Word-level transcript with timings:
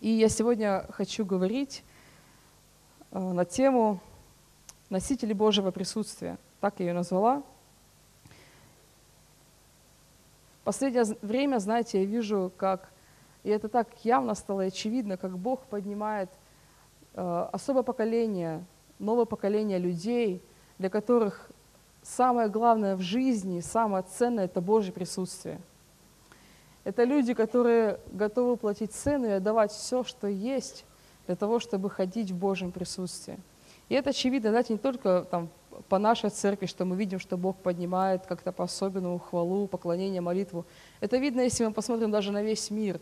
И 0.00 0.08
я 0.08 0.30
сегодня 0.30 0.86
хочу 0.92 1.26
говорить 1.26 1.84
э, 3.10 3.18
на 3.18 3.44
тему 3.44 4.00
носители 4.88 5.34
Божьего 5.34 5.70
присутствия. 5.72 6.38
Так 6.60 6.76
я 6.78 6.86
ее 6.86 6.92
назвала. 6.94 7.42
В 10.62 10.64
последнее 10.64 11.04
время, 11.20 11.58
знаете, 11.58 12.00
я 12.00 12.06
вижу, 12.06 12.50
как, 12.56 12.90
и 13.44 13.50
это 13.50 13.68
так 13.68 13.88
явно 14.02 14.34
стало 14.34 14.62
очевидно, 14.62 15.18
как 15.18 15.36
Бог 15.36 15.66
поднимает 15.66 16.30
э, 17.12 17.48
особое 17.52 17.82
поколение, 17.82 18.64
новое 18.98 19.26
поколение 19.26 19.78
людей, 19.78 20.42
для 20.78 20.88
которых 20.88 21.50
самое 22.02 22.48
главное 22.48 22.96
в 22.96 23.02
жизни, 23.02 23.60
самое 23.60 24.02
ценное– 24.02 24.44
это 24.46 24.62
Божье 24.62 24.94
присутствие– 24.94 25.60
это 26.84 27.04
люди, 27.04 27.34
которые 27.34 28.00
готовы 28.12 28.56
платить 28.56 28.92
цену 28.92 29.26
и 29.26 29.32
отдавать 29.32 29.72
все, 29.72 30.02
что 30.02 30.26
есть, 30.26 30.84
для 31.26 31.36
того, 31.36 31.60
чтобы 31.60 31.90
ходить 31.90 32.30
в 32.30 32.36
Божьем 32.36 32.72
присутствии. 32.72 33.38
И 33.88 33.94
это 33.94 34.10
очевидно, 34.10 34.50
знаете, 34.50 34.72
не 34.72 34.78
только 34.78 35.26
там, 35.30 35.50
по 35.88 35.98
нашей 35.98 36.30
церкви, 36.30 36.66
что 36.66 36.84
мы 36.84 36.96
видим, 36.96 37.18
что 37.18 37.36
Бог 37.36 37.56
поднимает 37.56 38.26
как-то 38.26 38.52
по-особенному 38.52 39.18
хвалу, 39.18 39.66
поклонение, 39.66 40.20
молитву. 40.20 40.64
Это 41.00 41.18
видно, 41.18 41.42
если 41.42 41.64
мы 41.64 41.72
посмотрим 41.72 42.10
даже 42.10 42.32
на 42.32 42.42
весь 42.42 42.70
мир. 42.70 43.00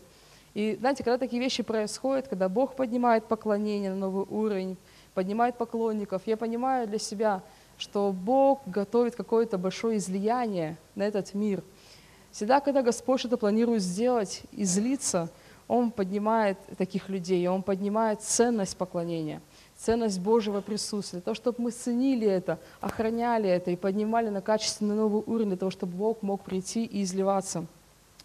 И 0.53 0.75
знаете, 0.79 1.03
когда 1.03 1.17
такие 1.17 1.41
вещи 1.41 1.63
происходят, 1.63 2.27
когда 2.27 2.49
Бог 2.49 2.75
поднимает 2.75 3.25
поклонение 3.25 3.91
на 3.91 3.97
новый 3.97 4.25
уровень, 4.29 4.77
поднимает 5.13 5.57
поклонников, 5.57 6.23
я 6.25 6.37
понимаю 6.37 6.87
для 6.87 6.99
себя, 6.99 7.41
что 7.77 8.11
Бог 8.11 8.61
готовит 8.65 9.15
какое-то 9.15 9.57
большое 9.57 9.97
излияние 9.97 10.77
на 10.95 11.03
этот 11.03 11.33
мир– 11.33 11.63
Всегда, 12.31 12.59
когда 12.59 12.81
Господь 12.81 13.19
что-то 13.19 13.37
планирует 13.37 13.81
сделать 13.81 14.43
и 14.51 14.63
злиться, 14.63 15.29
Он 15.67 15.91
поднимает 15.91 16.57
таких 16.77 17.09
людей, 17.09 17.47
Он 17.47 17.63
поднимает 17.63 18.21
ценность 18.21 18.77
поклонения, 18.77 19.41
ценность 19.77 20.19
Божьего 20.19 20.61
присутствия, 20.61 21.21
то, 21.21 21.33
чтобы 21.33 21.63
мы 21.63 21.71
ценили 21.71 22.27
это, 22.27 22.59
охраняли 22.81 23.49
это 23.49 23.71
и 23.71 23.75
поднимали 23.75 24.29
на 24.29 24.41
качественный 24.41 24.95
новый 24.95 25.23
уровень 25.25 25.49
для 25.49 25.57
того, 25.57 25.71
чтобы 25.71 25.93
Бог 25.93 26.21
мог 26.21 26.41
прийти 26.41 26.85
и 26.85 27.03
изливаться. 27.03 27.65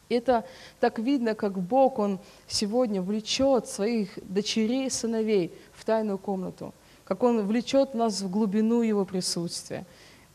Это 0.09 0.45
так 0.81 0.99
видно, 0.99 1.35
как 1.35 1.59
Бог, 1.59 1.99
Он 1.99 2.19
сегодня 2.47 3.01
влечет 3.01 3.69
своих 3.69 4.19
дочерей 4.23 4.87
и 4.87 4.91
сыновей 4.91 5.53
в 5.73 5.85
тайную 5.85 6.19
комнату, 6.19 6.75
как 7.05 7.23
Он 7.23 7.47
влечет 7.47 7.95
нас 7.95 8.21
в 8.21 8.31
глубину 8.31 8.83
Его 8.83 9.05
присутствия. 9.05 9.87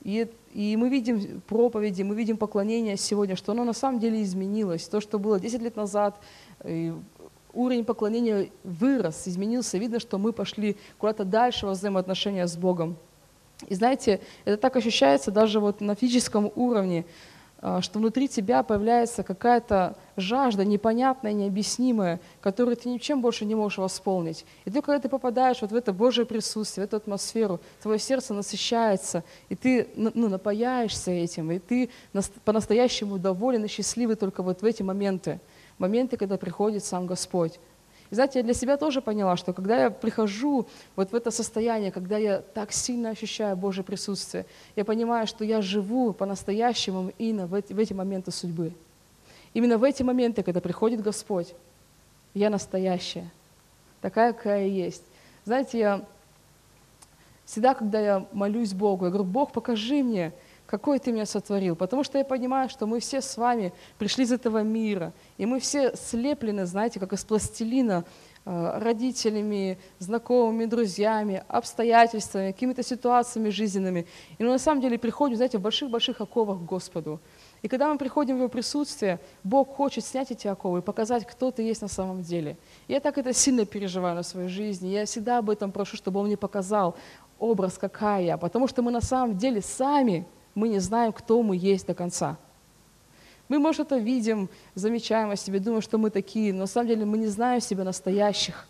И 0.03 0.27
и 0.53 0.75
мы 0.77 0.89
видим 0.89 1.41
проповеди, 1.41 2.03
мы 2.03 2.15
видим 2.15 2.37
поклонение 2.37 2.97
сегодня, 2.97 3.35
что 3.35 3.51
оно 3.51 3.63
на 3.63 3.73
самом 3.73 3.99
деле 3.99 4.23
изменилось. 4.23 4.87
То, 4.87 4.99
что 4.99 5.19
было 5.19 5.39
10 5.39 5.61
лет 5.61 5.75
назад, 5.75 6.19
уровень 7.53 7.85
поклонения 7.85 8.49
вырос, 8.63 9.27
изменился. 9.27 9.77
Видно, 9.77 9.99
что 9.99 10.17
мы 10.17 10.33
пошли 10.33 10.77
куда-то 10.97 11.23
дальше 11.23 11.65
во 11.65 11.73
взаимоотношения 11.73 12.47
с 12.47 12.57
Богом. 12.57 12.97
И 13.67 13.75
знаете, 13.75 14.21
это 14.45 14.57
так 14.57 14.75
ощущается 14.75 15.31
даже 15.31 15.59
вот 15.59 15.81
на 15.81 15.95
физическом 15.95 16.51
уровне. 16.55 17.05
А, 17.61 17.81
что 17.81 17.99
внутри 17.99 18.29
тебя 18.29 18.63
появляется 18.63 19.21
какая-то 19.21 19.97
жажда 20.15 20.63
непонятная, 20.63 21.33
необъяснимая, 21.33 22.21
которую 22.39 22.77
ты 22.77 22.87
ничем 22.87 23.21
больше 23.21 23.43
не 23.43 23.53
можешь 23.53 23.79
восполнить. 23.79 24.45
И 24.63 24.71
ты, 24.71 24.81
когда 24.81 24.99
ты 24.99 25.09
попадаешь 25.09 25.61
вот 25.61 25.71
в 25.71 25.75
это 25.75 25.91
Божье 25.91 26.25
присутствие, 26.25 26.85
в 26.85 26.89
эту 26.89 26.97
атмосферу, 26.97 27.59
твое 27.81 27.99
сердце 27.99 28.33
насыщается, 28.33 29.25
и 29.49 29.55
ты 29.55 29.89
ну, 29.95 30.29
напаяешься 30.29 31.11
этим, 31.11 31.51
и 31.51 31.59
ты 31.59 31.89
по-настоящему 32.45 33.17
доволен 33.17 33.65
и 33.65 33.67
счастливый 33.67 34.15
только 34.15 34.41
вот 34.41 34.61
в 34.61 34.65
эти 34.65 34.81
моменты, 34.81 35.41
моменты, 35.77 36.15
когда 36.15 36.37
приходит 36.37 36.85
сам 36.85 37.07
Господь. 37.07 37.59
И 38.11 38.15
знаете, 38.15 38.39
я 38.39 38.43
для 38.43 38.53
себя 38.53 38.77
тоже 38.77 39.01
поняла, 39.01 39.37
что 39.37 39.53
когда 39.53 39.83
я 39.83 39.89
прихожу 39.91 40.67
вот 40.95 41.11
в 41.11 41.15
это 41.15 41.29
состояние, 41.29 41.91
когда 41.91 42.17
я 42.17 42.39
так 42.39 42.71
сильно 42.71 43.09
ощущаю 43.09 43.55
Божье 43.55 43.83
присутствие, 43.83 44.45
я 44.75 44.83
понимаю, 44.83 45.27
что 45.27 45.45
я 45.45 45.61
живу 45.61 46.13
по-настоящему 46.13 47.11
именно 47.19 47.45
в 47.45 47.53
эти, 47.53 47.71
в 47.71 47.77
эти 47.77 47.93
моменты 47.93 48.31
судьбы. 48.31 48.73
Именно 49.53 49.77
в 49.77 49.83
эти 49.83 50.01
моменты, 50.01 50.41
когда 50.41 50.59
приходит 50.59 51.01
Господь, 51.01 51.53
я 52.33 52.49
настоящая, 52.49 53.29
такая, 54.01 54.33
какая 54.33 54.67
я 54.67 54.85
есть. 54.85 55.03
Знаете, 55.45 55.79
я 55.79 56.05
всегда, 57.45 57.73
когда 57.73 57.99
я 57.99 58.25
молюсь 58.31 58.73
Богу, 58.73 59.05
я 59.05 59.11
говорю, 59.11 59.27
Бог, 59.27 59.51
покажи 59.51 60.03
мне, 60.03 60.31
какой 60.69 60.99
ты 60.99 61.11
меня 61.11 61.25
сотворил. 61.25 61.75
Потому 61.75 62.03
что 62.03 62.19
я 62.19 62.23
понимаю, 62.23 62.69
что 62.69 62.85
мы 62.85 62.99
все 62.99 63.21
с 63.21 63.37
вами 63.37 63.73
пришли 63.97 64.23
из 64.23 64.31
этого 64.31 64.61
мира, 64.61 65.13
и 65.39 65.47
мы 65.47 65.59
все 65.59 65.95
слеплены, 65.95 66.67
знаете, 66.67 66.99
как 66.99 67.11
из 67.11 67.25
пластилина, 67.25 68.05
э, 68.45 68.79
родителями, 68.79 69.79
знакомыми, 69.97 70.65
друзьями, 70.65 71.43
обстоятельствами, 71.47 72.51
какими-то 72.51 72.83
ситуациями 72.83 73.49
жизненными. 73.49 74.05
И 74.37 74.43
мы 74.43 74.51
на 74.51 74.59
самом 74.59 74.81
деле 74.81 74.99
приходим, 74.99 75.37
знаете, 75.37 75.57
в 75.57 75.61
больших-больших 75.61 76.21
оковах 76.21 76.59
к 76.59 76.65
Господу. 76.65 77.19
И 77.63 77.67
когда 77.67 77.91
мы 77.91 77.97
приходим 77.97 78.35
в 78.35 78.37
Его 78.37 78.49
присутствие, 78.49 79.19
Бог 79.43 79.75
хочет 79.75 80.05
снять 80.05 80.29
эти 80.29 80.47
оковы 80.47 80.79
и 80.79 80.81
показать, 80.81 81.25
кто 81.25 81.49
ты 81.49 81.63
есть 81.63 81.81
на 81.81 81.87
самом 81.87 82.21
деле. 82.21 82.57
Я 82.87 82.99
так 82.99 83.17
это 83.17 83.33
сильно 83.33 83.65
переживаю 83.65 84.15
на 84.15 84.23
своей 84.23 84.49
жизни. 84.49 84.89
Я 84.89 85.05
всегда 85.05 85.39
об 85.39 85.49
этом 85.49 85.71
прошу, 85.71 85.97
чтобы 85.97 86.19
Он 86.19 86.27
мне 86.27 86.37
показал 86.37 86.95
образ, 87.39 87.79
какая 87.79 88.23
я. 88.23 88.37
Потому 88.37 88.67
что 88.67 88.83
мы 88.83 88.91
на 88.91 89.01
самом 89.01 89.35
деле 89.35 89.61
сами 89.61 90.27
мы 90.55 90.69
не 90.69 90.79
знаем, 90.79 91.13
кто 91.13 91.41
мы 91.43 91.55
есть 91.55 91.87
до 91.87 91.93
конца. 91.93 92.37
Мы, 93.47 93.57
может, 93.59 93.87
это 93.87 93.97
видим, 93.97 94.49
замечаем 94.75 95.31
о 95.31 95.35
себе, 95.35 95.59
думаем, 95.59 95.81
что 95.81 95.97
мы 95.97 96.11
такие, 96.11 96.53
но 96.53 96.61
на 96.61 96.67
самом 96.67 96.87
деле 96.87 97.05
мы 97.05 97.17
не 97.17 97.27
знаем 97.27 97.61
себя 97.61 97.83
настоящих. 97.83 98.67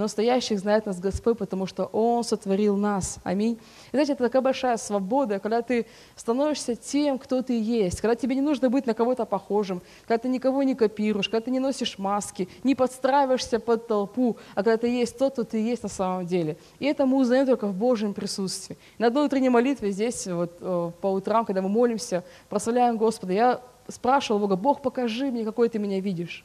Но 0.00 0.04
настоящих 0.04 0.58
знает 0.58 0.86
нас 0.86 0.98
Господь, 0.98 1.36
потому 1.36 1.66
что 1.66 1.84
Он 1.84 2.24
сотворил 2.24 2.74
нас. 2.74 3.18
Аминь. 3.22 3.58
И 3.92 3.96
знаете, 3.96 4.14
это 4.14 4.24
такая 4.24 4.40
большая 4.40 4.78
свобода, 4.78 5.38
когда 5.40 5.60
ты 5.60 5.84
становишься 6.16 6.74
тем, 6.74 7.18
кто 7.18 7.42
ты 7.42 7.60
есть, 7.60 8.00
когда 8.00 8.14
тебе 8.14 8.34
не 8.34 8.40
нужно 8.40 8.70
быть 8.70 8.86
на 8.86 8.94
кого-то 8.94 9.26
похожим, 9.26 9.82
когда 10.06 10.16
ты 10.16 10.28
никого 10.30 10.62
не 10.62 10.74
копируешь, 10.74 11.28
когда 11.28 11.44
ты 11.44 11.50
не 11.50 11.58
носишь 11.58 11.98
маски, 11.98 12.48
не 12.64 12.74
подстраиваешься 12.74 13.60
под 13.60 13.88
толпу, 13.88 14.38
а 14.54 14.62
когда 14.62 14.78
ты 14.78 14.88
есть 14.88 15.18
тот, 15.18 15.34
кто 15.34 15.44
ты 15.44 15.58
есть 15.58 15.82
на 15.82 15.90
самом 15.90 16.24
деле. 16.24 16.56
И 16.78 16.86
это 16.86 17.04
мы 17.04 17.18
узнаем 17.18 17.44
только 17.44 17.66
в 17.66 17.74
Божьем 17.74 18.14
присутствии. 18.14 18.78
На 18.96 19.08
одной 19.08 19.26
утренней 19.26 19.50
молитве 19.50 19.90
здесь, 19.90 20.26
вот, 20.26 20.56
э, 20.62 20.92
по 20.98 21.08
утрам, 21.08 21.44
когда 21.44 21.60
мы 21.60 21.68
молимся, 21.68 22.24
прославляем 22.48 22.96
Господа, 22.96 23.34
я 23.34 23.60
спрашивал 23.86 24.40
Бога, 24.40 24.56
Бог, 24.56 24.80
покажи 24.80 25.30
мне, 25.30 25.44
какой 25.44 25.68
ты 25.68 25.78
меня 25.78 26.00
видишь. 26.00 26.42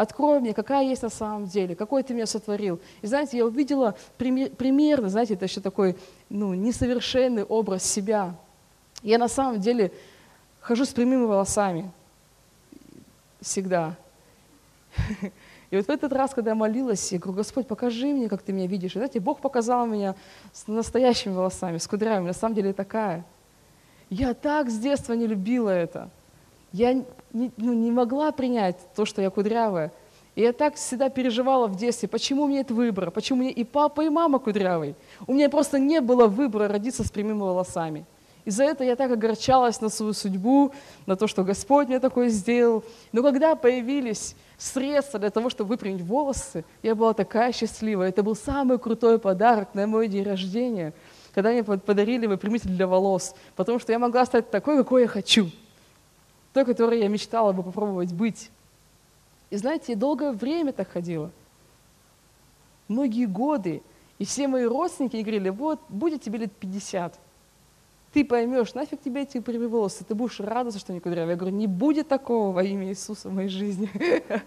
Открой 0.00 0.40
мне, 0.40 0.54
какая 0.54 0.86
есть 0.86 1.02
на 1.02 1.10
самом 1.10 1.44
деле, 1.44 1.76
какой 1.76 2.02
ты 2.02 2.14
меня 2.14 2.24
сотворил. 2.24 2.80
И 3.02 3.06
знаете, 3.06 3.36
я 3.36 3.44
увидела 3.44 3.94
примерно, 4.16 5.10
знаете, 5.10 5.34
это 5.34 5.44
еще 5.44 5.60
такой 5.60 5.94
ну, 6.30 6.54
несовершенный 6.54 7.44
образ 7.44 7.84
себя. 7.84 8.34
Я 9.02 9.18
на 9.18 9.28
самом 9.28 9.60
деле 9.60 9.92
хожу 10.60 10.86
с 10.86 10.94
прямыми 10.94 11.26
волосами. 11.26 11.90
Всегда. 13.42 13.94
И 15.70 15.76
вот 15.76 15.84
в 15.84 15.90
этот 15.90 16.14
раз, 16.14 16.32
когда 16.32 16.52
я 16.52 16.54
молилась, 16.54 17.12
я 17.12 17.18
говорю, 17.18 17.36
Господь, 17.36 17.66
покажи 17.66 18.06
мне, 18.06 18.30
как 18.30 18.40
ты 18.40 18.54
меня 18.54 18.66
видишь. 18.66 18.92
И 18.92 18.98
знаете, 18.98 19.20
Бог 19.20 19.40
показал 19.40 19.86
меня 19.86 20.14
с 20.54 20.66
настоящими 20.66 21.34
волосами, 21.34 21.76
с 21.76 21.86
кудрями. 21.86 22.26
На 22.26 22.32
самом 22.32 22.54
деле 22.54 22.72
такая. 22.72 23.22
Я 24.08 24.32
так 24.32 24.70
с 24.70 24.78
детства 24.78 25.12
не 25.12 25.26
любила 25.26 25.68
это. 25.68 26.08
Я 26.72 27.04
не, 27.32 27.50
ну, 27.56 27.72
не 27.72 27.90
могла 27.90 28.32
принять 28.32 28.76
то, 28.94 29.04
что 29.04 29.22
я 29.22 29.30
кудрявая. 29.30 29.92
И 30.36 30.42
я 30.42 30.52
так 30.52 30.76
всегда 30.76 31.10
переживала 31.10 31.66
в 31.66 31.76
детстве, 31.76 32.08
почему 32.08 32.44
у 32.44 32.46
меня 32.46 32.58
нет 32.58 32.70
выбора, 32.70 33.10
почему 33.10 33.40
мне 33.40 33.50
и 33.50 33.64
папа, 33.64 34.02
и 34.02 34.08
мама 34.08 34.38
кудрявый. 34.38 34.94
У 35.26 35.34
меня 35.34 35.48
просто 35.50 35.78
не 35.78 36.00
было 36.00 36.26
выбора 36.26 36.68
родиться 36.68 37.04
с 37.04 37.10
прямыми 37.10 37.40
волосами. 37.40 38.04
И 38.44 38.50
за 38.50 38.64
это 38.64 38.84
я 38.84 38.96
так 38.96 39.10
огорчалась 39.10 39.80
на 39.80 39.90
свою 39.90 40.12
судьбу, 40.12 40.72
на 41.04 41.16
то, 41.16 41.26
что 41.26 41.44
Господь 41.44 41.88
мне 41.88 42.00
такое 42.00 42.28
сделал. 42.28 42.84
Но 43.12 43.22
когда 43.22 43.54
появились 43.54 44.34
средства 44.56 45.18
для 45.18 45.30
того, 45.30 45.50
чтобы 45.50 45.68
выпрямить 45.70 46.00
волосы, 46.00 46.64
я 46.82 46.94
была 46.94 47.12
такая 47.12 47.52
счастливая. 47.52 48.08
Это 48.08 48.22
был 48.22 48.34
самый 48.34 48.78
крутой 48.78 49.18
подарок 49.18 49.74
на 49.74 49.86
мой 49.86 50.08
день 50.08 50.24
рождения, 50.24 50.94
когда 51.34 51.50
мне 51.50 51.62
подарили 51.62 52.26
выпрямитель 52.26 52.70
для 52.70 52.86
волос, 52.86 53.34
потому 53.56 53.78
что 53.78 53.92
я 53.92 53.98
могла 53.98 54.24
стать 54.24 54.50
такой, 54.50 54.78
какой 54.78 55.02
я 55.02 55.08
хочу 55.08 55.50
той, 56.52 56.64
которой 56.64 57.00
я 57.00 57.08
мечтала 57.08 57.52
бы 57.52 57.62
попробовать 57.62 58.12
быть. 58.12 58.50
И 59.50 59.56
знаете, 59.56 59.92
я 59.92 59.98
долгое 59.98 60.32
время 60.32 60.72
так 60.72 60.90
ходила. 60.90 61.30
Многие 62.88 63.26
годы. 63.26 63.82
И 64.18 64.24
все 64.24 64.48
мои 64.48 64.64
родственники 64.64 65.16
говорили, 65.16 65.48
вот, 65.48 65.80
будет 65.88 66.22
тебе 66.22 66.40
лет 66.40 66.52
50. 66.52 67.18
Ты 68.12 68.24
поймешь, 68.24 68.74
нафиг 68.74 69.00
тебе 69.00 69.22
эти 69.22 69.38
прямые 69.38 69.68
волосы, 69.68 70.04
ты 70.04 70.14
будешь 70.14 70.40
радоваться, 70.40 70.80
что 70.80 70.92
они 70.92 71.00
кудрявые. 71.00 71.32
Я 71.32 71.36
говорю, 71.36 71.56
не 71.56 71.68
будет 71.68 72.08
такого 72.08 72.52
во 72.52 72.62
имя 72.64 72.88
Иисуса 72.88 73.28
в 73.28 73.32
моей 73.32 73.48
жизни. 73.48 73.88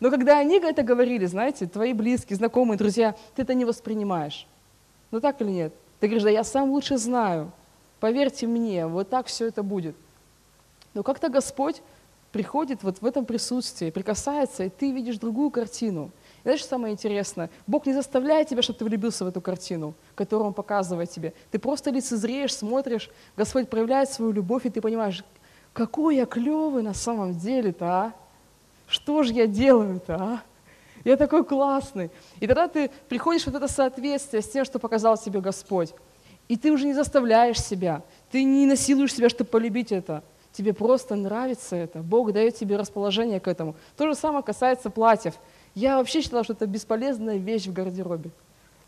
Но 0.00 0.10
когда 0.10 0.38
они 0.38 0.58
это 0.58 0.82
говорили, 0.82 1.26
знаете, 1.26 1.66
твои 1.66 1.92
близкие, 1.92 2.36
знакомые, 2.36 2.78
друзья, 2.78 3.16
ты 3.34 3.42
это 3.42 3.54
не 3.54 3.64
воспринимаешь. 3.64 4.46
Ну 5.10 5.20
так 5.20 5.40
или 5.40 5.50
нет? 5.50 5.74
Ты 5.98 6.06
говоришь, 6.06 6.24
да 6.24 6.30
я 6.30 6.44
сам 6.44 6.70
лучше 6.70 6.96
знаю. 6.96 7.50
Поверьте 8.00 8.46
мне, 8.46 8.86
вот 8.86 9.08
так 9.08 9.26
все 9.26 9.46
это 9.46 9.62
будет. 9.62 9.96
Но 10.94 11.02
как-то 11.02 11.28
Господь 11.28 11.82
приходит 12.34 12.82
вот 12.82 13.00
в 13.00 13.06
этом 13.06 13.26
присутствии, 13.26 13.90
прикасается, 13.90 14.64
и 14.64 14.68
ты 14.68 14.90
видишь 14.90 15.18
другую 15.18 15.50
картину. 15.50 16.10
знаешь, 16.42 16.60
что 16.60 16.70
самое 16.70 16.92
интересное? 16.92 17.48
Бог 17.66 17.86
не 17.86 17.92
заставляет 17.92 18.48
тебя, 18.48 18.60
чтобы 18.60 18.78
ты 18.78 18.84
влюбился 18.84 19.24
в 19.24 19.28
эту 19.28 19.40
картину, 19.40 19.94
которую 20.16 20.48
Он 20.48 20.54
показывает 20.54 21.10
тебе. 21.10 21.32
Ты 21.52 21.60
просто 21.60 21.90
лицезреешь, 21.90 22.54
смотришь, 22.54 23.08
Господь 23.36 23.68
проявляет 23.68 24.10
свою 24.10 24.32
любовь, 24.32 24.66
и 24.66 24.70
ты 24.70 24.80
понимаешь, 24.80 25.24
какой 25.72 26.16
я 26.16 26.26
клевый 26.26 26.82
на 26.82 26.94
самом 26.94 27.38
деле-то, 27.38 27.86
а? 27.86 28.12
Что 28.88 29.22
же 29.22 29.32
я 29.32 29.46
делаю-то, 29.46 30.14
а? 30.14 30.42
Я 31.04 31.16
такой 31.16 31.44
классный. 31.44 32.10
И 32.40 32.46
тогда 32.46 32.66
ты 32.66 32.90
приходишь 33.08 33.46
в 33.46 33.54
это 33.54 33.68
соответствие 33.68 34.42
с 34.42 34.48
тем, 34.48 34.64
что 34.64 34.80
показал 34.80 35.16
тебе 35.16 35.40
Господь. 35.40 35.94
И 36.48 36.56
ты 36.56 36.72
уже 36.72 36.86
не 36.86 36.94
заставляешь 36.94 37.62
себя, 37.62 38.02
ты 38.30 38.42
не 38.42 38.66
насилуешь 38.66 39.14
себя, 39.14 39.28
чтобы 39.28 39.50
полюбить 39.50 39.92
это. 39.92 40.24
Тебе 40.54 40.72
просто 40.72 41.16
нравится 41.16 41.74
это. 41.74 41.98
Бог 41.98 42.32
дает 42.32 42.54
тебе 42.54 42.76
расположение 42.76 43.40
к 43.40 43.48
этому. 43.48 43.74
То 43.96 44.06
же 44.06 44.14
самое 44.14 44.44
касается 44.44 44.88
платьев. 44.88 45.34
Я 45.74 45.98
вообще 45.98 46.22
считала, 46.22 46.44
что 46.44 46.52
это 46.52 46.66
бесполезная 46.66 47.38
вещь 47.38 47.66
в 47.66 47.72
гардеробе. 47.72 48.30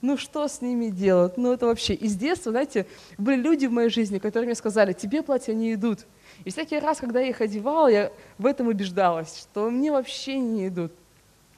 Ну 0.01 0.17
что 0.17 0.47
с 0.47 0.61
ними 0.61 0.91
делать? 0.91 1.37
Ну 1.37 1.53
это 1.53 1.67
вообще... 1.67 1.95
Из 1.95 2.15
детства, 2.15 2.53
знаете, 2.53 2.87
были 3.19 3.41
люди 3.41 3.67
в 3.67 3.73
моей 3.73 3.89
жизни, 3.89 4.19
которые 4.19 4.47
мне 4.47 4.55
сказали, 4.55 4.93
тебе 4.93 5.25
платья 5.25 5.55
не 5.55 5.75
идут. 5.75 6.07
И 6.45 6.51
всякий 6.51 6.79
раз, 6.79 6.99
когда 6.99 7.19
я 7.19 7.31
их 7.31 7.41
одевала, 7.41 7.89
я 7.89 8.13
в 8.39 8.47
этом 8.47 8.69
убеждалась, 8.69 9.37
что 9.37 9.69
мне 9.69 9.91
вообще 9.91 10.39
не 10.39 10.69
идут. 10.69 10.93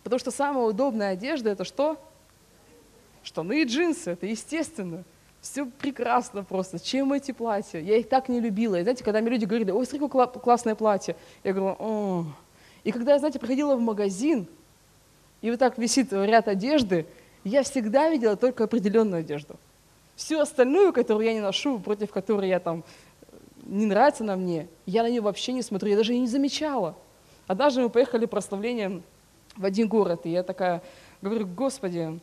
Потому 0.05 0.21
что 0.21 0.31
самая 0.31 0.65
удобная 0.65 1.11
одежда– 1.11 1.51
это 1.51 1.65
что? 1.65 1.99
Штаны 3.23 3.61
и 3.61 3.65
джинсы, 3.67 4.13
это 4.13 4.25
естественно. 4.25 5.05
Все 5.41 5.67
прекрасно 5.67 6.43
просто. 6.43 6.79
Чем 6.79 7.13
эти 7.13 7.33
платья? 7.33 7.81
Я 7.81 7.97
их 7.97 8.09
так 8.09 8.29
не 8.29 8.41
любила. 8.41 8.77
И 8.77 8.83
знаете, 8.83 9.05
когда 9.05 9.21
мне 9.21 9.31
люди 9.31 9.45
говорили, 9.45 9.71
ой, 9.71 9.87
смотри, 9.87 10.07
какое 10.09 10.27
классное 10.27 10.75
платье. 10.75 11.17
Я 11.45 11.53
говорю, 11.53 11.77
о. 11.79 12.27
И 12.85 12.93
когда 12.93 13.13
я, 13.13 13.19
знаете, 13.19 13.39
приходила 13.39 13.77
в 13.77 13.81
магазин, 13.81 14.47
и 15.41 15.51
вот 15.51 15.61
так 15.61 15.79
висит 15.79 16.13
ряд 16.13 16.49
одежды, 16.49 17.07
я 17.45 17.63
всегда 17.63 18.11
видела 18.11 18.37
только 18.37 18.65
определенную 18.65 19.21
одежду. 19.21 19.57
Всю 20.17 20.41
остальную, 20.41 20.93
которую 20.93 21.27
я 21.27 21.33
не 21.33 21.41
ношу, 21.41 21.79
против 21.79 22.11
которой 22.11 22.49
я 22.49 22.59
там 22.59 22.83
не 23.65 23.87
нравится 23.87 24.25
на 24.25 24.37
мне, 24.37 24.67
я 24.87 25.03
на 25.03 25.11
нее 25.11 25.21
вообще 25.21 25.53
не 25.53 25.63
смотрю, 25.63 25.91
я 25.91 25.97
даже 25.97 26.13
ее 26.13 26.21
не 26.21 26.27
замечала. 26.27 26.97
Однажды 27.47 27.83
мы 27.83 27.91
поехали 27.91 28.27
прославлением 28.27 29.03
в 29.57 29.65
один 29.65 29.89
город, 29.89 30.23
и 30.25 30.31
я 30.31 30.43
такая 30.43 30.83
говорю, 31.23 31.47
Господи, 31.47 32.19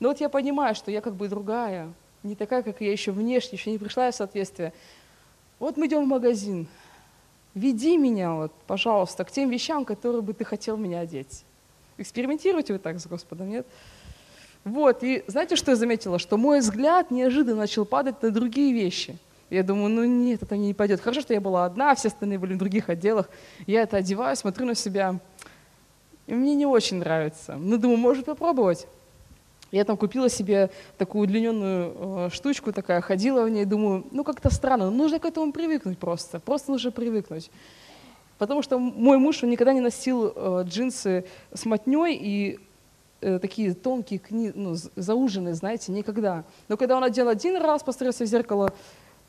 ну 0.00 0.08
вот 0.08 0.20
я 0.20 0.28
понимаю, 0.28 0.74
что 0.74 0.90
я 0.90 1.00
как 1.00 1.14
бы 1.14 1.28
другая, 1.28 1.92
не 2.22 2.34
такая, 2.34 2.62
как 2.62 2.80
я 2.80 2.92
еще 2.92 3.12
внешне, 3.12 3.58
еще 3.58 3.70
не 3.70 3.78
пришла 3.78 4.10
в 4.10 4.14
соответствие. 4.14 4.72
Вот 5.58 5.76
мы 5.76 5.86
идем 5.86 6.04
в 6.04 6.08
магазин. 6.08 6.66
Веди 7.54 7.96
меня, 7.96 8.32
вот, 8.34 8.52
пожалуйста, 8.66 9.24
к 9.24 9.30
тем 9.30 9.50
вещам, 9.50 9.84
которые 9.84 10.22
бы 10.22 10.32
ты 10.32 10.44
хотел 10.44 10.76
меня 10.76 11.00
одеть. 11.00 11.44
Экспериментируйте 11.98 12.72
вы 12.72 12.78
так 12.78 13.00
с 13.00 13.06
Господом, 13.06 13.50
нет? 13.50 13.66
Вот, 14.64 15.02
и 15.02 15.24
знаете, 15.26 15.56
что 15.56 15.72
я 15.72 15.76
заметила? 15.76 16.18
Что 16.18 16.36
мой 16.36 16.60
взгляд 16.60 17.10
неожиданно 17.10 17.56
начал 17.56 17.84
падать 17.84 18.22
на 18.22 18.30
другие 18.30 18.72
вещи. 18.72 19.16
Я 19.48 19.64
думаю, 19.64 19.88
ну 19.88 20.04
нет, 20.04 20.42
это 20.42 20.54
мне 20.54 20.68
не 20.68 20.74
пойдет. 20.74 21.00
Хорошо, 21.00 21.22
что 21.22 21.34
я 21.34 21.40
была 21.40 21.64
одна, 21.64 21.94
все 21.94 22.08
остальные 22.08 22.38
были 22.38 22.54
в 22.54 22.58
других 22.58 22.88
отделах. 22.88 23.28
Я 23.66 23.82
это 23.82 23.96
одеваю, 23.96 24.36
смотрю 24.36 24.66
на 24.66 24.74
себя. 24.74 25.18
И 26.26 26.34
мне 26.34 26.54
не 26.54 26.66
очень 26.66 26.98
нравится. 26.98 27.56
Ну, 27.56 27.76
думаю, 27.76 27.98
может 27.98 28.26
попробовать. 28.26 28.86
Я 29.72 29.84
там 29.84 29.96
купила 29.96 30.28
себе 30.28 30.70
такую 30.98 31.24
удлиненную 31.24 31.94
э, 31.96 32.30
штучку, 32.32 32.72
такая, 32.72 33.00
ходила 33.00 33.44
в 33.44 33.48
ней, 33.48 33.64
думаю, 33.64 34.04
ну 34.10 34.24
как-то 34.24 34.50
странно, 34.50 34.90
нужно 34.90 35.20
к 35.20 35.24
этому 35.24 35.52
привыкнуть 35.52 35.98
просто, 35.98 36.40
просто 36.40 36.72
нужно 36.72 36.90
привыкнуть. 36.90 37.50
Потому 38.38 38.62
что 38.62 38.78
мой 38.78 39.18
муж, 39.18 39.42
он 39.42 39.50
никогда 39.50 39.72
не 39.72 39.80
носил 39.80 40.32
э, 40.34 40.62
джинсы 40.64 41.24
с 41.52 41.66
мотней 41.66 42.16
и 42.16 42.58
э, 43.20 43.38
такие 43.38 43.74
тонкие, 43.74 44.18
кни, 44.18 44.50
ну, 44.54 44.74
зауженные, 44.96 45.54
знаете, 45.54 45.92
никогда. 45.92 46.44
Но 46.66 46.76
когда 46.76 46.96
он 46.96 47.04
одел 47.04 47.28
один 47.28 47.56
раз, 47.56 47.82
посмотрелся 47.82 48.24
в 48.24 48.26
зеркало, 48.26 48.72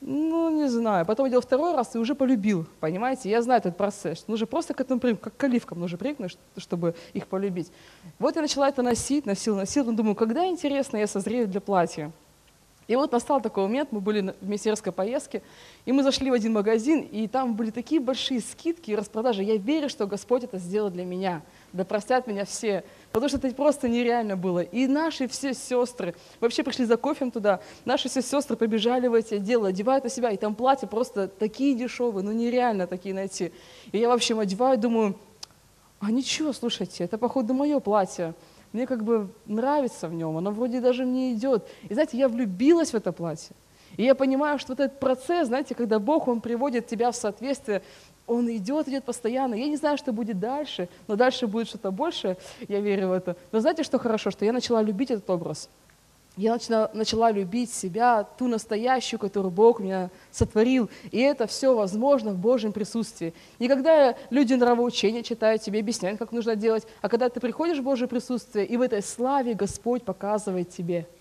ну, 0.01 0.49
не 0.49 0.67
знаю. 0.67 1.05
Потом 1.05 1.29
делал 1.29 1.43
второй 1.43 1.73
раз 1.73 1.95
и 1.95 1.99
уже 1.99 2.15
полюбил, 2.15 2.65
понимаете? 2.79 3.29
Я 3.29 3.41
знаю 3.43 3.59
этот 3.59 3.77
процесс. 3.77 4.27
Нужно 4.27 4.47
просто 4.47 4.73
к 4.73 4.81
этому 4.81 4.99
привыкнуть, 4.99 5.23
как 5.23 5.37
к 5.37 5.43
оливкам 5.43 5.79
нужно 5.79 5.97
привыкнуть, 5.99 6.37
чтобы 6.57 6.95
их 7.13 7.27
полюбить. 7.27 7.71
Вот 8.17 8.35
я 8.35 8.41
начала 8.41 8.67
это 8.67 8.81
носить, 8.81 9.27
носила, 9.27 9.57
носила, 9.57 9.85
но 9.85 9.91
думаю, 9.93 10.15
когда, 10.15 10.47
интересно, 10.47 10.97
я 10.97 11.05
созрею 11.05 11.47
для 11.47 11.61
платья. 11.61 12.11
И 12.87 12.95
вот 12.95 13.11
настал 13.11 13.41
такой 13.41 13.63
момент, 13.63 13.91
мы 13.91 14.01
были 14.01 14.33
в 14.41 14.47
министерской 14.47 14.91
поездке, 14.91 15.43
и 15.85 15.91
мы 15.91 16.01
зашли 16.01 16.31
в 16.31 16.33
один 16.33 16.53
магазин, 16.53 17.01
и 17.01 17.27
там 17.27 17.55
были 17.55 17.69
такие 17.69 18.01
большие 18.01 18.41
скидки 18.41 18.91
и 18.91 18.95
распродажи. 18.95 19.43
Я 19.43 19.57
верю, 19.57 19.87
что 19.87 20.07
Господь 20.07 20.43
это 20.43 20.57
сделал 20.57 20.89
для 20.89 21.05
меня. 21.05 21.43
Да 21.73 21.85
простят 21.85 22.27
меня 22.27 22.45
все. 22.45 22.83
Потому 23.11 23.29
что 23.29 23.37
это 23.37 23.53
просто 23.55 23.87
нереально 23.87 24.35
было. 24.35 24.59
И 24.59 24.87
наши 24.87 25.27
все 25.27 25.53
сестры, 25.53 26.15
вообще 26.39 26.63
пришли 26.63 26.85
за 26.85 26.97
кофем 26.97 27.31
туда, 27.31 27.61
наши 27.85 28.09
все 28.09 28.21
сестры 28.21 28.57
побежали 28.57 29.07
в 29.07 29.13
эти 29.13 29.35
отделы, 29.35 29.69
одевают 29.69 30.03
на 30.03 30.09
себя, 30.09 30.31
и 30.31 30.37
там 30.37 30.55
платья 30.55 30.87
просто 30.87 31.27
такие 31.27 31.75
дешевые, 31.75 32.23
ну 32.23 32.31
нереально 32.31 32.87
такие 32.87 33.15
найти. 33.15 33.51
И 33.91 33.97
я, 33.97 34.09
в 34.09 34.13
общем, 34.13 34.39
одеваю, 34.39 34.77
думаю, 34.77 35.17
а 35.99 36.11
ничего, 36.11 36.51
слушайте, 36.51 37.03
это, 37.03 37.17
походу, 37.17 37.53
мое 37.53 37.79
платье 37.79 38.33
мне 38.73 38.87
как 38.87 39.03
бы 39.03 39.29
нравится 39.45 40.07
в 40.07 40.13
нем, 40.13 40.37
оно 40.37 40.51
вроде 40.51 40.79
даже 40.79 41.05
мне 41.05 41.33
идет. 41.33 41.67
И 41.89 41.93
знаете, 41.93 42.17
я 42.17 42.29
влюбилась 42.29 42.91
в 42.91 42.95
это 42.95 43.11
платье. 43.11 43.55
И 43.97 44.03
я 44.03 44.15
понимаю, 44.15 44.57
что 44.57 44.71
вот 44.71 44.79
этот 44.79 44.99
процесс, 44.99 45.47
знаете, 45.47 45.75
когда 45.75 45.99
Бог, 45.99 46.27
Он 46.29 46.39
приводит 46.39 46.87
тебя 46.87 47.11
в 47.11 47.15
соответствие, 47.15 47.83
Он 48.31 48.49
идет, 48.49 48.87
идет 48.87 49.03
постоянно. 49.03 49.55
Я 49.55 49.67
не 49.67 49.75
знаю, 49.75 49.97
что 49.97 50.13
будет 50.13 50.39
дальше, 50.39 50.87
но 51.07 51.15
дальше 51.15 51.47
будет 51.47 51.67
что-то 51.67 51.91
большее, 51.91 52.37
я 52.69 52.79
верю 52.79 53.09
в 53.09 53.11
это. 53.11 53.35
Но 53.51 53.59
знаете, 53.59 53.83
что 53.83 53.99
хорошо? 53.99 54.31
Что 54.31 54.45
я 54.45 54.53
начала 54.53 54.81
любить 54.81 55.11
этот 55.11 55.29
образ 55.29 55.69
я 56.37 56.53
начала, 56.53 56.89
начала 56.93 57.29
любить 57.29 57.73
себя, 57.73 58.23
ту 58.23 58.47
настоящую, 58.47 59.19
которую 59.19 59.51
Бог 59.51 59.81
меня 59.81 60.09
сотворил. 60.31 60.89
И 61.11 61.19
это 61.19 61.45
все 61.45 61.75
возможно 61.75 62.31
в 62.31 62.37
Божьем 62.37 62.71
присутствии. 62.71 63.33
Не 63.59 63.67
когда 63.67 64.15
люди 64.29 64.53
нравоучения 64.53 65.23
читают, 65.23 65.61
тебе 65.61 65.81
объясняют, 65.81 66.19
как 66.19 66.31
нужно 66.31 66.55
делать, 66.55 66.87
а 67.01 67.09
когда 67.09 67.27
ты 67.27 67.41
приходишь 67.41 67.79
в 67.79 67.83
Божье 67.83 68.07
присутствие, 68.07 68.65
и 68.65 68.77
в 68.77 68.81
этой 68.81 69.03
славе 69.03 69.55
Господь 69.55 70.03
показывает 70.03 70.69
тебе– 70.69 71.05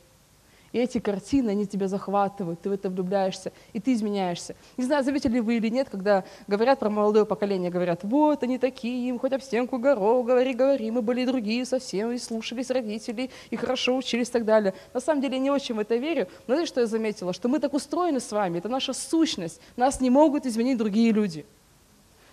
и 0.72 0.78
эти 0.78 0.98
картины, 1.00 1.50
они 1.50 1.66
тебя 1.66 1.88
захватывают, 1.88 2.60
ты 2.60 2.68
в 2.70 2.72
это 2.72 2.90
влюбляешься, 2.90 3.52
и 3.72 3.80
ты 3.80 3.92
изменяешься. 3.92 4.54
Не 4.76 4.84
знаю, 4.84 5.02
заметили 5.02 5.40
вы 5.40 5.56
или 5.56 5.68
нет, 5.68 5.88
когда 5.90 6.24
говорят 6.46 6.78
про 6.78 6.88
молодое 6.90 7.26
поколение, 7.26 7.70
говорят, 7.70 8.04
вот 8.04 8.42
они 8.44 8.56
такие, 8.58 9.08
им 9.08 9.18
хоть 9.18 9.32
об 9.32 9.42
стенку 9.42 9.78
горох, 9.78 10.24
говори, 10.24 10.54
говори, 10.54 10.90
мы 10.92 11.02
были 11.02 11.24
другие 11.24 11.64
совсем, 11.64 12.12
и 12.12 12.18
слушались 12.18 12.70
родителей, 12.70 13.30
и 13.50 13.56
хорошо 13.56 13.96
учились 13.96 14.28
и 14.28 14.32
так 14.32 14.44
далее. 14.44 14.74
На 14.94 15.00
самом 15.00 15.20
деле 15.20 15.34
я 15.34 15.40
не 15.40 15.50
очень 15.50 15.74
в 15.74 15.80
это 15.80 15.96
верю, 15.96 16.28
но 16.46 16.54
знаете, 16.54 16.68
что 16.68 16.80
я 16.80 16.86
заметила? 16.86 17.32
Что 17.32 17.48
мы 17.48 17.58
так 17.58 17.74
устроены 17.74 18.20
с 18.20 18.30
вами, 18.30 18.58
это 18.58 18.68
наша 18.68 18.92
сущность, 18.92 19.60
нас 19.76 20.00
не 20.00 20.10
могут 20.10 20.46
изменить 20.46 20.78
другие 20.78 21.10
люди. 21.10 21.44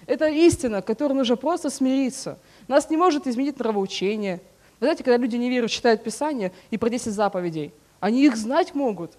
Это 0.06 0.27
истина, 0.27 0.84
которой 0.84 1.13
нужно 1.13 1.36
просто 1.38 1.70
смириться. 1.70 2.38
Нас 2.67 2.89
не 2.89 2.98
может 2.98 3.27
изменить 3.27 3.60
нравоучение. 3.60 4.41
Вы 4.79 4.86
знаете, 4.86 5.03
когда 5.03 5.17
люди 5.17 5.36
не 5.36 5.50
верят, 5.50 5.72
читают 5.72 6.03
Писание 6.03 6.51
и 6.70 6.77
про 6.77 6.89
10 6.89 7.12
заповедей– 7.12 7.74
они 8.00 8.25
их 8.25 8.36
знать 8.36 8.75
могут. 8.75 9.12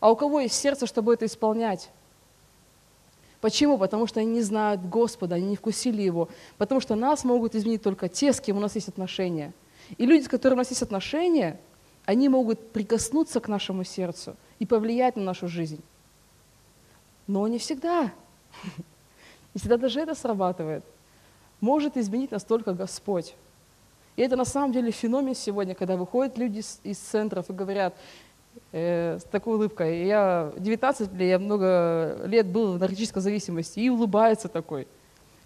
А 0.00 0.10
у 0.10 0.16
кого 0.16 0.40
есть 0.40 0.54
сердце, 0.54 0.86
чтобы 0.86 1.14
это 1.14 1.26
исполнять? 1.26 1.90
Почему? 3.40 3.78
Потому 3.78 4.06
что 4.06 4.20
они 4.20 4.30
не 4.30 4.42
знают 4.42 4.82
Господа, 4.82 5.36
они 5.36 5.46
не 5.46 5.56
вкусили 5.56 6.02
Его. 6.02 6.28
Потому 6.58 6.80
что 6.80 6.94
нас 6.94 7.24
могут 7.24 7.54
изменить 7.54 7.82
только 7.82 8.08
те, 8.08 8.32
с 8.32 8.40
кем 8.40 8.58
у 8.58 8.60
нас 8.60 8.74
есть 8.74 8.88
отношения. 8.88 9.52
И 9.96 10.06
люди, 10.06 10.24
с 10.24 10.28
которыми 10.28 10.58
у 10.58 10.58
нас 10.58 10.70
есть 10.70 10.82
отношения, 10.82 11.58
они 12.04 12.28
могут 12.28 12.72
прикоснуться 12.72 13.40
к 13.40 13.48
нашему 13.48 13.84
сердцу 13.84 14.36
и 14.58 14.66
повлиять 14.66 15.16
на 15.16 15.22
нашу 15.22 15.48
жизнь. 15.48 15.80
Но 17.26 17.46
не 17.48 17.58
всегда. 17.58 18.12
Не 19.52 19.58
всегда 19.58 19.78
даже 19.78 20.00
это 20.00 20.14
срабатывает. 20.14 20.84
Может 21.60 21.96
изменить 21.96 22.30
нас 22.30 22.44
только 22.44 22.72
Господь. 22.72 23.34
И 24.16 24.22
это 24.22 24.36
на 24.36 24.44
самом 24.44 24.72
деле 24.72 24.90
феномен 24.90 25.34
сегодня, 25.34 25.74
когда 25.74 25.96
выходят 25.96 26.36
люди 26.36 26.62
из 26.82 26.98
центров 26.98 27.48
и 27.48 27.52
говорят 27.52 27.94
э, 28.72 29.18
с 29.18 29.24
такой 29.24 29.56
улыбкой, 29.56 30.06
я 30.06 30.52
19 30.58 31.12
лет, 31.12 31.28
я 31.28 31.38
много 31.38 32.20
лет 32.26 32.46
был 32.46 32.74
в 32.74 32.78
наркотической 32.78 33.22
зависимости, 33.22 33.80
и 33.80 33.88
улыбается 33.88 34.48
такой. 34.48 34.86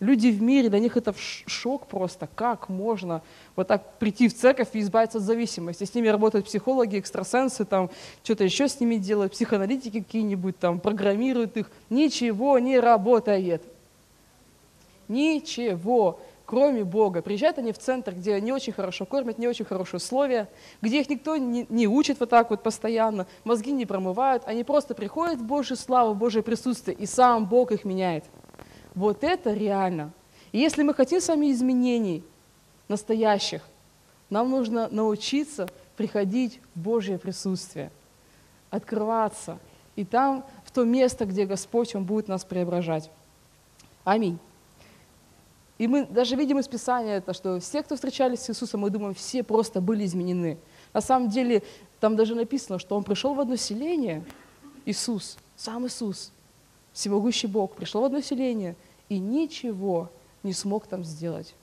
Люди 0.01 0.29
в 0.29 0.43
мире, 0.43 0.69
для 0.69 0.81
них 0.81 0.97
это 0.97 1.15
шок 1.17 1.87
просто. 1.87 2.29
Как 2.35 2.69
можно 2.69 3.23
вот 3.55 3.69
так 3.69 3.99
прийти 3.99 4.29
в 4.29 4.35
церковь 4.35 4.69
и 4.73 4.81
избавиться 4.81 5.19
от 5.19 5.25
зависимости? 5.25 5.85
С 5.85 5.95
ними 5.95 6.09
работают 6.09 6.47
психологи, 6.47 6.99
экстрасенсы, 6.99 7.65
там 7.65 7.91
что-то 8.25 8.45
еще 8.45 8.69
с 8.69 8.81
ними 8.81 8.97
делают, 8.97 9.33
психоаналитики 9.33 10.01
какие-нибудь, 10.01 10.59
там 10.59 10.81
программируют 10.81 11.57
их. 11.57 11.71
Ничего 11.91 12.59
не 12.59 12.81
работает. 12.81 13.63
Ничего 15.07 16.19
кроме 16.47 16.85
Бога. 16.85 17.23
Приезжают 17.23 17.59
они 17.59 17.73
в 17.73 17.79
центр, 17.79 18.15
где 18.15 18.41
не 18.41 18.53
очень 18.53 18.73
хорошо 18.73 19.07
кормят, 19.07 19.39
не 19.39 19.49
очень 19.49 19.65
хорошие 19.65 19.99
условия, 19.99 20.49
где 20.83 21.01
их 21.01 21.09
никто 21.09 21.37
не, 21.37 21.67
не 21.69 21.87
учит 21.87 22.21
вот 22.21 22.31
так 22.31 22.51
вот 22.51 22.63
постоянно, 22.63 23.27
мозги 23.45 23.73
не 23.73 23.87
промывают, 23.87 24.43
они 24.47 24.65
просто 24.65 24.95
приходят 24.95 25.41
в 25.41 25.45
Божью 25.45 25.77
славу, 25.77 26.13
в 26.13 26.19
Божье 26.19 26.43
присутствие, 26.43 26.97
и 26.97 27.07
сам 27.07 27.47
Бог 27.47 27.73
их 27.73 27.85
меняет. 27.85 28.25
Вот 28.95 29.25
это 29.25 29.53
реально. 29.53 30.13
И 30.53 30.59
если 30.59 30.83
мы 30.83 30.95
хотим 30.95 31.21
с 31.21 31.29
вами 31.29 31.51
изменений 31.51 32.23
настоящих, 32.89 33.63
Нам 34.31 34.51
нужно 34.51 34.89
научиться 34.89 35.69
приходить 35.97 36.61
в 36.75 36.81
Божье 36.81 37.19
присутствие, 37.19 37.91
открываться. 38.71 39.59
И 39.97 40.05
там, 40.05 40.45
в 40.65 40.73
то 40.73 40.83
место, 40.85 41.25
где 41.25 41.45
Господь, 41.45 41.95
Он 41.95 42.05
будет 42.05 42.27
нас 42.27 42.45
преображать. 42.45 43.11
Аминь. 44.03 44.39
И 45.79 45.89
мы 45.89 46.07
даже 46.07 46.37
видим 46.37 46.59
из 46.59 46.69
Писания 46.69 47.17
это, 47.17 47.33
что 47.35 47.59
все, 47.59 47.83
кто 47.83 47.97
встречались 47.97 48.41
с 48.41 48.51
Иисусом, 48.51 48.81
мы 48.81 48.91
думаем, 48.91 49.15
все 49.15 49.43
просто 49.43 49.81
были 49.81 50.05
изменены. 50.05 50.57
На 50.93 51.01
самом 51.01 51.29
деле, 51.29 51.63
там 51.99 52.15
даже 52.15 52.35
написано, 52.35 52.79
что 52.79 52.97
Он 52.97 53.03
пришел 53.03 53.35
в 53.35 53.41
одно 53.41 53.57
селение, 53.57 54.25
Иисус, 54.87 55.37
сам 55.57 55.87
Иисус, 55.87 56.31
всемогущий 56.93 57.49
Бог, 57.49 57.75
пришел 57.75 58.03
в 58.03 58.05
одно 58.05 58.21
селение 58.21 58.77
и 59.09 59.19
ничего 59.19 60.11
не 60.43 60.53
смог 60.53 60.87
там 60.87 61.05
сделать. 61.05 61.55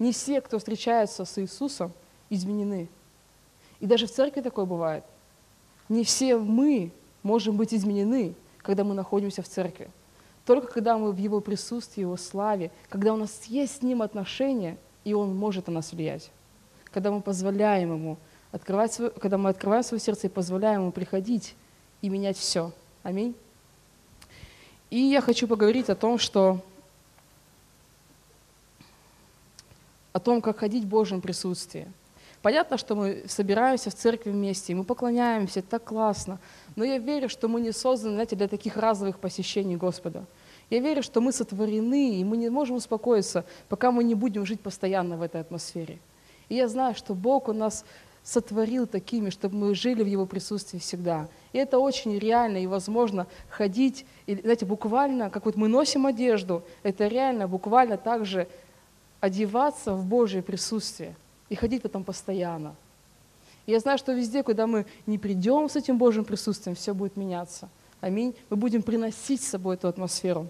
Не 0.00 0.12
все, 0.12 0.40
кто 0.40 0.58
встречается 0.58 1.24
с 1.24 1.38
Иисусом, 1.40 1.92
изменены. 2.28 2.88
И 3.78 3.86
даже 3.86 4.06
в 4.06 4.10
церкви 4.10 4.40
такое 4.40 4.64
бывает. 4.64 5.04
Не 5.88 6.02
все 6.02 6.36
мы 6.36 6.90
можем 7.22 7.56
быть 7.56 7.72
изменены, 7.72 8.34
когда 8.58 8.82
мы 8.82 8.94
находимся 8.94 9.42
в 9.42 9.48
церкви. 9.48 9.90
Только 10.44 10.66
когда 10.66 10.98
мы 10.98 11.12
в 11.12 11.16
Его 11.16 11.40
присутствии, 11.40 12.02
Его 12.02 12.16
славе, 12.16 12.70
когда 12.88 13.14
у 13.14 13.16
нас 13.16 13.44
есть 13.44 13.78
с 13.78 13.82
Ним 13.82 14.02
отношения, 14.02 14.76
и 15.04 15.14
Он 15.14 15.34
может 15.34 15.66
на 15.66 15.74
нас 15.74 15.92
влиять. 15.92 16.30
Когда 16.84 17.10
мы 17.10 17.20
позволяем 17.20 17.92
Ему 17.92 18.18
открывать 18.52 18.92
свое, 18.92 19.10
когда 19.10 19.38
мы 19.38 19.50
открываем 19.50 19.82
свое 19.82 20.00
сердце 20.00 20.26
и 20.26 20.30
позволяем 20.30 20.82
Ему 20.82 20.92
приходить 20.92 21.54
и 22.02 22.08
менять 22.08 22.36
все. 22.36 22.72
Аминь. 23.02 23.34
И 24.90 24.98
я 24.98 25.20
хочу 25.20 25.48
поговорить 25.48 25.88
о 25.88 25.96
том, 25.96 26.18
что 26.18 26.60
о 30.12 30.20
том, 30.20 30.40
как 30.40 30.58
ходить 30.58 30.84
в 30.84 30.88
Божьем 30.88 31.20
присутствии. 31.20 31.88
Понятно, 32.44 32.76
что 32.76 32.94
мы 32.94 33.22
собираемся 33.26 33.88
в 33.88 33.94
церкви 33.94 34.30
вместе, 34.30 34.74
мы 34.74 34.84
поклоняемся, 34.84 35.60
это 35.60 35.70
так 35.70 35.84
классно. 35.84 36.38
Но 36.76 36.84
я 36.84 36.98
верю, 36.98 37.30
что 37.30 37.48
мы 37.48 37.58
не 37.62 37.72
созданы, 37.72 38.12
знаете, 38.16 38.36
для 38.36 38.48
таких 38.48 38.76
разовых 38.76 39.18
посещений 39.18 39.76
Господа. 39.76 40.26
Я 40.68 40.80
верю, 40.80 41.02
что 41.02 41.22
мы 41.22 41.32
сотворены, 41.32 42.16
и 42.16 42.22
мы 42.22 42.36
не 42.36 42.50
можем 42.50 42.76
успокоиться, 42.76 43.46
пока 43.70 43.90
мы 43.90 44.04
не 44.04 44.14
будем 44.14 44.44
жить 44.44 44.60
постоянно 44.60 45.16
в 45.16 45.22
этой 45.22 45.40
атмосфере. 45.40 45.98
И 46.50 46.56
я 46.56 46.68
знаю, 46.68 46.94
что 46.94 47.14
Бог 47.14 47.48
у 47.48 47.54
нас 47.54 47.86
сотворил 48.22 48.86
такими, 48.86 49.30
чтобы 49.30 49.56
мы 49.56 49.74
жили 49.74 50.02
в 50.02 50.06
Его 50.06 50.26
присутствии 50.26 50.78
всегда. 50.78 51.28
И 51.54 51.58
это 51.58 51.78
очень 51.78 52.18
реально 52.18 52.58
и 52.58 52.66
возможно 52.66 53.26
ходить, 53.48 54.04
и, 54.26 54.34
знаете, 54.36 54.66
буквально, 54.66 55.30
как 55.30 55.46
вот 55.46 55.56
мы 55.56 55.68
носим 55.68 56.04
одежду, 56.04 56.62
это 56.82 57.06
реально 57.06 57.48
буквально 57.48 57.96
также 57.96 58.48
одеваться 59.22 59.94
в 59.94 60.04
Божье 60.04 60.42
присутствие 60.42 61.16
и 61.48 61.54
ходить 61.54 61.82
в 61.82 61.86
этом 61.86 62.04
постоянно. 62.04 62.74
И 63.66 63.72
я 63.72 63.80
знаю, 63.80 63.98
что 63.98 64.12
везде, 64.12 64.42
куда 64.42 64.66
мы 64.66 64.86
не 65.06 65.18
придем 65.18 65.68
с 65.68 65.76
этим 65.76 65.98
Божьим 65.98 66.24
присутствием, 66.24 66.76
все 66.76 66.94
будет 66.94 67.16
меняться. 67.16 67.68
Аминь. 68.00 68.34
Мы 68.50 68.56
будем 68.56 68.82
приносить 68.82 69.42
с 69.42 69.48
собой 69.48 69.76
эту 69.76 69.88
атмосферу. 69.88 70.48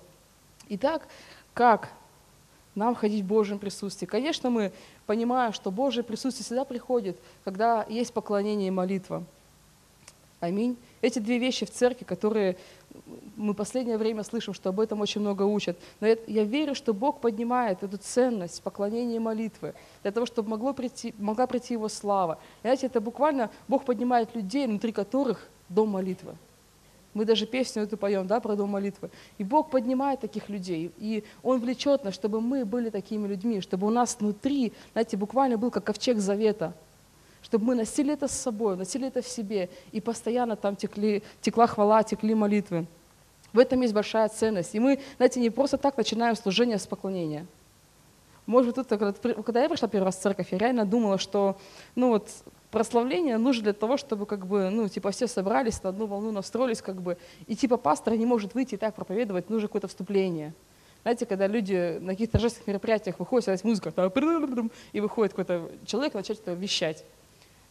Итак, 0.68 1.06
как 1.52 1.90
нам 2.74 2.94
ходить 2.94 3.22
в 3.22 3.26
Божьем 3.26 3.58
присутствии? 3.58 4.06
Конечно, 4.06 4.50
мы 4.50 4.72
понимаем, 5.06 5.52
что 5.52 5.70
Божье 5.70 6.02
присутствие 6.02 6.44
всегда 6.44 6.64
приходит, 6.64 7.16
когда 7.44 7.86
есть 7.88 8.12
поклонение 8.12 8.68
и 8.68 8.72
молитва. 8.72 9.22
Аминь. 10.40 10.76
Эти 11.04 11.18
две 11.18 11.36
вещи 11.36 11.66
в 11.66 11.70
церкви, 11.70 12.04
которые 12.04 12.56
мы 13.36 13.52
последнее 13.52 13.98
время 13.98 14.22
слышим, 14.22 14.54
что 14.54 14.70
об 14.70 14.80
этом 14.80 15.02
очень 15.02 15.20
много 15.20 15.42
учат. 15.42 15.76
Но 16.00 16.06
я 16.06 16.44
верю, 16.44 16.74
что 16.74 16.94
Бог 16.94 17.20
поднимает 17.20 17.82
эту 17.82 17.98
ценность 17.98 18.62
поклонения 18.62 19.16
и 19.16 19.18
молитвы, 19.18 19.74
для 20.00 20.12
того, 20.12 20.24
чтобы 20.24 20.48
могло 20.48 20.72
прийти, 20.72 21.12
могла 21.18 21.46
прийти 21.46 21.74
Его 21.74 21.90
слава. 21.90 22.38
Знаете, 22.62 22.86
это 22.86 23.02
буквально 23.02 23.50
Бог 23.68 23.84
поднимает 23.84 24.34
людей, 24.34 24.66
внутри 24.66 24.92
которых 24.92 25.46
дом 25.68 25.90
молитвы. 25.90 26.36
Мы 27.12 27.26
даже 27.26 27.44
песню 27.44 27.82
эту 27.82 27.98
поем, 27.98 28.26
да, 28.26 28.40
про 28.40 28.56
дом 28.56 28.70
молитвы. 28.70 29.10
И 29.36 29.44
Бог 29.44 29.68
поднимает 29.68 30.20
таких 30.20 30.48
людей, 30.48 30.90
и 30.96 31.22
Он 31.42 31.60
влечет 31.60 32.02
нас, 32.04 32.14
чтобы 32.14 32.40
мы 32.40 32.64
были 32.64 32.88
такими 32.88 33.26
людьми, 33.26 33.60
чтобы 33.60 33.86
у 33.86 33.90
нас 33.90 34.16
внутри, 34.18 34.72
знаете, 34.92 35.18
буквально 35.18 35.58
был 35.58 35.70
как 35.70 35.84
ковчег 35.84 36.16
завета, 36.16 36.72
чтобы 37.44 37.66
мы 37.66 37.74
носили 37.74 38.12
это 38.12 38.26
с 38.26 38.32
собой, 38.32 38.76
носили 38.76 39.06
это 39.06 39.20
в 39.20 39.28
себе, 39.28 39.68
и 39.92 40.00
постоянно 40.00 40.56
там 40.56 40.76
текли, 40.76 41.22
текла 41.42 41.66
хвала, 41.66 42.02
текли 42.02 42.34
молитвы. 42.34 42.86
В 43.52 43.58
этом 43.58 43.82
есть 43.82 43.94
большая 43.94 44.28
ценность. 44.30 44.74
И 44.74 44.80
мы, 44.80 44.98
знаете, 45.18 45.40
не 45.40 45.50
просто 45.50 45.76
так 45.76 45.96
начинаем 45.96 46.34
служение 46.36 46.78
с 46.78 46.86
поклонения. 46.86 47.46
Может 48.46 48.74
быть, 48.74 48.88
тут, 48.88 48.98
когда 49.44 49.62
я 49.62 49.68
пришла 49.68 49.88
первый 49.88 50.06
раз 50.06 50.16
в 50.16 50.20
церковь, 50.20 50.48
я 50.52 50.58
реально 50.58 50.84
думала, 50.84 51.18
что 51.18 51.56
ну 51.94 52.08
вот, 52.08 52.28
прославление 52.70 53.36
нужно 53.36 53.64
для 53.64 53.72
того, 53.72 53.96
чтобы 53.98 54.26
как 54.26 54.46
бы, 54.46 54.70
ну, 54.70 54.88
типа 54.88 55.10
все 55.10 55.26
собрались 55.26 55.82
на 55.82 55.90
одну 55.90 56.06
волну, 56.06 56.32
настроились, 56.32 56.82
как 56.82 57.00
бы, 57.00 57.18
и 57.46 57.54
типа 57.54 57.76
пастор 57.76 58.16
не 58.16 58.26
может 58.26 58.54
выйти 58.54 58.74
и 58.74 58.78
так 58.78 58.94
проповедовать, 58.94 59.50
нужно 59.50 59.68
какое-то 59.68 59.88
вступление. 59.88 60.52
Знаете, 61.02 61.26
когда 61.26 61.46
люди 61.46 61.98
на 62.00 62.12
каких-то 62.12 62.32
торжественных 62.32 62.66
мероприятиях 62.68 63.18
выходят, 63.18 63.44
садится 63.44 63.66
музыка, 63.66 63.92
и 64.92 65.00
выходит 65.00 65.32
какой-то 65.32 65.70
человек 65.86 66.14
начать 66.14 66.40
это 66.40 66.54
вещать. 66.54 67.04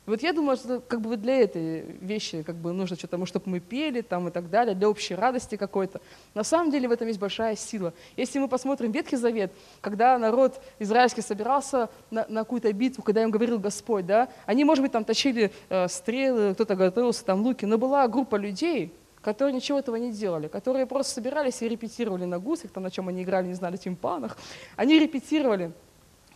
Вот 0.05 0.21
я 0.21 0.33
думаю, 0.33 0.57
что 0.57 0.81
как 0.81 0.99
бы 0.99 1.15
для 1.15 1.39
этой 1.39 1.81
вещи 2.01 2.43
как 2.43 2.55
бы 2.55 2.73
нужно 2.73 2.97
что-то, 2.97 3.25
чтобы 3.25 3.49
мы 3.49 3.59
пели 3.61 4.01
там 4.01 4.27
и 4.27 4.31
так 4.31 4.49
далее, 4.49 4.75
для 4.75 4.89
общей 4.89 5.15
радости 5.15 5.55
какой-то. 5.55 6.01
На 6.33 6.43
самом 6.43 6.71
деле 6.71 6.89
в 6.89 6.91
этом 6.91 7.07
есть 7.07 7.19
большая 7.19 7.55
сила. 7.55 7.93
Если 8.17 8.37
мы 8.37 8.49
посмотрим 8.49 8.91
Ветхий 8.91 9.15
Завет, 9.15 9.53
когда 9.79 10.17
народ 10.17 10.61
израильский 10.79 11.21
собирался 11.21 11.89
на, 12.11 12.25
на 12.27 12.41
какую-то 12.41 12.73
битву, 12.73 13.01
когда 13.01 13.23
им 13.23 13.31
говорил 13.31 13.59
Господь, 13.59 14.05
да, 14.05 14.27
они, 14.45 14.65
может 14.65 14.83
быть, 14.83 14.91
там 14.91 15.05
точили 15.05 15.53
э, 15.69 15.87
стрелы, 15.87 16.53
кто-то 16.53 16.75
готовился, 16.75 17.23
там 17.23 17.41
луки, 17.41 17.63
но 17.63 17.77
была 17.77 18.05
группа 18.09 18.35
людей, 18.35 18.93
которые 19.21 19.53
ничего 19.53 19.79
этого 19.79 19.95
не 19.95 20.11
делали, 20.11 20.49
которые 20.49 20.85
просто 20.85 21.13
собирались 21.13 21.61
и 21.61 21.69
репетировали 21.69 22.25
на 22.25 22.39
гусях, 22.39 22.71
там, 22.71 22.83
на 22.83 22.91
чем 22.91 23.07
они 23.07 23.23
играли, 23.23 23.47
не 23.47 23.53
знали, 23.53 23.77
тимпанах. 23.77 24.37
Они 24.75 24.99
репетировали 24.99 25.71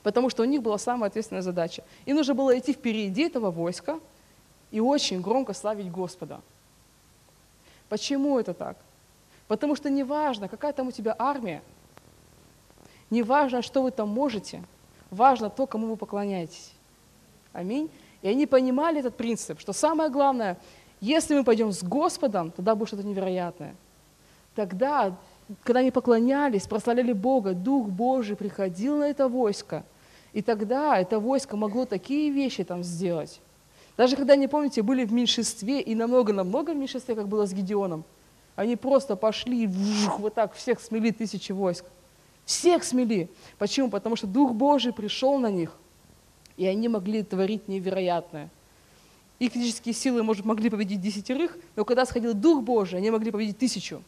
потому 0.03 0.29
что 0.29 0.43
у 0.43 0.45
них 0.45 0.61
была 0.61 0.77
самая 0.77 1.09
ответственная 1.09 1.41
задача. 1.41 1.83
И 2.05 2.13
нужно 2.13 2.33
было 2.33 2.57
идти 2.57 2.73
впереди 2.73 3.23
этого 3.23 3.51
войска 3.51 3.99
и 4.71 4.79
очень 4.79 5.21
громко 5.21 5.53
славить 5.53 5.91
Господа. 5.91 6.41
Почему 7.89 8.39
это 8.39 8.53
так? 8.53 8.77
Потому 9.47 9.75
что 9.75 9.89
неважно, 9.89 10.49
какая 10.49 10.73
там 10.73 10.87
у 10.87 10.91
тебя 10.91 11.15
армия, 11.17 11.61
неважно, 13.09 13.61
что 13.61 13.81
вы 13.81 13.91
там 13.91 14.09
можете, 14.09 14.63
важно 15.09 15.49
то, 15.49 15.67
кому 15.67 15.87
вы 15.87 15.95
поклоняетесь. 15.95 16.73
Аминь. 17.53 17.89
И 18.21 18.27
они 18.27 18.45
понимали 18.45 18.99
этот 18.99 19.15
принцип, 19.15 19.59
что 19.59 19.73
самое 19.73 20.09
главное, 20.09 20.57
если 20.99 21.35
мы 21.35 21.43
пойдем 21.43 21.71
с 21.71 21.83
Господом, 21.83 22.51
тогда 22.51 22.75
будет 22.75 22.89
что-то 22.89 23.03
невероятное. 23.03 23.75
Тогда, 24.55 25.15
когда 25.63 25.79
они 25.79 25.91
поклонялись, 25.91 26.67
прославляли 26.67 27.13
Бога, 27.13 27.53
Дух 27.53 27.87
Божий 27.87 28.35
приходил 28.35 28.97
на 28.97 29.05
это 29.05 29.27
войско– 29.27 29.85
и 30.37 30.43
тогда 30.43 30.99
это 30.99 31.19
войско 31.19 31.57
могло 31.57 31.85
такие 31.85 32.29
вещи 32.29 32.63
там 32.63 32.83
сделать. 32.83 33.41
Даже 33.97 34.15
когда, 34.15 34.35
не 34.35 34.47
помните, 34.47 34.83
были 34.83 35.03
в 35.03 35.11
меньшинстве, 35.11 35.81
и 35.81 35.95
намного-намного 35.95 36.73
в 36.73 36.75
меньшинстве, 36.75 37.15
как 37.15 37.27
было 37.27 37.47
с 37.47 37.53
Гедеоном, 37.53 38.03
они 38.55 38.75
просто 38.75 39.15
пошли, 39.15 39.65
вжух, 39.65 40.19
вот 40.19 40.35
так 40.35 40.53
всех 40.53 40.79
смели 40.79 41.09
тысячи 41.09 41.51
войск. 41.51 41.85
Всех 42.45 42.83
смели. 42.83 43.31
Почему? 43.57 43.89
Потому 43.89 44.15
что 44.15 44.27
Дух 44.27 44.53
Божий 44.53 44.93
пришел 44.93 45.39
на 45.39 45.49
них, 45.49 45.75
и 46.55 46.67
они 46.67 46.87
могли 46.87 47.23
творить 47.23 47.67
невероятное. 47.67 48.49
Их 49.39 49.51
физические 49.51 49.93
силы, 49.93 50.21
может, 50.21 50.45
могли 50.45 50.69
победить 50.69 51.01
десятерых, 51.01 51.57
но 51.75 51.83
когда 51.83 52.05
сходил 52.05 52.35
Дух 52.35 52.63
Божий, 52.63 52.99
они 52.99 53.09
могли 53.09 53.31
победить 53.31 53.57
тысячу. 53.57 54.03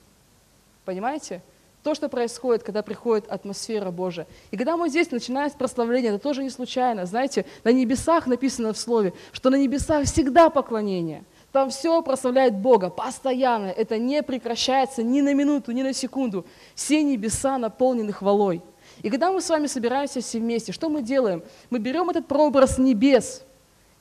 Понимаете? 0.90 1.44
То, 1.84 1.94
что 1.94 2.10
происходит, 2.10 2.64
когда 2.64 2.82
приходит 2.82 3.28
атмосфера 3.28 3.92
Божия. 3.92 4.26
И 4.50 4.58
когда 4.58 4.76
мы 4.76 4.90
здесь 4.90 5.12
начинаем 5.12 5.52
с 5.52 5.54
прославления, 5.54 6.10
это 6.10 6.18
тоже 6.18 6.42
не 6.42 6.50
случайно. 6.50 7.06
Знаете, 7.06 7.46
на 7.64 7.70
небесах 7.70 8.26
написано 8.26 8.74
в 8.74 8.78
Слове, 8.80 9.14
что 9.32 9.52
на 9.52 9.56
небесах 9.56 10.06
всегда 10.06 10.50
поклонение. 10.50 11.26
Там 11.52 11.70
все 11.70 12.02
прославляет 12.02 12.56
Бога 12.56 12.90
постоянно. 12.90 13.68
Это 13.68 14.00
не 14.00 14.24
прекращается 14.24 15.04
ни 15.04 15.22
на 15.22 15.36
минуту, 15.36 15.74
ни 15.74 15.84
на 15.84 15.94
секунду. 15.94 16.44
Все 16.74 17.04
небеса 17.04 17.60
наполнены 17.60 18.14
хвалой. 18.14 18.64
И 19.04 19.12
когда 19.12 19.32
мы 19.32 19.40
с 19.40 19.48
вами 19.48 19.68
собираемся 19.68 20.22
все 20.22 20.40
вместе, 20.40 20.72
что 20.72 20.90
мы 20.90 21.04
делаем? 21.04 21.44
Мы 21.70 21.78
берем 21.78 22.10
этот 22.10 22.26
прообраз 22.26 22.80
небес 22.80 23.44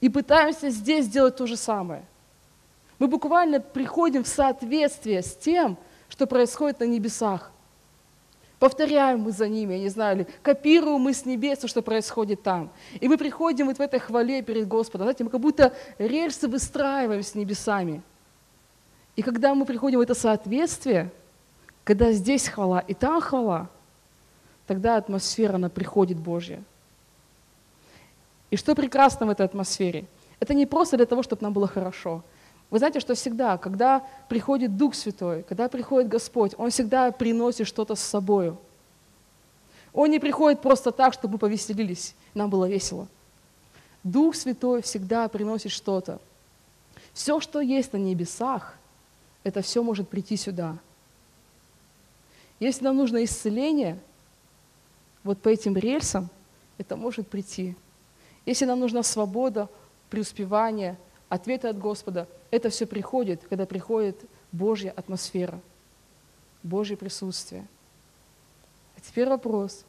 и 0.01 0.09
пытаемся 0.09 0.71
здесь 0.71 1.05
сделать 1.05 1.37
то 1.37 1.47
же 1.47 1.59
самое. 1.59 2.07
Мы 2.99 3.09
буквально 3.09 3.61
приходим 3.61 4.25
в 4.25 4.29
соответствие 4.29 5.21
с 5.21 5.37
тем, 5.37 5.77
что 6.09 6.27
происходит 6.27 6.81
на 6.81 6.85
небесах. 6.85 7.51
Повторяем 8.59 9.21
мы 9.21 9.31
за 9.31 9.49
ними, 9.49 9.75
я 9.75 9.79
не 9.79 9.89
знаю, 9.89 10.19
ли, 10.19 10.27
копируем 10.43 11.01
мы 11.01 11.13
с 11.13 11.25
небес 11.25 11.61
то, 11.61 11.69
что 11.69 11.81
происходит 11.81 12.43
там. 12.43 12.71
И 13.01 13.07
мы 13.09 13.17
приходим 13.17 13.67
вот 13.67 13.79
в 13.79 13.81
этой 13.81 14.01
хвале 14.01 14.43
перед 14.43 14.67
Господом. 14.67 15.05
Знаете, 15.05 15.23
мы 15.23 15.31
как 15.31 15.41
будто 15.41 15.73
рельсы 15.99 16.49
выстраиваем 16.49 17.23
с 17.23 17.37
небесами. 17.37 18.03
И 19.15 19.23
когда 19.23 19.55
мы 19.55 19.65
приходим 19.65 19.99
в 19.99 20.03
это 20.03 20.15
соответствие, 20.15 21.13
когда 21.85 22.13
здесь 22.13 22.49
хвала 22.49 22.81
и 22.81 22.95
там 22.95 23.21
хвала, 23.21 23.69
тогда 24.67 24.97
атмосфера, 24.97 25.55
она 25.55 25.69
приходит 25.69 26.19
Божья. 26.19 26.63
И 28.51 28.57
что 28.57 28.75
прекрасно 28.75 29.27
в 29.27 29.31
этой 29.31 29.47
атмосфере? 29.47 30.07
Это 30.41 30.55
не 30.55 30.67
просто 30.67 30.97
для 30.97 31.07
того, 31.07 31.23
чтобы 31.23 31.43
нам 31.43 31.53
было 31.53 31.69
хорошо. 31.69 32.23
Вы 32.71 32.79
знаете, 32.79 33.01
что 33.01 33.15
всегда, 33.15 33.57
когда 33.57 34.07
приходит 34.29 34.77
Дух 34.77 34.95
Святой, 34.95 35.43
когда 35.43 35.69
приходит 35.69 36.09
Господь, 36.09 36.55
Он 36.59 36.71
всегда 36.71 37.11
приносит 37.13 37.67
что-то 37.67 37.95
с 37.95 38.01
собою. 38.01 38.59
Он 39.95 40.11
не 40.11 40.19
приходит 40.19 40.61
просто 40.61 40.93
так, 40.93 41.15
чтобы 41.15 41.35
мы 41.35 41.39
повеселились, 41.39 42.15
нам 42.35 42.51
было 42.51 42.69
весело. 42.69 43.09
Дух 44.05 44.37
Святой 44.37 44.83
всегда 44.83 45.29
приносит 45.29 45.73
что-то. 45.73 46.21
Все, 47.15 47.41
что 47.41 47.61
есть 47.61 47.93
на 47.93 47.97
небесах, 47.97 48.77
это 49.45 49.63
все 49.63 49.83
может 49.83 50.09
прийти 50.09 50.37
сюда. 50.37 50.77
Если 52.61 52.85
нам 52.85 52.97
нужно 52.97 53.25
исцеление, 53.25 53.99
вот 55.25 55.41
по 55.41 55.49
этим 55.49 55.77
рельсам 55.77 56.29
это 56.77 56.97
может 56.97 57.29
прийти. 57.29 57.77
Если 58.47 58.67
нам 58.67 58.81
нужна 58.81 59.03
свобода, 59.03 59.69
преуспевание, 60.11 60.99
ответы 61.29 61.69
от 61.69 61.79
Господа, 61.79 62.29
это 62.51 62.71
все 62.71 62.87
приходит, 62.87 63.43
когда 63.49 63.67
приходит 63.67 64.17
Божья 64.53 64.91
атмосфера, 64.91 65.61
Божье 66.63 66.97
присутствие. 66.97 67.67
А 68.97 69.01
теперь 69.01 69.29
вопрос. 69.29 69.85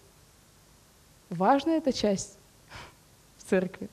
Важная 1.30 1.78
эта 1.78 1.94
часть 1.94 2.38
в 3.38 3.44
церкви? 3.44 3.90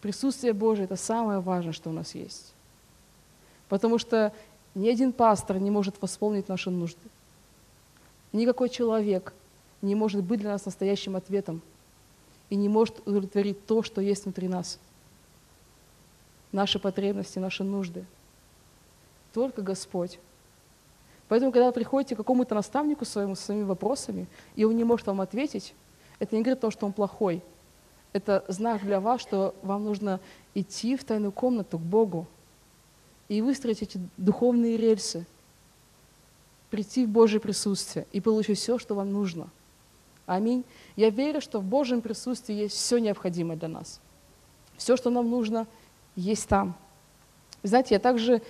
Присутствие 0.00 0.52
Божие– 0.52 0.84
это 0.86 0.96
самое 0.96 1.40
важное, 1.40 1.72
что 1.72 1.90
у 1.90 1.92
нас 1.92 2.14
есть. 2.14 2.54
Потому 3.68 3.98
что 3.98 4.32
ни 4.74 4.88
один 4.88 5.12
пастор 5.12 5.58
не 5.58 5.70
может 5.70 6.00
восполнить 6.00 6.48
наши 6.48 6.70
нужды. 6.70 7.00
Никакой 8.32 8.68
человек 8.70 9.34
не 9.82 9.94
может 9.94 10.22
быть 10.22 10.40
для 10.40 10.50
нас 10.50 10.64
настоящим 10.64 11.16
ответом 11.16 11.60
и 12.48 12.56
не 12.56 12.68
может 12.68 13.06
удовлетворить 13.06 13.66
то, 13.66 13.82
что 13.82 14.00
есть 14.00 14.24
внутри 14.24 14.48
нас. 14.48 14.78
Наши 16.52 16.78
потребности, 16.78 17.38
наши 17.38 17.64
нужды. 17.64 18.04
Только 19.32 19.62
Господь. 19.62 20.18
Поэтому, 21.28 21.52
когда 21.52 21.66
вы 21.66 21.72
приходите 21.72 22.14
к 22.14 22.18
какому-то 22.18 22.54
наставнику 22.54 23.04
своему, 23.04 23.36
со 23.36 23.44
своими 23.44 23.62
вопросами, 23.62 24.26
и 24.56 24.64
он 24.64 24.76
не 24.76 24.84
может 24.84 25.06
вам 25.06 25.20
ответить, 25.20 25.74
это 26.18 26.34
не 26.34 26.42
говорит 26.42 26.58
о 26.58 26.62
том, 26.62 26.70
что 26.70 26.86
он 26.86 26.92
плохой– 26.92 27.42
это 28.12 28.44
знак 28.48 28.82
для 28.82 29.00
вас, 29.00 29.20
что 29.20 29.54
вам 29.62 29.84
нужно 29.84 30.20
идти 30.54 30.96
в 30.96 31.04
тайную 31.04 31.32
комнату 31.32 31.78
к 31.78 31.82
Богу 31.82 32.26
и 33.28 33.40
выстроить 33.40 33.82
эти 33.82 34.00
духовные 34.16 34.76
рельсы, 34.76 35.26
прийти 36.70 37.06
в 37.06 37.10
Божье 37.10 37.40
присутствие 37.40 38.06
и 38.12 38.20
получить 38.20 38.58
все, 38.58 38.78
что 38.78 38.94
вам 38.94 39.12
нужно. 39.12 39.48
Аминь. 40.26 40.64
Я 40.96 41.10
верю, 41.10 41.40
что 41.40 41.60
в 41.60 41.64
Божьем 41.64 42.00
присутствии 42.00 42.54
есть 42.54 42.76
все 42.76 42.98
необходимое 42.98 43.56
для 43.56 43.68
нас. 43.68 44.00
Все, 44.76 44.96
что 44.96 45.10
нам 45.10 45.28
нужно, 45.28 45.66
есть 46.16 46.48
там. 46.48 46.74
Знаете, 47.62 47.94
я 47.94 48.00
также 48.00 48.42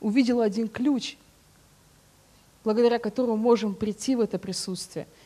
увидела 0.00 0.44
один 0.44 0.68
ключ, 0.68 1.16
благодаря 2.64 2.98
которому 2.98 3.36
можем 3.36 3.74
прийти 3.74 4.16
в 4.16 4.20
это 4.20 4.38
присутствие– 4.38 5.06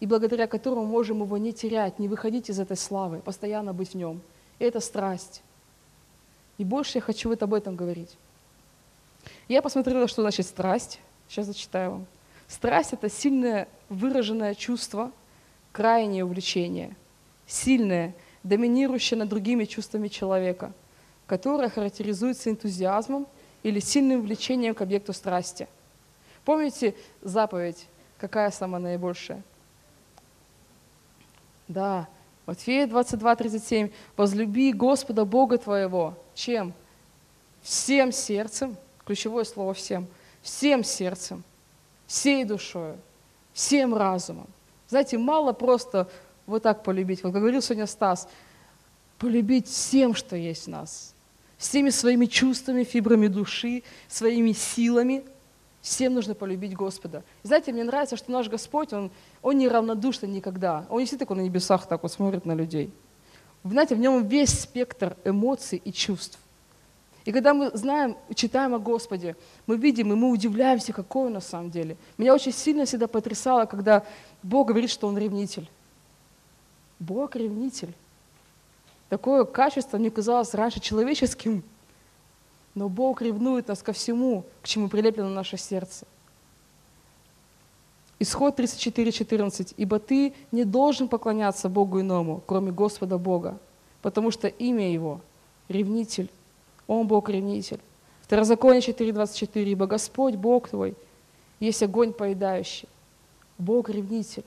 и 0.00 0.06
благодаря 0.06 0.46
которому 0.46 0.86
можем 0.86 1.22
его 1.22 1.38
не 1.38 1.52
терять, 1.52 1.98
не 1.98 2.08
выходить 2.08 2.50
из 2.50 2.60
этой 2.60 2.76
славы, 2.76 3.18
постоянно 3.18 3.72
быть 3.72 3.90
в 3.90 3.94
нем. 3.94 4.20
И 4.58 4.64
это 4.64 4.80
страсть. 4.80 5.42
И 6.56 6.64
больше 6.64 6.98
я 6.98 7.02
хочу 7.02 7.28
вот 7.28 7.42
об 7.42 7.54
этом 7.54 7.76
говорить. 7.76 8.16
Я 9.48 9.60
посмотрела, 9.60 10.06
что 10.08 10.22
значит 10.22 10.46
страсть. 10.46 11.00
Сейчас 11.28 11.46
зачитаю 11.46 11.90
вам. 11.90 12.06
Страсть– 12.46 12.92
это 12.92 13.10
сильное 13.10 13.68
выраженное 13.88 14.54
чувство, 14.54 15.12
крайнее 15.72 16.24
увлечение, 16.24 16.96
сильное, 17.46 18.14
доминирующее 18.42 19.18
над 19.18 19.28
другими 19.28 19.64
чувствами 19.64 20.08
человека, 20.08 20.72
которое 21.28 21.68
характеризуется 21.68 22.50
энтузиазмом 22.50 23.28
или 23.62 23.78
сильным 23.78 24.22
влечением 24.22 24.74
к 24.74 24.80
объекту 24.80 25.12
страсти. 25.12 25.68
Помните 26.44 26.96
заповедь, 27.22 27.86
какая 28.18 28.50
самая 28.50 28.80
наибольшая? 28.80 29.42
Да, 31.68 32.08
Матфея 32.46 32.86
22, 32.86 33.36
37. 33.36 33.90
«Возлюби 34.16 34.72
Господа 34.72 35.26
Бога 35.26 35.58
твоего». 35.58 36.14
Чем? 36.34 36.72
Всем 37.60 38.10
сердцем, 38.10 38.74
ключевое 39.04 39.44
слово 39.44 39.74
«всем», 39.74 40.06
всем 40.40 40.82
сердцем, 40.82 41.44
всей 42.06 42.44
душой, 42.44 42.94
всем 43.52 43.94
разумом. 43.94 44.46
Знаете, 44.88 45.18
мало 45.18 45.52
просто 45.52 46.08
вот 46.46 46.62
так 46.62 46.82
полюбить. 46.82 47.22
Вот 47.22 47.32
как 47.32 47.42
говорил 47.42 47.60
сегодня 47.60 47.86
Стас, 47.86 48.26
полюбить 49.18 49.66
всем, 49.66 50.14
что 50.14 50.34
есть 50.34 50.64
в 50.64 50.70
нас. 50.70 51.14
Всеми 51.58 51.90
своими 51.90 52.26
чувствами, 52.26 52.84
фибрами 52.84 53.26
души, 53.26 53.82
своими 54.08 54.52
силами– 54.52 55.24
Всем 55.80 56.14
нужно 56.14 56.34
полюбить 56.34 56.74
Господа. 56.74 57.22
Знаете, 57.42 57.72
мне 57.72 57.84
нравится, 57.84 58.16
что 58.16 58.30
наш 58.30 58.48
Господь, 58.48 58.92
Он, 58.92 59.10
он 59.42 59.58
не 59.58 59.68
равнодушен 59.68 60.30
никогда. 60.30 60.86
Он 60.90 61.00
не 61.00 61.06
сидит 61.06 61.20
такой 61.20 61.36
на 61.36 61.40
небесах, 61.40 61.86
так 61.86 62.02
вот 62.02 62.12
смотрит 62.12 62.44
на 62.44 62.52
людей. 62.52 62.92
Знаете, 63.64 63.94
в 63.94 63.98
нем 63.98 64.26
весь 64.26 64.60
спектр 64.60 65.16
эмоций 65.24 65.80
и 65.84 65.92
чувств. 65.92 66.38
И 67.24 67.32
когда 67.32 67.54
мы 67.54 67.70
знаем, 67.74 68.16
читаем 68.34 68.74
о 68.74 68.78
Господе, 68.78 69.36
мы 69.66 69.76
видим, 69.76 70.12
и 70.12 70.16
мы 70.16 70.30
удивляемся, 70.30 70.92
какой 70.92 71.26
Он 71.26 71.34
на 71.34 71.40
самом 71.40 71.70
деле. 71.70 71.96
Меня 72.16 72.34
очень 72.34 72.52
сильно 72.52 72.84
всегда 72.84 73.06
потрясало, 73.06 73.66
когда 73.66 74.04
Бог 74.42 74.68
говорит, 74.68 74.90
что 74.90 75.06
Он 75.06 75.16
ревнитель. 75.16 75.68
Бог 76.98 77.36
ревнитель. 77.36 77.94
Такое 79.08 79.44
качество 79.44 79.96
мне 79.96 80.10
казалось 80.10 80.54
раньше 80.54 80.80
человеческим, 80.80 81.62
но 82.74 82.88
Бог 82.88 83.22
ревнует 83.22 83.68
нас 83.68 83.82
ко 83.82 83.92
всему, 83.92 84.44
к 84.62 84.68
чему 84.68 84.88
прилеплено 84.88 85.30
наше 85.30 85.56
сердце. 85.56 86.06
Исход 88.18 88.58
34:14. 88.58 89.74
«Ибо 89.76 89.98
ты 89.98 90.34
не 90.52 90.64
должен 90.64 91.08
поклоняться 91.08 91.68
Богу 91.68 92.00
иному, 92.00 92.42
кроме 92.46 92.72
Господа 92.72 93.16
Бога, 93.16 93.58
потому 94.02 94.30
что 94.30 94.48
имя 94.48 94.92
Его– 94.92 95.20
ревнитель, 95.68 96.28
Он 96.86 97.06
Бог-ревнитель». 97.06 97.80
Второзаконие 98.22 98.82
4:24. 98.82 99.72
«Ибо 99.72 99.86
Господь, 99.86 100.34
Бог 100.34 100.68
твой, 100.68 100.94
есть 101.60 101.82
огонь 101.82 102.12
поедающий, 102.12 102.88
Бог-ревнитель». 103.56 104.44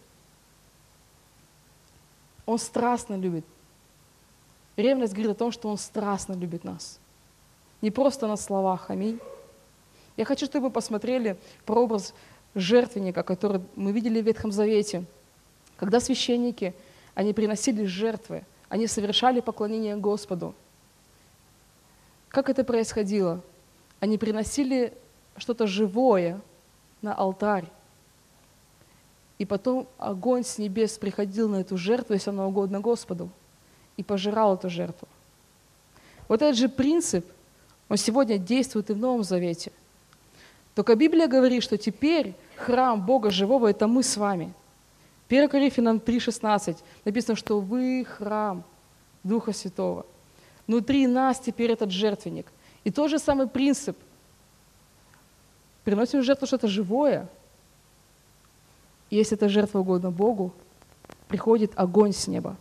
Он 2.46 2.60
страстно 2.60 3.16
любит. 3.16 3.46
Ревность 4.82 5.14
говорит 5.14 5.32
о 5.32 5.36
том, 5.36 5.52
что 5.52 5.70
Он 5.70 5.78
страстно 5.78 6.34
любит 6.34 6.64
нас– 6.64 7.00
не 7.82 7.90
просто 7.92 8.28
на 8.28 8.38
словах. 8.38 8.90
Аминь. 8.90 9.20
Я 10.18 10.26
хочу, 10.26 10.46
чтобы 10.46 10.68
вы 10.68 10.72
посмотрели 10.72 11.38
прообраз 11.66 12.14
жертвенника, 12.54 13.24
который 13.24 13.62
мы 13.76 13.92
видели 13.92 14.22
в 14.22 14.26
Ветхом 14.26 14.52
Завете. 14.52 15.04
Когда 15.78 16.00
священники, 16.00 16.76
они 17.16 17.34
приносили 17.34 17.86
жертвы, 17.86 18.44
они 18.70 18.88
совершали 18.88 19.40
поклонение 19.40 19.96
Господу. 19.96 20.54
Как 22.30 22.50
это 22.50 22.64
происходило? 22.64 23.42
Они 24.00 24.18
приносили 24.18 24.94
что-то 25.38 25.66
живое 25.66 26.40
на 27.02 27.14
алтарь. 27.14 27.66
И 29.40 29.46
потом 29.46 29.88
огонь 29.98 30.44
с 30.44 30.60
небес 30.60 31.00
приходил 31.00 31.50
на 31.50 31.58
эту 31.58 31.78
жертву, 31.78 32.14
если 32.14 32.30
она 32.30 32.46
угодна 32.46 32.80
Господу, 32.80 33.30
и 33.98 34.04
пожирал 34.04 34.56
эту 34.56 34.70
жертву. 34.70 35.08
Вот 36.28 36.42
этот 36.42 36.58
же 36.58 36.70
принцип– 36.70 37.26
он 37.92 37.98
сегодня 37.98 38.38
действует 38.38 38.90
и 38.90 38.94
в 38.94 38.98
Новом 38.98 39.22
Завете. 39.22 39.74
Только 40.76 40.96
Библия 40.96 41.28
говорит, 41.28 41.62
что 41.62 41.78
теперь 41.78 42.36
храм 42.56 43.06
Бога 43.06 43.32
Живого– 43.32 43.68
это 43.70 43.86
мы 43.86 44.02
с 44.02 44.16
вами. 44.16 44.54
1 45.28 45.50
Коринфянам 45.50 45.98
3,16 45.98 46.78
написано, 47.04 47.36
что 47.36 47.60
вы 47.60 48.06
храм 48.06 48.64
Духа 49.24 49.52
Святого. 49.52 50.06
Внутри 50.68 51.06
нас 51.06 51.38
теперь 51.42 51.72
этот 51.72 51.92
жертвенник. 51.92 52.46
И 52.86 52.92
тот 52.92 53.10
же 53.10 53.20
самый 53.20 53.48
принцип. 53.48 53.98
Приносим 55.84 56.24
жертву 56.24 56.48
что-то 56.48 56.70
живое. 56.70 57.28
И 59.10 59.18
если 59.18 59.36
эта 59.36 59.50
жертва 59.50 59.80
угодна 59.80 60.12
Богу, 60.12 60.54
приходит 61.28 61.74
огонь 61.76 62.14
с 62.14 62.26
неба. 62.28 62.56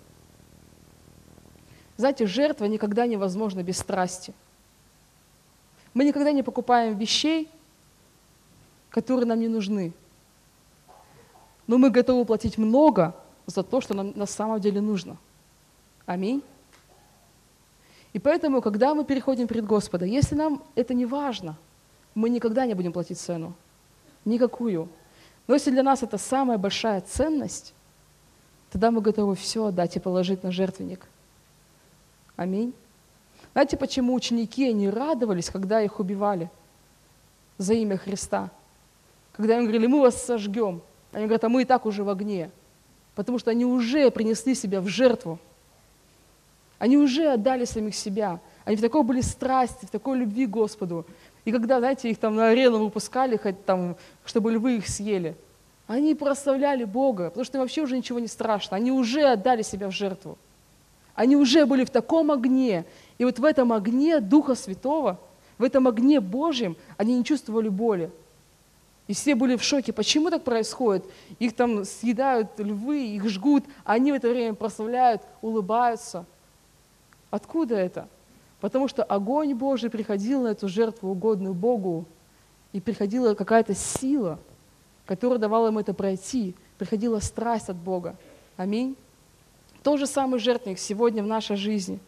Знаете, 2.00 2.26
жертва 2.26 2.64
никогда 2.64 3.06
невозможна 3.06 3.62
без 3.62 3.78
страсти– 3.78 4.34
мы 5.92 6.04
никогда 6.04 6.32
не 6.32 6.42
покупаем 6.42 6.96
вещей, 6.96 7.48
которые 8.90 9.26
нам 9.26 9.40
не 9.40 9.48
нужны. 9.48 9.92
Но 11.66 11.78
мы 11.78 11.90
готовы 11.90 12.24
платить 12.24 12.58
много 12.58 13.14
за 13.46 13.62
то, 13.62 13.80
что 13.80 13.94
нам 13.94 14.12
на 14.16 14.26
самом 14.26 14.60
деле 14.60 14.80
нужно. 14.80 15.16
Аминь. 16.06 16.42
И 18.12 18.18
поэтому, 18.18 18.60
когда 18.60 18.94
мы 18.94 19.04
переходим 19.04 19.46
перед 19.46 19.64
Господом, 19.64 20.08
если 20.08 20.34
нам 20.34 20.62
это 20.74 20.94
не 20.94 21.06
важно, 21.06 21.56
мы 22.14 22.28
никогда 22.28 22.66
не 22.66 22.74
будем 22.74 22.92
платить 22.92 23.18
цену. 23.18 23.54
Никакую. 24.24 24.88
Но 25.46 25.54
если 25.54 25.70
для 25.70 25.82
нас 25.82 26.02
это 26.02 26.18
самая 26.18 26.58
большая 26.58 27.00
ценность, 27.00 27.72
тогда 28.70 28.90
мы 28.90 29.00
готовы 29.00 29.36
все 29.36 29.66
отдать 29.66 29.96
и 29.96 30.00
положить 30.00 30.42
на 30.42 30.50
жертвенник. 30.50 31.06
Аминь. 32.40 32.72
Знаете, 33.52 33.76
почему 33.76 34.14
ученики, 34.14 34.66
они 34.66 34.88
радовались, 34.88 35.50
когда 35.50 35.82
их 35.82 36.00
убивали 36.00 36.48
за 37.58 37.74
имя 37.74 37.98
Христа? 37.98 38.48
Когда 39.32 39.58
им 39.58 39.64
говорили, 39.64 39.86
мы 39.86 40.00
вас 40.00 40.24
сожгем. 40.24 40.80
Они 41.12 41.26
говорят, 41.26 41.44
а 41.44 41.50
мы 41.50 41.60
и 41.60 41.64
так 41.66 41.84
уже 41.84 42.02
в 42.02 42.08
огне. 42.08 42.50
Потому 43.14 43.38
что 43.38 43.50
они 43.50 43.66
уже 43.66 44.10
принесли 44.10 44.54
себя 44.54 44.80
в 44.80 44.88
жертву. 44.88 45.38
Они 46.78 46.96
уже 46.96 47.30
отдали 47.30 47.66
самих 47.66 47.94
себя. 47.94 48.40
Они 48.64 48.76
в 48.76 48.80
такой 48.80 49.02
были 49.02 49.20
страсти, 49.20 49.84
в 49.84 49.90
такой 49.90 50.16
любви 50.16 50.46
к 50.46 50.50
Господу. 50.50 51.04
И 51.44 51.52
когда, 51.52 51.78
знаете, 51.78 52.08
их 52.08 52.16
там 52.16 52.36
на 52.36 52.48
арену 52.48 52.78
выпускали, 52.78 53.36
хоть 53.36 53.66
там, 53.66 53.96
чтобы 54.24 54.50
львы 54.50 54.78
их 54.78 54.88
съели, 54.88 55.36
они 55.86 56.14
прославляли 56.14 56.84
Бога, 56.84 57.24
потому 57.28 57.44
что 57.44 57.58
им 57.58 57.64
вообще 57.64 57.82
уже 57.82 57.98
ничего 57.98 58.18
не 58.18 58.28
страшно. 58.28 58.78
Они 58.78 58.90
уже 58.90 59.24
отдали 59.24 59.60
себя 59.60 59.88
в 59.88 59.92
жертву. 59.92 60.38
Они 61.20 61.36
уже 61.36 61.66
были 61.66 61.84
в 61.84 61.90
таком 61.90 62.30
огне. 62.30 62.86
И 63.18 63.26
вот 63.26 63.38
в 63.38 63.44
этом 63.44 63.74
огне 63.74 64.20
Духа 64.20 64.54
Святого, 64.54 65.20
в 65.58 65.64
этом 65.64 65.86
огне 65.86 66.18
Божьем, 66.18 66.78
они 66.96 67.14
не 67.18 67.26
чувствовали 67.26 67.68
боли. 67.68 68.10
И 69.06 69.12
все 69.12 69.34
были 69.34 69.56
в 69.56 69.62
шоке. 69.62 69.92
Почему 69.92 70.30
так 70.30 70.44
происходит? 70.44 71.04
Их 71.38 71.54
там 71.54 71.84
съедают 71.84 72.58
львы, 72.58 73.08
их 73.08 73.28
жгут, 73.28 73.64
а 73.84 73.92
они 73.92 74.12
в 74.12 74.14
это 74.14 74.30
время 74.30 74.54
прославляют, 74.54 75.20
улыбаются. 75.42 76.24
Откуда 77.30 77.74
это? 77.76 78.08
Потому 78.62 78.88
что 78.88 79.04
огонь 79.04 79.52
Божий 79.52 79.90
приходил 79.90 80.44
на 80.44 80.48
эту 80.48 80.68
жертву, 80.68 81.10
угодную 81.10 81.52
Богу, 81.52 82.06
и 82.72 82.80
приходила 82.80 83.34
какая-то 83.34 83.74
сила, 83.74 84.38
которая 85.04 85.38
давала 85.38 85.68
им 85.68 85.76
это 85.76 85.92
пройти. 85.92 86.54
Приходила 86.78 87.20
страсть 87.20 87.68
от 87.68 87.76
Бога. 87.76 88.16
Аминь. 88.56 88.96
Тот 89.82 89.98
же 89.98 90.06
самый 90.06 90.38
жертвенник 90.38 90.78
сегодня 90.78 91.22
в 91.22 91.26
нашей 91.26 91.56
жизни. 91.56 91.98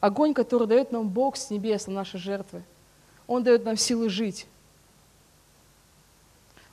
Огонь, 0.00 0.34
который 0.34 0.66
дает 0.66 0.92
нам 0.92 1.08
Бог 1.08 1.36
с 1.36 1.50
небес 1.50 1.86
на 1.86 1.94
наши 1.94 2.18
жертвы. 2.18 2.62
Он 3.26 3.44
дает 3.44 3.64
нам 3.64 3.76
силы 3.76 4.08
жить. 4.08 4.46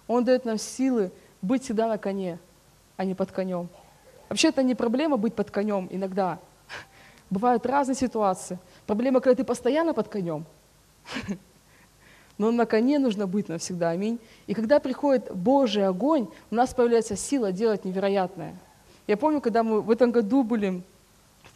Он 0.07 0.23
дает 0.23 0.45
нам 0.45 0.57
силы 0.57 1.11
быть 1.41 1.63
всегда 1.63 1.87
на 1.87 1.97
коне, 1.97 2.39
а 2.95 3.03
не 3.03 3.13
под 3.13 3.31
конем. 3.31 3.69
Вообще 4.29 4.49
это 4.49 4.63
не 4.63 4.75
проблема 4.75 5.17
быть 5.17 5.35
под 5.35 5.51
конем 5.51 5.87
иногда. 5.91 6.39
Бывают 7.29 7.65
разные 7.65 7.95
ситуации. 7.95 8.57
Проблема, 8.85 9.19
когда 9.19 9.35
ты 9.35 9.43
постоянно 9.43 9.93
под 9.93 10.07
конем. 10.07 10.45
Но 12.37 12.51
на 12.51 12.65
коне 12.65 12.99
нужно 12.99 13.27
быть 13.27 13.49
навсегда, 13.49 13.89
аминь. 13.89 14.19
И 14.45 14.53
когда 14.53 14.79
приходит 14.79 15.35
Божий 15.35 15.87
огонь, 15.87 16.27
у 16.51 16.55
нас 16.55 16.73
появляется 16.73 17.15
сила 17.15 17.51
делать 17.51 17.83
невероятное. 17.83 18.55
Я 19.07 19.17
помню, 19.17 19.41
когда 19.41 19.63
мы 19.63 19.81
в 19.81 19.89
этом 19.89 20.11
году 20.11 20.43
были 20.43 20.83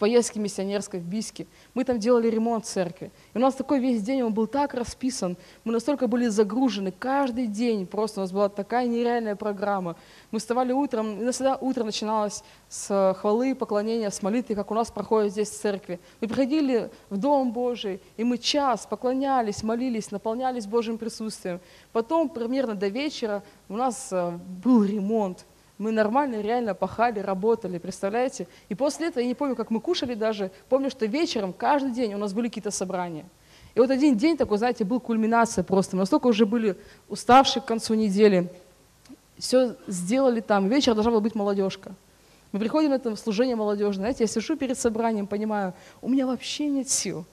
поездке 0.02 0.40
миссионерской 0.40 1.00
в 1.00 1.04
Биске. 1.04 1.46
Мы 1.76 1.84
там 1.84 2.00
делали 2.00 2.28
ремонт 2.28 2.66
церкви. 2.66 3.12
И 3.36 3.38
у 3.38 3.42
нас 3.42 3.54
такой 3.54 3.80
весь 3.80 4.02
день, 4.02 4.24
он 4.24 4.34
был 4.34 4.48
так 4.48 4.74
расписан, 4.74 5.38
мы 5.64 5.74
настолько 5.74 6.08
были 6.08 6.26
загружены, 6.26 6.92
каждый 6.92 7.46
день 7.46 7.86
просто 7.86 8.20
у 8.20 8.24
нас 8.24 8.32
была 8.32 8.50
такая 8.50 8.88
нереальная 8.88 9.36
программа. 9.36 9.96
Мы 10.32 10.40
вставали 10.40 10.72
утром, 10.72 11.22
и 11.22 11.32
всегда 11.32 11.56
утро 11.56 11.84
начиналось 11.84 12.44
с 12.68 13.16
хвалы, 13.20 13.54
поклонения, 13.54 14.10
с 14.10 14.24
молитвы, 14.24 14.56
как 14.56 14.72
у 14.72 14.74
нас 14.74 14.90
проходит 14.90 15.34
здесь 15.34 15.52
в 15.52 15.62
церкви. 15.62 16.00
Мы 16.20 16.28
приходили 16.28 16.90
в 17.12 17.18
Дом 17.18 17.52
Божий, 17.52 18.02
и 18.18 18.24
мы 18.24 18.40
час 18.40 18.88
поклонялись, 18.88 19.62
молились, 19.62 20.10
наполнялись 20.10 20.66
Божьим 20.66 20.98
присутствием. 20.98 21.60
Потом 21.92 22.28
примерно 22.28 22.74
до 22.74 22.88
вечера 22.88 23.44
у 23.70 23.76
нас 23.76 24.08
э, 24.12 24.32
был 24.64 24.84
ремонт. 24.84 25.46
Мы 25.82 25.92
нормально, 25.92 26.42
реально 26.42 26.76
пахали, 26.76 27.18
работали, 27.22 27.80
представляете? 27.80 28.48
И 28.70 28.76
после 28.76 29.08
этого, 29.08 29.24
я 29.24 29.28
не 29.28 29.34
помню, 29.34 29.56
как 29.56 29.72
мы 29.72 29.80
кушали 29.80 30.14
даже, 30.14 30.52
помню, 30.70 30.92
что 30.92 31.08
вечером, 31.08 31.54
каждый 31.54 31.92
день 31.92 32.14
у 32.14 32.20
нас 32.20 32.34
были 32.34 32.50
какие-то 32.50 32.70
собрания. 32.70 33.26
И 33.74 33.80
вот 33.80 33.90
один 33.90 34.16
день 34.16 34.38
такой, 34.38 34.60
знаете, 34.60 34.84
был 34.84 35.00
кульминация 35.00 35.64
просто. 35.64 35.96
Мы 35.96 36.02
настолько 36.02 36.28
уже 36.28 36.46
были 36.46 36.78
уставшие 37.10 37.64
к 37.64 37.66
концу 37.66 37.96
недели. 37.96 38.48
Все 39.40 39.76
сделали 39.88 40.42
там. 40.42 40.70
Вечер 40.70 40.94
должна 40.94 41.14
была 41.14 41.22
быть 41.22 41.34
молодежка. 41.34 41.94
Мы 42.52 42.60
приходим 42.60 42.92
на 42.92 42.96
это 42.96 43.16
служение 43.16 43.56
молодежное. 43.56 44.04
Знаете, 44.04 44.26
я 44.26 44.28
сижу 44.28 44.56
перед 44.56 44.78
собранием, 44.78 45.26
понимаю, 45.26 45.74
у 46.04 46.10
меня 46.10 46.28
вообще 46.28 46.68
нет 46.68 46.90
сил. 46.90 47.26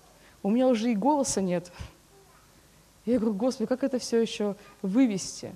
У 0.43 0.49
меня 0.49 0.69
уже 0.69 0.91
и 0.91 0.95
голоса 0.95 1.43
нет. 1.43 1.71
Я 3.05 3.19
говорю, 3.19 3.35
Господи, 3.35 3.69
как 3.69 3.85
это 3.85 3.99
все 3.99 4.19
еще 4.23 4.57
вывести? 4.81 5.53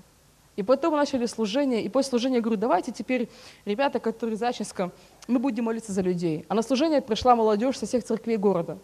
И 0.56 0.62
потом 0.62 0.92
мы 0.92 0.98
начали 0.98 1.26
служение, 1.26 1.82
и 1.82 1.88
после 1.88 2.10
служения 2.10 2.36
я 2.36 2.42
говорю, 2.42 2.60
давайте 2.60 2.92
теперь, 2.92 3.30
ребята, 3.64 4.00
которые 4.00 4.36
из 4.36 4.42
Ачинска, 4.42 4.90
мы 5.26 5.38
будем 5.38 5.64
молиться 5.64 5.92
за 5.92 6.02
людей. 6.02 6.44
А 6.48 6.54
на 6.54 6.62
служение 6.62 7.00
пришла 7.00 7.34
молодежь 7.34 7.78
со 7.78 7.86
всех 7.86 8.04
церквей 8.04 8.36
города. 8.36 8.78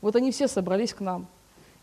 Вот 0.00 0.14
они 0.14 0.30
все 0.30 0.46
собрались 0.46 0.94
к 0.94 1.00
нам. 1.00 1.26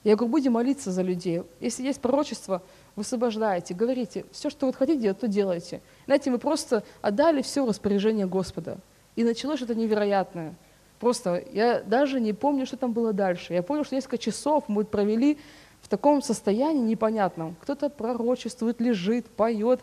Я 0.05 0.15
говорю, 0.15 0.31
будем 0.31 0.53
молиться 0.53 0.91
за 0.91 1.01
людей. 1.01 1.41
Если 1.59 1.83
есть 1.83 1.99
пророчество, 1.99 2.61
высвобождайте, 2.95 3.73
говорите, 3.73 4.25
все, 4.31 4.49
что 4.49 4.67
вы 4.67 4.73
хотите 4.73 5.13
то 5.13 5.27
делайте. 5.27 5.81
Знаете, 6.05 6.29
мы 6.29 6.37
просто 6.37 6.83
отдали 7.01 7.41
все 7.41 7.65
распоряжение 7.65 8.27
Господа. 8.27 8.77
И 9.15 9.23
началось 9.23 9.57
что-то 9.57 9.75
невероятное. 9.75 10.55
Просто 10.99 11.43
я 11.51 11.81
даже 11.81 12.21
не 12.21 12.33
помню, 12.33 12.65
что 12.65 12.77
там 12.77 12.93
было 12.93 13.13
дальше. 13.13 13.53
Я 13.53 13.63
помню, 13.63 13.83
что 13.83 13.95
несколько 13.95 14.17
часов 14.17 14.65
мы 14.67 14.85
провели 14.85 15.39
в 15.85 15.87
таком 15.87 16.23
состоянии 16.23 16.81
непонятном. 16.81 17.55
Кто-то 17.61 17.91
пророчествует, 17.91 18.81
лежит, 18.81 19.27
поет, 19.27 19.81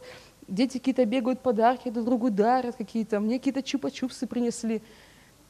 дети 0.49 0.79
какие-то 0.79 1.07
бегают, 1.07 1.38
подарки 1.38 1.91
друг 1.91 2.07
другу 2.07 2.29
дарят 2.29 2.75
какие-то, 2.75 3.21
мне 3.21 3.38
какие-то 3.38 3.61
чупа-чупсы 3.61 4.27
принесли. 4.27 4.83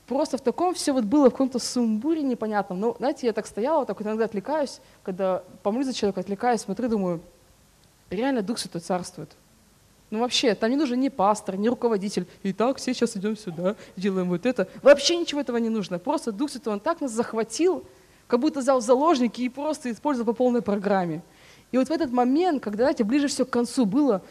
Просто 0.07 0.37
в 0.37 0.43
таком 0.43 0.75
все 0.75 0.93
вот 0.93 1.05
было, 1.05 1.31
в 1.31 1.33
каком-то 1.33 1.59
сумбуре 1.59 2.21
непонятном. 2.21 2.81
Но, 2.81 2.95
знаете, 2.99 3.29
я 3.29 3.33
так 3.33 3.47
стояла, 3.47 3.79
вот 3.79 3.87
так 3.87 3.99
вот 3.99 4.07
иногда 4.07 4.27
отвлекаюсь, 4.27 4.81
когда 5.03 5.43
помолюсь 5.63 5.87
за 5.87 5.95
человека, 5.95 6.21
отвлекаюсь, 6.21 6.61
смотрю, 6.61 6.91
думаю, 6.91 7.23
реально 8.11 8.43
Дух 8.43 8.59
Святой 8.59 8.83
царствует. 8.83 9.31
Ну 10.11 10.19
вообще, 10.19 10.55
там 10.55 10.69
не 10.69 10.77
нужен 10.77 11.01
ни 11.01 11.09
пастор, 11.09 11.57
ни 11.57 11.69
руководитель. 11.69 12.27
Итак, 12.43 12.79
сейчас 12.79 13.17
идем 13.17 13.39
сюда, 13.39 13.75
делаем 13.97 14.29
вот 14.29 14.45
это. 14.45 14.69
Вообще 14.83 15.17
ничего 15.17 15.41
этого 15.41 15.57
не 15.57 15.71
нужно. 15.71 15.99
Просто 15.99 16.31
Дух 16.31 16.51
Святой, 16.51 16.75
Он 16.75 16.81
так 16.81 17.01
нас 17.01 17.11
захватил, 17.11 17.87
как 18.33 18.41
будто 18.41 18.61
взял 18.61 18.81
заложники 18.81 19.43
и 19.43 19.51
просто 19.51 19.93
использовал 19.93 20.33
по 20.33 20.35
полной 20.35 20.63
программе. 20.63 21.21
И 21.71 21.77
вот 21.77 21.89
в 21.89 21.93
этот 21.93 22.13
момент, 22.13 22.63
когда, 22.63 22.85
знаете, 22.85 23.05
ближе 23.05 23.29
все 23.29 23.45
к 23.45 23.51
концу 23.51 23.85
было, 23.85 24.23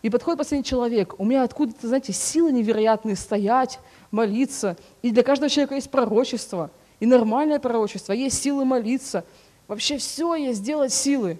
и 0.00 0.08
подходит 0.08 0.38
последний 0.38 0.64
человек, 0.64 1.14
у 1.18 1.26
меня 1.26 1.42
откуда-то, 1.42 1.86
знаете, 1.86 2.14
силы 2.14 2.52
невероятные 2.52 3.16
стоять, 3.16 3.78
молиться. 4.10 4.78
И 5.02 5.10
для 5.10 5.22
каждого 5.22 5.50
человека 5.50 5.74
есть 5.74 5.90
пророчество, 5.90 6.70
и 7.00 7.04
нормальное 7.04 7.58
пророчество, 7.58 8.14
есть 8.14 8.40
силы 8.42 8.64
молиться. 8.64 9.26
Вообще 9.68 9.98
все 9.98 10.36
есть 10.36 10.62
делать 10.62 10.94
силы. 10.94 11.38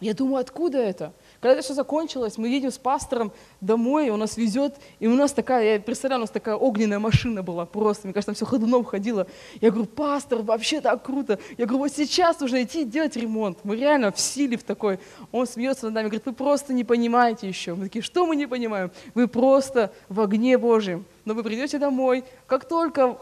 Я 0.00 0.12
думаю, 0.12 0.40
откуда 0.40 0.78
это? 0.78 1.12
Когда 1.46 1.60
это 1.60 1.62
все 1.62 1.74
закончилось, 1.74 2.38
мы 2.38 2.48
едем 2.48 2.72
с 2.72 2.76
пастором 2.76 3.30
домой, 3.60 4.10
он 4.10 4.18
нас 4.18 4.36
везет, 4.36 4.74
и 4.98 5.06
у 5.06 5.14
нас 5.14 5.32
такая, 5.32 5.74
я 5.74 5.80
представляю, 5.80 6.18
у 6.18 6.24
нас 6.24 6.30
такая 6.30 6.56
огненная 6.56 6.98
машина 6.98 7.44
была 7.44 7.66
просто, 7.66 8.08
мне 8.08 8.14
кажется, 8.14 8.32
там 8.32 8.34
все 8.34 8.46
ходуном 8.46 8.82
ходило. 8.82 9.28
Я 9.60 9.70
говорю, 9.70 9.86
пастор, 9.86 10.42
вообще 10.42 10.80
так 10.80 11.04
круто. 11.04 11.38
Я 11.56 11.66
говорю, 11.66 11.84
вот 11.84 11.92
сейчас 11.92 12.42
уже 12.42 12.60
идти 12.64 12.84
делать 12.84 13.14
ремонт. 13.14 13.58
Мы 13.62 13.76
реально 13.76 14.10
в 14.10 14.18
силе 14.18 14.56
в 14.56 14.64
такой. 14.64 14.98
Он 15.30 15.46
смеется 15.46 15.84
над 15.84 15.94
нами, 15.94 16.06
говорит, 16.06 16.26
вы 16.26 16.32
просто 16.32 16.72
не 16.72 16.82
понимаете 16.82 17.46
еще. 17.46 17.76
Мы 17.76 17.84
такие, 17.84 18.02
что 18.02 18.26
мы 18.26 18.34
не 18.34 18.48
понимаем? 18.48 18.90
Вы 19.14 19.28
просто 19.28 19.92
в 20.08 20.20
огне 20.20 20.58
Божьем. 20.58 21.04
Но 21.24 21.34
вы 21.34 21.44
придете 21.44 21.78
домой, 21.78 22.24
как 22.48 22.64
только 22.64 23.18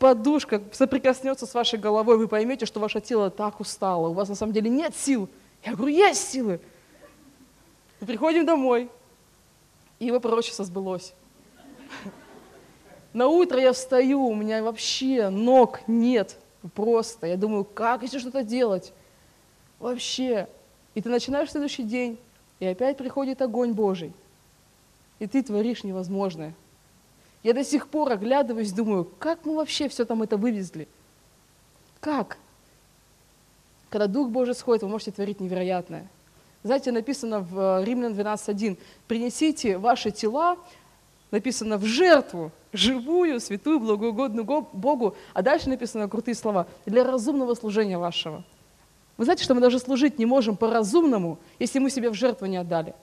подушка 0.00 0.62
соприкоснется 0.72 1.46
с 1.46 1.54
вашей 1.54 1.78
головой, 1.78 2.18
вы 2.18 2.26
поймете, 2.26 2.66
что 2.66 2.80
ваше 2.80 3.00
тело 3.00 3.30
так 3.30 3.60
устало, 3.60 4.08
у 4.08 4.14
вас 4.14 4.28
на 4.28 4.34
самом 4.34 4.52
деле 4.52 4.68
нет 4.68 4.96
сил. 4.96 5.28
Я 5.64 5.76
говорю, 5.76 5.94
есть 5.94 6.32
силы. 6.32 6.58
Мы 8.00 8.06
приходим 8.06 8.46
домой, 8.46 8.90
и 9.98 10.06
его 10.06 10.20
пророчество 10.20 10.64
сбылось. 10.64 11.14
На 13.12 13.26
утро 13.26 13.60
я 13.60 13.72
встаю, 13.72 14.24
у 14.26 14.34
меня 14.34 14.62
вообще 14.62 15.28
ног 15.30 15.80
нет. 15.86 16.38
Просто. 16.74 17.26
Я 17.26 17.36
думаю, 17.36 17.64
как 17.64 18.02
еще 18.02 18.18
что-то 18.18 18.42
делать? 18.42 18.92
Вообще. 19.78 20.48
И 20.94 21.00
ты 21.00 21.08
начинаешь 21.08 21.50
следующий 21.50 21.84
день, 21.84 22.18
и 22.60 22.66
опять 22.66 22.96
приходит 22.96 23.40
огонь 23.40 23.72
Божий. 23.72 24.12
И 25.18 25.26
ты 25.26 25.42
творишь 25.42 25.84
невозможное. 25.84 26.54
Я 27.42 27.54
до 27.54 27.64
сих 27.64 27.88
пор 27.88 28.12
оглядываюсь, 28.12 28.72
думаю, 28.72 29.04
как 29.04 29.44
мы 29.44 29.56
вообще 29.56 29.88
все 29.88 30.04
там 30.04 30.22
это 30.22 30.36
вывезли? 30.36 30.88
Как? 32.00 32.38
Когда 33.90 34.06
Дух 34.06 34.28
Божий 34.28 34.54
сходит, 34.54 34.82
вы 34.82 34.88
можете 34.88 35.12
творить 35.12 35.40
невероятное. 35.40 36.08
Знаете, 36.62 36.92
написано 36.92 37.40
в 37.40 37.80
э, 37.80 37.84
Римлян 37.84 38.12
12.1, 38.12 38.78
«Принесите 39.06 39.78
ваши 39.78 40.10
тела, 40.10 40.56
написано, 41.30 41.78
в 41.78 41.84
жертву, 41.84 42.50
живую, 42.72 43.40
святую, 43.40 43.80
благоугодную 43.80 44.44
Богу». 44.44 45.14
А 45.34 45.42
дальше 45.42 45.68
написано 45.68 46.08
крутые 46.08 46.34
слова, 46.34 46.66
«для 46.84 47.04
разумного 47.04 47.54
служения 47.54 47.98
вашего». 47.98 48.44
Вы 49.16 49.24
знаете, 49.24 49.44
что 49.44 49.54
мы 49.54 49.60
даже 49.60 49.78
служить 49.78 50.18
не 50.18 50.26
можем 50.26 50.56
по-разумному, 50.56 51.38
если 51.58 51.78
мы 51.80 51.90
себя 51.90 52.10
в 52.10 52.14
жертву 52.14 52.46
не 52.46 52.56
отдали. 52.56 52.94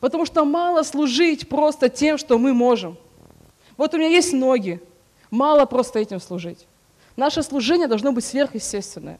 Потому 0.00 0.24
что 0.24 0.44
мало 0.44 0.82
служить 0.82 1.48
просто 1.48 1.88
тем, 1.88 2.18
что 2.18 2.38
мы 2.38 2.54
можем. 2.54 2.96
Вот 3.76 3.94
у 3.94 3.98
меня 3.98 4.08
есть 4.08 4.32
ноги, 4.32 4.80
мало 5.30 5.66
просто 5.66 5.98
этим 5.98 6.20
служить. 6.20 6.66
Наше 7.16 7.42
служение 7.42 7.86
должно 7.86 8.12
быть 8.12 8.24
сверхъестественное. 8.24 9.18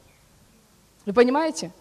Вы 1.04 1.12
понимаете? 1.12 1.72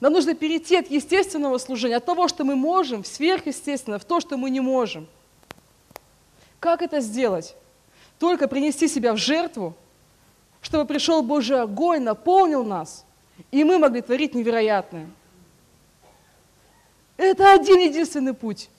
Нам 0.00 0.12
нужно 0.12 0.34
перейти 0.34 0.76
от 0.76 0.90
естественного 0.90 1.58
служения, 1.58 1.96
от 1.96 2.04
того, 2.04 2.28
что 2.28 2.44
мы 2.44 2.54
можем, 2.54 3.02
в 3.02 3.06
сверхъестественное, 3.06 3.98
в 3.98 4.04
то, 4.04 4.20
что 4.20 4.36
мы 4.36 4.50
не 4.50 4.60
можем. 4.60 5.08
Как 6.60 6.82
это 6.82 7.00
сделать? 7.00 7.56
Только 8.18 8.48
принести 8.48 8.88
себя 8.88 9.12
в 9.12 9.16
жертву, 9.16 9.74
чтобы 10.60 10.84
пришел 10.84 11.22
Божий 11.22 11.60
огонь, 11.60 12.02
наполнил 12.02 12.64
нас, 12.64 13.04
и 13.50 13.64
мы 13.64 13.78
могли 13.78 14.00
творить 14.00 14.34
невероятное. 14.34 15.08
Это 17.16 17.52
один 17.52 17.78
единственный 17.80 18.34
путь. 18.34 18.70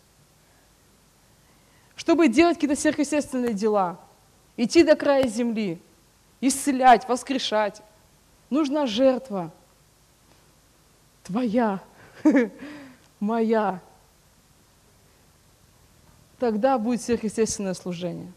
Чтобы 1.95 2.29
делать 2.29 2.55
какие-то 2.55 2.79
сверхъестественные 2.79 3.53
дела, 3.53 3.99
идти 4.55 4.83
до 4.83 4.95
края 4.95 5.27
земли, 5.27 5.81
исцелять, 6.39 7.07
воскрешать, 7.07 7.81
нужна 8.49 8.85
жертва. 8.85 9.51
Твоя, 11.29 11.79
моя. 13.21 13.79
Тогда 16.37 16.77
будет 16.77 17.01
сверхъестественное 17.01 17.73
служение. 17.73 18.33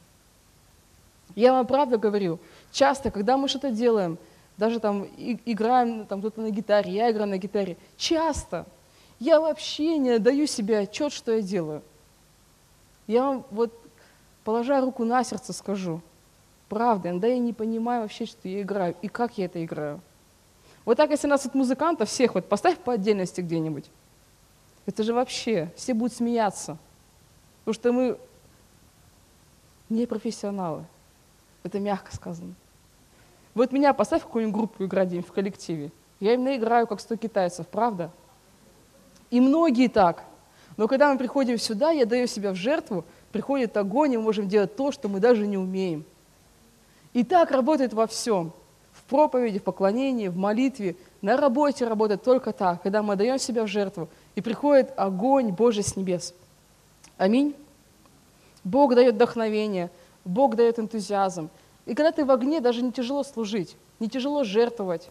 Я 1.35 1.53
вам 1.53 1.67
правда 1.67 1.99
говорю, 1.99 2.39
часто, 2.71 3.11
когда 3.11 3.37
мы 3.37 3.49
что-то 3.49 3.73
делаем, 3.73 4.17
даже 4.57 4.79
там 4.79 5.09
играем 5.17 6.07
там 6.07 6.21
кто-то 6.21 6.41
на 6.41 6.51
гитаре, 6.51 6.93
я 6.93 7.11
играю 7.11 7.31
на 7.31 7.39
гитаре, 7.39 7.77
часто– 7.97 8.67
я 9.23 9.41
вообще 9.41 9.99
не 9.99 10.19
даю 10.19 10.49
себе 10.49 10.81
отчет, 10.81 11.13
что 11.13 11.31
я 11.31 11.43
делаю. 11.43 11.81
Я 13.07 13.23
вам 13.23 13.47
вот, 13.53 13.73
положа 14.43 14.81
руку 14.81 15.05
на 15.05 15.23
сердце, 15.23 15.53
скажу, 15.53 16.01
правда, 16.69 17.11
иногда 17.11 17.29
я 17.29 17.39
не 17.39 17.53
понимаю 17.53 18.03
вообще, 18.03 18.27
что 18.27 18.49
я 18.49 18.63
играю 18.63 18.97
и 19.01 19.07
как 19.07 19.39
я 19.39 19.45
это 19.45 19.65
играю. 19.65 20.01
Вот 20.85 20.97
так, 20.97 21.11
если 21.11 21.27
нас 21.27 21.47
от 21.47 21.55
музыкантов 21.55 22.09
всех 22.09 22.35
вот 22.35 22.49
поставь 22.49 22.79
по 22.79 22.95
отдельности 22.95 23.41
где-нибудь, 23.41 23.85
это 24.87 25.03
же 25.05 25.15
вообще, 25.15 25.71
все 25.77 25.95
будут 25.95 26.13
смеяться, 26.13 26.77
потому 27.61 27.75
что 27.75 27.93
мы 27.93 28.19
не 29.89 30.07
профессионалы. 30.07 30.85
Это 31.63 31.79
мягко 31.79 32.15
сказано. 32.15 32.55
Вот 33.55 33.71
меня 33.71 33.93
поставь 33.93 34.23
в 34.23 34.27
какую-нибудь 34.27 34.55
группу 34.57 34.85
играть 34.85 35.13
в 35.13 35.33
коллективе. 35.33 35.93
Я 36.19 36.35
именно 36.35 36.57
играю, 36.57 36.87
как 36.87 37.01
сто 37.01 37.17
китайцев, 37.17 37.67
правда? 37.69 38.11
И 39.31 39.41
многие 39.41 39.89
так. 39.89 40.25
Но 40.77 40.89
когда 40.89 41.13
мы 41.13 41.19
приходим 41.19 41.59
сюда, 41.59 41.91
я 41.91 42.07
даю 42.07 42.27
себя 42.27 42.53
в 42.53 42.57
жертву, 42.57 43.05
приходит 43.31 43.77
огонь, 43.77 44.15
и 44.15 44.17
мы 44.17 44.25
можем 44.25 44.49
делать 44.49 44.75
то, 44.75 44.91
что 44.91 45.09
мы 45.09 45.21
даже 45.21 45.47
не 45.47 45.59
умеем. 45.59 46.05
И 47.13 47.25
так 47.25 47.51
работает 47.51 47.93
во 47.93 48.07
всем. 48.07 48.53
Проповеди, 49.13 49.59
в 49.59 49.63
поклонении, 49.63 50.29
в 50.29 50.39
молитве, 50.39 50.97
на 51.21 51.37
работе 51.37 51.87
работает 51.87 52.23
только 52.23 52.55
так, 52.55 52.83
когда 52.83 53.03
мы 53.03 53.15
даем 53.15 53.39
себя 53.39 53.65
в 53.65 53.67
жертву, 53.67 54.09
и 54.37 54.41
приходит 54.41 54.91
огонь 54.97 55.51
Божий 55.51 55.83
с 55.83 55.97
небес. 55.97 56.33
Аминь. 57.19 57.55
Бог 58.65 58.95
дает 58.95 59.17
вдохновение, 59.17 59.91
Бог 60.25 60.57
дает 60.57 60.79
энтузиазм. 60.79 61.51
И 61.85 61.95
когда 61.95 62.11
ты 62.11 62.25
в 62.25 62.31
огне, 62.31 62.63
даже 62.63 62.81
не 62.81 62.91
тяжело 62.91 63.23
служить, 63.23 63.77
не 64.01 64.09
тяжело 64.09 64.45
жертвовать. 64.45 65.11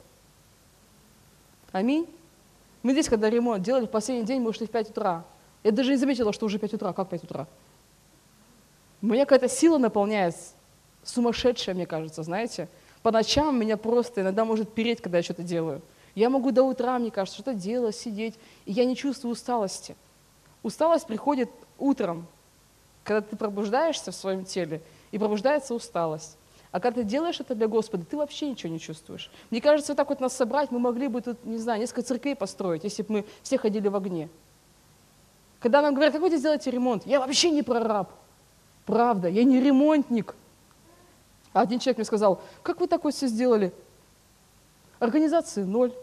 Аминь. 1.72 2.10
Мы 2.82 2.94
здесь, 2.94 3.08
когда 3.08 3.30
ремонт 3.30 3.62
делали, 3.62 3.86
в 3.86 3.92
последний 3.92 4.26
день 4.26 4.42
мы 4.42 4.50
ушли 4.50 4.66
в 4.66 4.72
5 4.72 4.90
утра. 4.90 5.24
Я 5.64 5.72
даже 5.72 5.92
не 5.92 5.98
заметила, 5.98 6.34
что 6.34 6.48
уже 6.48 6.58
5 6.58 6.74
утра. 6.74 6.92
Как 6.94 7.08
5 7.08 7.26
утра? 7.26 7.46
Меня 9.00 9.26
какая-то 9.26 9.48
сила 9.48 9.78
наполняет, 9.78 10.36
сумасшедшая, 11.04 11.76
мне 11.76 11.86
кажется, 11.86 12.24
знаете. 12.24 12.68
По 13.04 13.12
ночам 13.12 13.60
меня 13.60 13.78
просто 13.78 14.22
иногда 14.22 14.46
может 14.46 14.72
переть, 14.72 15.02
когда 15.02 15.18
я 15.18 15.24
что-то 15.24 15.44
делаю. 15.44 15.82
Я 16.14 16.30
могу 16.30 16.52
до 16.52 16.64
утра, 16.64 17.00
мне 17.00 17.10
кажется, 17.10 17.42
что-то 17.42 17.58
делать, 17.58 17.96
сидеть, 17.96 18.36
и 18.66 18.74
я 18.74 18.86
не 18.86 18.96
чувствую 18.96 19.32
усталости. 19.32 19.96
Усталость 20.62 21.08
приходит 21.08 21.50
утром, 21.80 22.28
когда 23.04 23.22
ты 23.22 23.36
пробуждаешься 23.36 24.12
в 24.12 24.16
своем 24.16 24.46
теле, 24.46 24.82
и 25.12 25.18
пробуждается 25.18 25.74
усталость. 25.74 26.38
А 26.72 26.80
когда 26.80 27.02
ты 27.02 27.08
делаешь 27.08 27.40
это 27.40 27.54
для 27.54 27.68
Господа, 27.68 28.06
ты 28.06 28.16
вообще 28.16 28.50
ничего 28.50 28.72
не 28.72 28.80
чувствуешь. 28.80 29.30
Мне 29.50 29.62
кажется, 29.62 29.92
вот 29.92 29.98
так 29.98 30.10
вот 30.10 30.22
нас 30.22 30.34
собрать, 30.34 30.72
мы 30.72 30.80
могли 30.80 31.08
бы 31.08 31.22
тут, 31.22 31.44
не 31.44 31.58
знаю, 31.58 31.82
несколько 31.82 32.04
церквей 32.04 32.36
построить, 32.36 32.84
если 32.84 33.04
бы 33.04 33.14
мы 33.14 33.26
все 33.42 33.58
ходили 33.58 33.88
в 33.90 33.96
огне. 33.96 34.30
Когда 35.60 35.82
нам 35.82 35.94
говорят, 35.94 36.14
как 36.14 36.22
вы 36.22 36.30
здесь 36.30 36.42
делаете 36.42 36.72
ремонт? 36.72 37.06
Я 37.06 37.20
вообще 37.20 37.52
не 37.52 37.62
прораб. 37.62 38.10
Правда, 38.86 39.28
я 39.28 39.44
не 39.44 39.60
ремонтник. 39.60 40.36
А 41.54 41.62
один 41.62 41.80
человек 41.80 41.98
мне 41.98 42.06
сказал, 42.06 42.42
как 42.64 42.80
вы 42.80 42.88
так 42.88 43.04
вот 43.04 43.14
все 43.14 43.28
сделали? 43.28 43.74
Организации 45.00 45.64
ноль. 45.64 45.94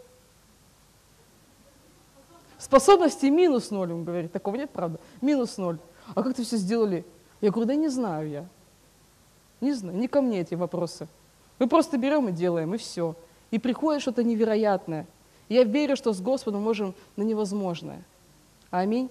Способности 2.59 3.27
минус 3.27 3.71
ноль, 3.71 3.93
он 3.93 4.05
говорит. 4.05 4.33
Такого 4.33 4.57
нет, 4.57 4.71
правда? 4.71 4.99
Минус 5.21 5.57
ноль. 5.57 5.79
А 6.15 6.23
как 6.23 6.35
ты 6.35 6.45
все 6.45 6.57
сделали? 6.57 7.05
Я 7.41 7.51
говорю, 7.51 7.69
да 7.69 7.75
не 7.77 7.89
знаю 7.89 8.29
я. 8.29 8.47
Не 9.61 9.73
знаю, 9.73 9.97
не 9.97 10.09
ко 10.09 10.21
мне 10.21 10.41
эти 10.41 10.55
вопросы. 10.55 11.09
Мы 11.59 11.69
просто 11.69 11.99
берем 11.99 12.29
и 12.29 12.33
делаем, 12.33 12.75
и 12.75 12.79
все. 12.79 13.17
И 13.51 13.59
приходит 13.59 14.03
что-то 14.03 14.23
невероятное. 14.23 15.07
я 15.49 15.65
верю, 15.65 15.97
что 15.97 16.13
с 16.13 16.21
Господом 16.21 16.63
можем 16.63 16.95
на 17.17 17.23
невозможное. 17.23 18.05
Аминь. 18.71 19.11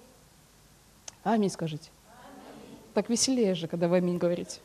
Аминь 1.24 1.50
скажите. 1.50 1.90
Аминь. 2.08 2.78
Так 2.94 3.10
веселее 3.10 3.56
же, 3.56 3.68
когда 3.68 3.88
вы 3.88 3.98
аминь 3.98 4.18
говорите. 4.18 4.60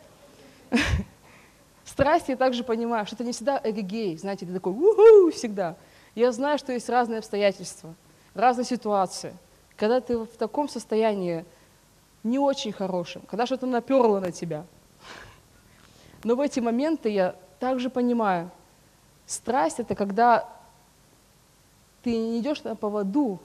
Страсти 1.93 2.33
я 2.33 2.37
также 2.37 2.65
понимаю, 2.65 3.07
что 3.07 3.17
это 3.17 3.25
не 3.25 3.33
всегда 3.33 3.61
эгегей, 3.63 4.17
знаете, 4.17 4.47
ты 4.47 4.53
такой 4.53 4.73
уху 4.73 5.31
всегда. 5.31 5.77
Я 6.15 6.33
знаю, 6.33 6.59
что 6.59 6.73
есть 6.73 6.89
разные 6.89 7.19
обстоятельства, 7.19 7.95
разные 8.35 8.65
ситуации. 8.65 9.37
Когда 9.77 10.01
ты 10.01 10.19
в 10.19 10.37
таком 10.39 10.69
состоянии 10.69 11.45
не 12.23 12.39
очень 12.39 12.73
хорошем, 12.73 13.23
когда 13.29 13.47
что-то 13.47 13.67
наперло 13.67 14.21
на 14.21 14.33
тебя– 14.33 14.65
но 16.25 16.37
в 16.37 16.41
эти 16.41 16.61
моменты 16.61 17.09
я 17.09 17.35
также 17.59 17.91
понимаю, 17.91 18.51
страсть– 19.27 19.77
это 19.81 19.95
когда 19.95 20.49
ты 22.03 22.17
не 22.17 22.39
идешь 22.41 22.63
на 22.63 22.77
поводу 22.77 23.41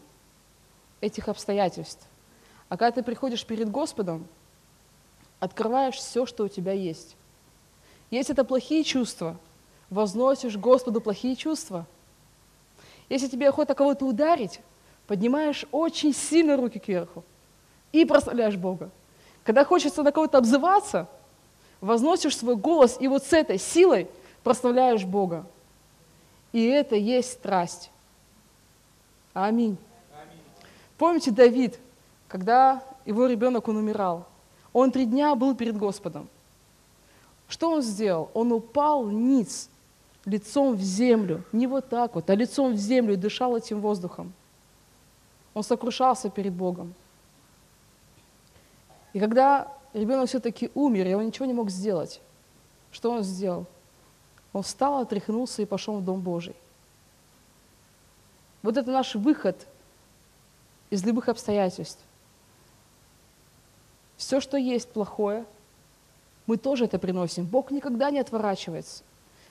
этих 1.01 1.27
обстоятельств, 1.27 2.05
а 2.69 2.77
когда 2.77 2.91
ты 2.91 3.03
приходишь 3.03 3.45
перед 3.45 3.69
Господом, 3.69 4.27
открываешь 5.39 5.95
все, 5.95 6.25
что 6.25 6.45
у 6.45 6.47
тебя 6.47 6.71
есть. 6.71 7.15
Если 8.09 8.33
это 8.33 8.43
плохие 8.43 8.83
чувства, 8.83 9.37
возносишь 9.89 10.57
Господу 10.57 11.01
плохие 11.01 11.35
чувства. 11.35 11.85
Если 13.09 13.27
тебе 13.27 13.49
охота 13.49 13.73
кого-то 13.73 14.05
ударить, 14.05 14.59
поднимаешь 15.07 15.65
очень 15.71 16.13
сильно 16.13 16.57
руки 16.57 16.79
кверху 16.79 17.23
и 17.91 18.05
прославляешь 18.05 18.55
Бога. 18.55 18.89
Когда 19.43 19.63
хочется 19.63 20.03
на 20.03 20.11
кого-то 20.11 20.37
обзываться– 20.37 21.07
возносишь 21.81 22.37
свой 22.37 22.55
голос 22.55 22.97
и 22.99 23.07
вот 23.07 23.23
с 23.23 23.33
этой 23.33 23.57
силой 23.57 24.09
прославляешь 24.43 25.05
Бога. 25.05 25.45
И 26.51 26.65
это 26.65 26.95
есть 26.95 27.33
страсть. 27.33 27.91
Аминь. 29.33 29.77
Аминь. 30.13 30.41
Помните 30.97 31.31
Давид, 31.31 31.79
когда 32.27 32.83
его 33.05 33.27
ребенок, 33.27 33.67
он 33.67 33.77
умирал, 33.77 34.25
он 34.73 34.91
три 34.91 35.05
дня 35.05 35.35
был 35.35 35.55
перед 35.55 35.77
Господом. 35.77 36.27
Что 37.47 37.71
он 37.71 37.81
сделал? 37.81 38.29
Он 38.33 38.51
упал 38.51 39.09
ниц, 39.09 39.69
лицом 40.25 40.75
в 40.75 40.81
землю, 40.81 41.43
не 41.51 41.67
вот 41.67 41.89
так 41.89 42.15
вот, 42.15 42.29
а 42.29 42.35
лицом 42.35 42.73
в 42.73 42.77
землю 42.77 43.13
и 43.13 43.17
дышал 43.17 43.55
этим 43.55 43.79
воздухом. 43.79 44.33
Он 45.53 45.63
сокрушался 45.63 46.29
перед 46.29 46.53
Богом. 46.53 46.93
И 49.13 49.19
когда 49.19 49.73
ребенок 49.93 50.27
все-таки 50.27 50.69
умер, 50.75 51.07
и 51.07 51.13
он 51.13 51.25
ничего 51.25 51.45
не 51.45 51.53
мог 51.53 51.69
сделать. 51.69 52.21
Что 52.91 53.11
он 53.11 53.23
сделал? 53.23 53.65
Он 54.53 54.63
встал, 54.63 54.99
отряхнулся 54.99 55.61
и 55.61 55.65
пошел 55.65 55.97
в 55.97 56.03
Дом 56.03 56.21
Божий. 56.21 56.55
Вот 58.61 58.77
это 58.77 58.91
наш 58.91 59.15
выход 59.15 59.67
из 60.89 61.03
любых 61.03 61.29
обстоятельств. 61.29 62.03
Все, 64.17 64.39
что 64.39 64.57
есть 64.57 64.89
плохое, 64.91 65.45
мы 66.47 66.57
тоже 66.57 66.85
это 66.85 66.97
приносим. 66.97 67.45
Бог 67.45 67.69
никогда 67.69 68.09
не 68.09 68.19
отворачивается. 68.19 69.03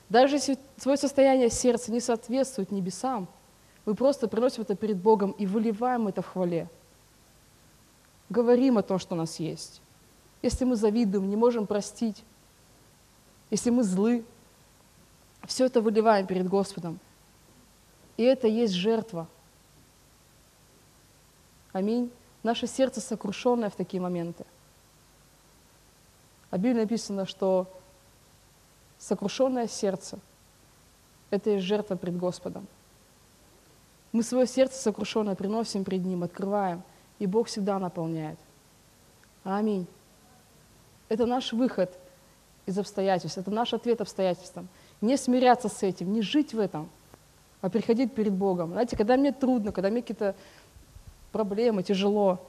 Даже 0.09 0.35
если 0.35 0.57
свое 0.77 0.97
состояние 0.97 1.49
сердца 1.49 1.91
не 1.91 2.01
соответствует 2.01 2.71
небесам, 2.71 3.27
мы 3.85 3.95
просто 3.95 4.27
приносим 4.27 4.63
это 4.63 4.75
перед 4.75 4.97
Богом 4.97 5.31
и 5.31 5.45
выливаем 5.45 6.07
это 6.09 6.21
в 6.21 6.27
хвале. 6.27 6.67
Говорим 8.29 8.77
о 8.77 8.83
том, 8.83 8.99
что 8.99 9.15
у 9.15 9.17
нас 9.17 9.39
есть 9.39 9.81
если 10.41 10.65
мы 10.65 10.75
завидуем, 10.75 11.29
не 11.29 11.35
можем 11.35 11.65
простить, 11.67 12.23
если 13.49 13.69
мы 13.69 13.83
злы, 13.83 14.23
все 15.45 15.65
это 15.65 15.81
выливаем 15.81 16.27
перед 16.27 16.47
Господом. 16.47 16.99
И 18.17 18.23
это 18.23 18.47
есть 18.47 18.73
жертва. 18.73 19.27
Аминь. 21.71 22.11
Наше 22.43 22.67
сердце 22.67 23.01
сокрушенное 23.01 23.69
в 23.69 23.75
такие 23.75 24.01
моменты. 24.01 24.45
А 26.49 26.57
в 26.57 26.59
Библии 26.59 26.81
написано, 26.81 27.25
что 27.25 27.67
сокрушенное 28.97 29.67
сердце– 29.67 30.19
это 31.29 31.51
и 31.51 31.57
жертва 31.59 31.95
пред 31.95 32.17
Господом. 32.17 32.67
Мы 34.13 34.23
свое 34.23 34.47
сердце 34.47 34.81
сокрушенное 34.81 35.35
приносим 35.35 35.83
пред 35.83 36.05
Ним, 36.05 36.23
открываем, 36.23 36.83
и 37.19 37.25
Бог 37.25 37.47
всегда 37.47 37.79
наполняет. 37.79 38.39
Аминь. 39.43 39.87
Это 41.09 41.25
наш 41.25 41.53
выход 41.53 41.97
из 42.65 42.77
обстоятельств, 42.77 43.37
это 43.37 43.51
наш 43.51 43.73
ответ 43.73 44.01
обстоятельствам. 44.01 44.67
Не 45.01 45.17
смиряться 45.17 45.69
с 45.69 45.83
этим, 45.83 46.13
не 46.13 46.21
жить 46.21 46.53
в 46.53 46.59
этом, 46.59 46.89
а 47.61 47.69
приходить 47.69 48.13
перед 48.13 48.33
Богом. 48.33 48.71
Знаете, 48.71 48.97
когда 48.97 49.17
мне 49.17 49.31
трудно, 49.31 49.71
когда 49.71 49.89
мне 49.89 50.01
какие-то 50.01 50.35
проблемы, 51.31 51.83
тяжело, 51.83 52.39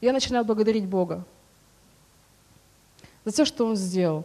я 0.00 0.12
начинаю 0.12 0.44
благодарить 0.44 0.86
Бога 0.86 1.24
за 3.28 3.32
все, 3.32 3.44
что 3.44 3.66
Он 3.66 3.76
сделал. 3.76 4.24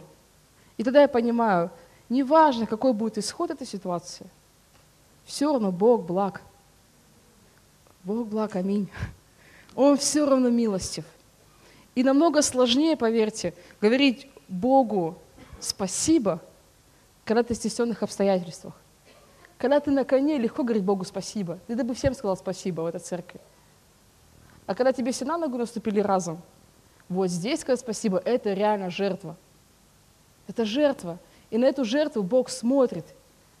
И 0.78 0.82
тогда 0.82 1.02
я 1.02 1.08
понимаю, 1.08 1.70
неважно, 2.08 2.66
какой 2.66 2.94
будет 2.94 3.18
исход 3.18 3.50
этой 3.50 3.66
ситуации, 3.66 4.26
все 5.26 5.52
равно 5.52 5.70
Бог 5.70 6.06
благ. 6.06 6.40
Бог 8.02 8.28
благ, 8.28 8.56
аминь. 8.56 8.88
Он 9.76 9.98
все 9.98 10.26
равно 10.26 10.48
милостив. 10.48 11.04
И 11.94 12.02
намного 12.02 12.40
сложнее, 12.40 12.96
поверьте, 12.96 13.52
говорить 13.80 14.30
Богу 14.48 15.18
спасибо, 15.60 16.40
когда 17.24 17.42
ты 17.42 17.52
в 17.52 17.56
стесненных 17.58 18.02
обстоятельствах. 18.02 18.74
Когда 19.58 19.80
ты 19.80 19.90
на 19.90 20.04
коне, 20.04 20.38
легко 20.38 20.62
говорить 20.62 20.84
Богу 20.84 21.04
спасибо. 21.04 21.58
Ты 21.66 21.82
бы 21.82 21.94
всем 21.94 22.14
сказал 22.14 22.36
спасибо 22.36 22.82
в 22.82 22.86
этой 22.86 23.00
церкви. 23.00 23.40
А 24.66 24.74
когда 24.74 24.92
тебе 24.92 25.12
все 25.12 25.26
на 25.26 25.36
ногу 25.36 25.58
наступили 25.58 26.00
разом, 26.00 26.40
вот 27.08 27.28
здесь 27.28 27.60
сказать 27.60 27.80
спасибо, 27.80 28.18
это 28.18 28.52
реально 28.52 28.90
жертва. 28.90 29.36
Это 30.46 30.64
жертва. 30.64 31.18
И 31.50 31.58
на 31.58 31.66
эту 31.66 31.84
жертву 31.84 32.22
Бог 32.22 32.48
смотрит. 32.48 33.04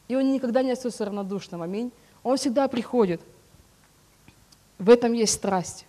И 0.08 0.16
Он 0.16 0.32
никогда 0.32 0.62
не 0.62 0.72
остается 0.72 1.04
равнодушным. 1.04 1.62
Аминь. 1.62 1.92
Он 2.22 2.36
всегда 2.36 2.68
приходит. 2.68 3.20
В 4.78 4.90
этом 4.90 5.12
есть 5.12 5.34
страсть. 5.34 5.86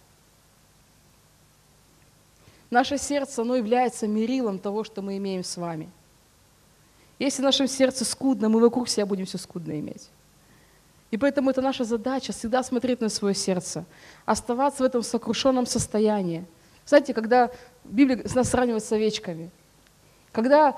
Наше 2.70 2.98
сердце, 2.98 3.42
оно 3.42 3.56
является 3.56 4.08
мерилом 4.08 4.60
того, 4.60 4.84
что 4.84 5.02
мы 5.02 5.18
имеем 5.18 5.44
с 5.44 5.58
вами. 5.58 5.90
Если 7.20 7.42
в 7.42 7.46
нашем 7.46 7.68
сердце 7.68 8.04
скудно, 8.04 8.50
мы 8.50 8.60
вокруг 8.60 8.90
себя 8.90 9.06
будем 9.06 9.26
все 9.26 9.38
скудно 9.38 9.80
иметь. 9.80 10.10
И 11.12 11.18
поэтому 11.18 11.50
это 11.50 11.62
наша 11.62 11.84
задача 11.84 12.34
всегда 12.34 12.64
смотреть 12.64 13.00
на 13.00 13.10
свое 13.10 13.34
сердце, 13.34 13.86
оставаться 14.26 14.84
в 14.84 14.86
этом 14.86 15.04
сокрушенном 15.04 15.66
состоянии. 15.66 16.46
Знаете, 16.86 17.14
когда 17.14 17.52
Библия 17.84 18.24
нас 18.36 18.50
сравнивает 18.50 18.84
с 18.84 18.92
овечками, 18.92 19.50
когда 20.32 20.78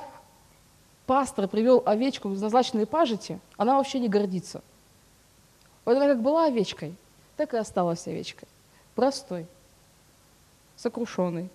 пастор 1.05 1.47
привел 1.47 1.83
овечку 1.85 2.29
в 2.29 2.41
назначенные 2.41 2.85
пажити, 2.85 3.39
она 3.57 3.77
вообще 3.77 3.99
не 3.99 4.07
гордится. 4.07 4.61
Вот 5.83 5.95
она 5.97 6.07
как 6.07 6.21
была 6.21 6.45
овечкой, 6.45 6.95
так 7.35 7.53
и 7.53 7.57
осталась 7.57 8.07
овечкой. 8.07 8.47
Простой, 8.95 9.45
сокрушенный. 10.75 11.49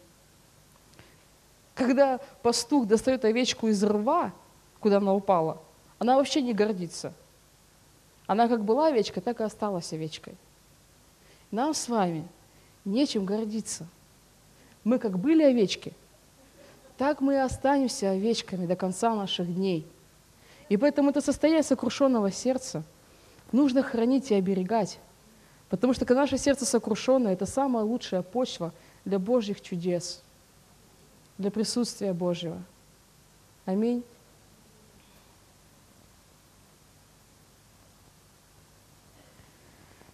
Когда 1.75 2.19
пастух 2.43 2.87
достает 2.87 3.25
овечку 3.25 3.69
из 3.69 3.83
рва, 3.83 4.33
куда 4.81 4.99
она 4.99 5.15
упала, 5.15 5.61
она 5.99 6.17
вообще 6.17 6.43
не 6.43 6.53
гордится. 6.53 7.13
Она 8.27 8.49
как 8.49 8.65
была 8.65 8.89
овечкой, 8.89 9.23
так 9.23 9.41
и 9.41 9.45
осталась 9.45 9.93
овечкой. 9.93 10.35
Нам 11.51 11.75
с 11.75 11.89
вами 11.89 12.27
нечем 12.85 13.25
гордиться. 13.25 13.87
Мы 14.85 14.99
как 14.99 15.19
были 15.19 15.43
овечки, 15.43 15.93
так 16.99 17.21
мы 17.21 17.35
и 17.35 17.39
останемся 17.39 18.11
овечками 18.11 18.67
до 18.67 18.77
конца 18.77 19.15
наших 19.15 19.53
дней. 19.53 19.87
И 20.69 20.77
поэтому 20.77 21.11
это 21.11 21.21
состояние 21.21 21.63
сокрушенного 21.63 22.31
сердца 22.31 22.83
нужно 23.53 23.83
хранить 23.83 24.31
и 24.31 24.35
оберегать. 24.35 24.99
Потому 25.69 25.95
что 25.95 26.05
когда 26.05 26.23
наше 26.23 26.39
сердце 26.39 26.67
сокрушенное, 26.67 27.33
это 27.33 27.47
самая 27.47 27.85
лучшая 27.85 28.23
почва 28.23 28.73
для 29.05 29.19
Божьих 29.19 29.61
чудес, 29.61 30.23
для 31.39 31.51
присутствия 31.51 32.13
Божьего. 32.13 32.63
Аминь. 33.65 34.03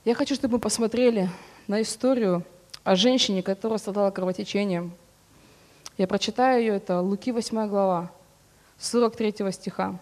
Я 0.04 0.14
хочу, 0.14 0.34
чтобы 0.34 0.54
мы 0.54 0.60
посмотрели 0.60 1.28
на 1.66 1.82
историю 1.82 2.44
о 2.88 2.96
женщине, 2.96 3.42
которая 3.42 3.78
страдала 3.78 4.10
кровотечением. 4.10 4.92
Я 5.98 6.06
прочитаю 6.06 6.60
ее, 6.60 6.76
это 6.76 7.02
Луки 7.02 7.32
8 7.32 7.68
глава, 7.68 8.10
43 8.78 9.52
стиха. 9.52 9.98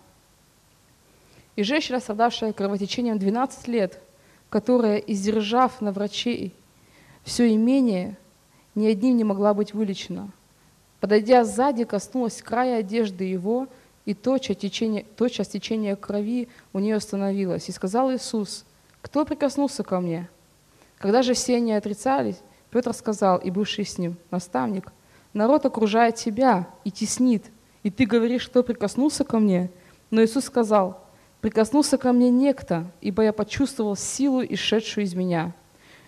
«И 1.56 1.64
женщина, 1.64 1.98
страдавшая 1.98 2.52
кровотечением 2.52 3.18
12 3.18 3.66
лет, 3.66 3.98
которая, 4.50 4.98
издержав 4.98 5.80
на 5.80 5.90
врачей 5.90 6.54
все 7.24 7.52
имение, 7.52 8.16
ни 8.76 8.86
одним 8.86 9.16
не 9.16 9.24
могла 9.24 9.52
быть 9.52 9.74
вылечена. 9.74 10.30
Подойдя 11.00 11.44
сзади, 11.44 11.82
коснулась 11.82 12.40
края 12.40 12.78
одежды 12.78 13.24
его, 13.24 13.66
и 14.04 14.14
тотчас 14.14 14.58
течение, 14.58 15.04
тотчас 15.16 15.48
течение 15.48 15.96
крови 15.96 16.48
у 16.72 16.78
нее 16.78 16.94
остановилось. 16.94 17.68
И 17.68 17.72
сказал 17.72 18.14
Иисус, 18.14 18.64
кто 19.02 19.24
прикоснулся 19.24 19.82
ко 19.82 19.98
мне? 19.98 20.28
Когда 20.98 21.22
же 21.22 21.34
все 21.34 21.56
они 21.56 21.72
отрицались, 21.72 22.36
Петр 22.76 22.92
сказал, 22.92 23.38
и 23.38 23.48
бывший 23.48 23.86
с 23.86 23.96
ним, 23.96 24.18
наставник, 24.30 24.92
народ 25.32 25.64
окружает 25.64 26.16
тебя 26.16 26.68
и 26.84 26.90
теснит, 26.90 27.46
и 27.82 27.88
ты 27.88 28.04
говоришь, 28.04 28.50
кто 28.50 28.62
прикоснулся 28.62 29.24
ко 29.24 29.38
мне? 29.38 29.70
Но 30.10 30.22
Иисус 30.22 30.44
сказал, 30.44 31.02
прикоснулся 31.40 31.96
ко 31.96 32.12
мне 32.12 32.28
некто, 32.28 32.84
ибо 33.00 33.22
я 33.22 33.32
почувствовал 33.32 33.96
силу, 33.96 34.42
исшедшую 34.44 35.04
из 35.04 35.14
меня. 35.14 35.54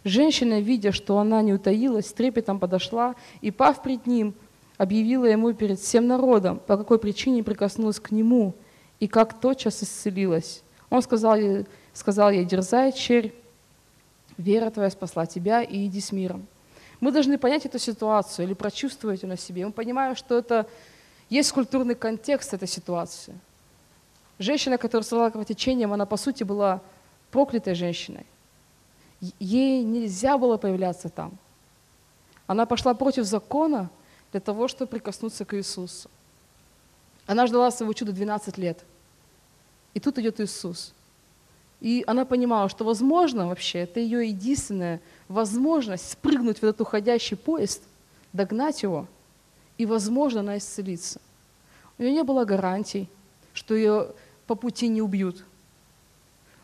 Женщина, 0.04 0.60
видя, 0.60 0.92
что 0.92 1.16
она 1.16 1.40
не 1.40 1.54
утаилась, 1.54 2.12
трепетом 2.12 2.58
подошла 2.58 3.14
и, 3.40 3.50
пав 3.50 3.80
пред 3.82 4.06
ним, 4.06 4.34
объявила 4.76 5.24
ему 5.24 5.54
перед 5.54 5.80
всем 5.80 6.06
народом, 6.06 6.60
по 6.66 6.76
какой 6.76 6.98
причине 6.98 7.42
прикоснулась 7.42 7.98
к 7.98 8.10
нему, 8.10 8.52
и 9.00 9.08
как 9.08 9.40
тотчас 9.40 9.82
исцелилась. 9.82 10.62
Он 10.90 11.00
сказал 11.00 11.34
ей, 11.34 11.64
сказал 11.94 12.30
ей, 12.30 12.44
дерзай, 12.44 12.92
черь, 12.92 13.32
вера 14.36 14.68
твоя 14.68 14.90
спасла 14.90 15.24
тебя, 15.24 15.62
и 15.62 15.86
иди 15.86 16.02
с 16.02 16.12
миром. 16.12 16.46
Мы 17.00 17.12
должны 17.12 17.38
понять 17.38 17.66
эту 17.66 17.78
ситуацию 17.78 18.46
или 18.46 18.54
прочувствовать 18.54 19.22
ее 19.22 19.28
на 19.28 19.36
себе. 19.36 19.66
Мы 19.66 19.72
понимаем, 19.72 20.16
что 20.16 20.36
это 20.36 20.68
есть 21.30 21.52
культурный 21.52 21.94
контекст 21.94 22.54
этой 22.54 22.68
ситуации. 22.68 23.38
Женщина, 24.38 24.78
которая 24.78 25.04
стала 25.04 25.30
кровотечением, 25.30 25.92
она 25.92 26.06
по 26.06 26.16
сути 26.16 26.44
была 26.44 26.80
проклятой 27.30 27.74
женщиной. 27.74 28.26
Ей 29.38 29.82
нельзя 29.82 30.38
было 30.38 30.56
появляться 30.56 31.08
там. 31.08 31.32
Она 32.46 32.66
пошла 32.66 32.94
против 32.94 33.24
закона 33.24 33.90
для 34.32 34.40
того, 34.40 34.68
чтобы 34.68 34.90
прикоснуться 34.90 35.44
к 35.44 35.56
Иисусу. 35.56 36.08
Она 37.26 37.46
ждала 37.46 37.70
своего 37.70 37.92
чуда 37.92 38.12
12 38.12 38.58
лет. 38.58 38.84
И 39.94 40.00
тут 40.00 40.18
идет 40.18 40.40
Иисус. 40.40 40.94
И 41.80 42.04
она 42.06 42.24
понимала, 42.24 42.68
что, 42.68 42.84
возможно, 42.84 43.48
вообще, 43.48 43.80
это 43.80 44.00
ее 44.00 44.28
единственная 44.28 45.00
возможность 45.28 46.10
спрыгнуть 46.10 46.58
в 46.58 46.62
этот 46.62 46.80
уходящий 46.80 47.36
поезд, 47.36 47.82
догнать 48.32 48.82
его, 48.82 49.06
и, 49.76 49.86
возможно, 49.86 50.40
она 50.40 50.58
исцелится. 50.58 51.20
У 51.98 52.02
нее 52.02 52.12
не 52.12 52.22
было 52.24 52.44
гарантий, 52.44 53.08
что 53.52 53.74
ее 53.74 54.12
по 54.46 54.54
пути 54.54 54.88
не 54.88 55.02
убьют. 55.02 55.44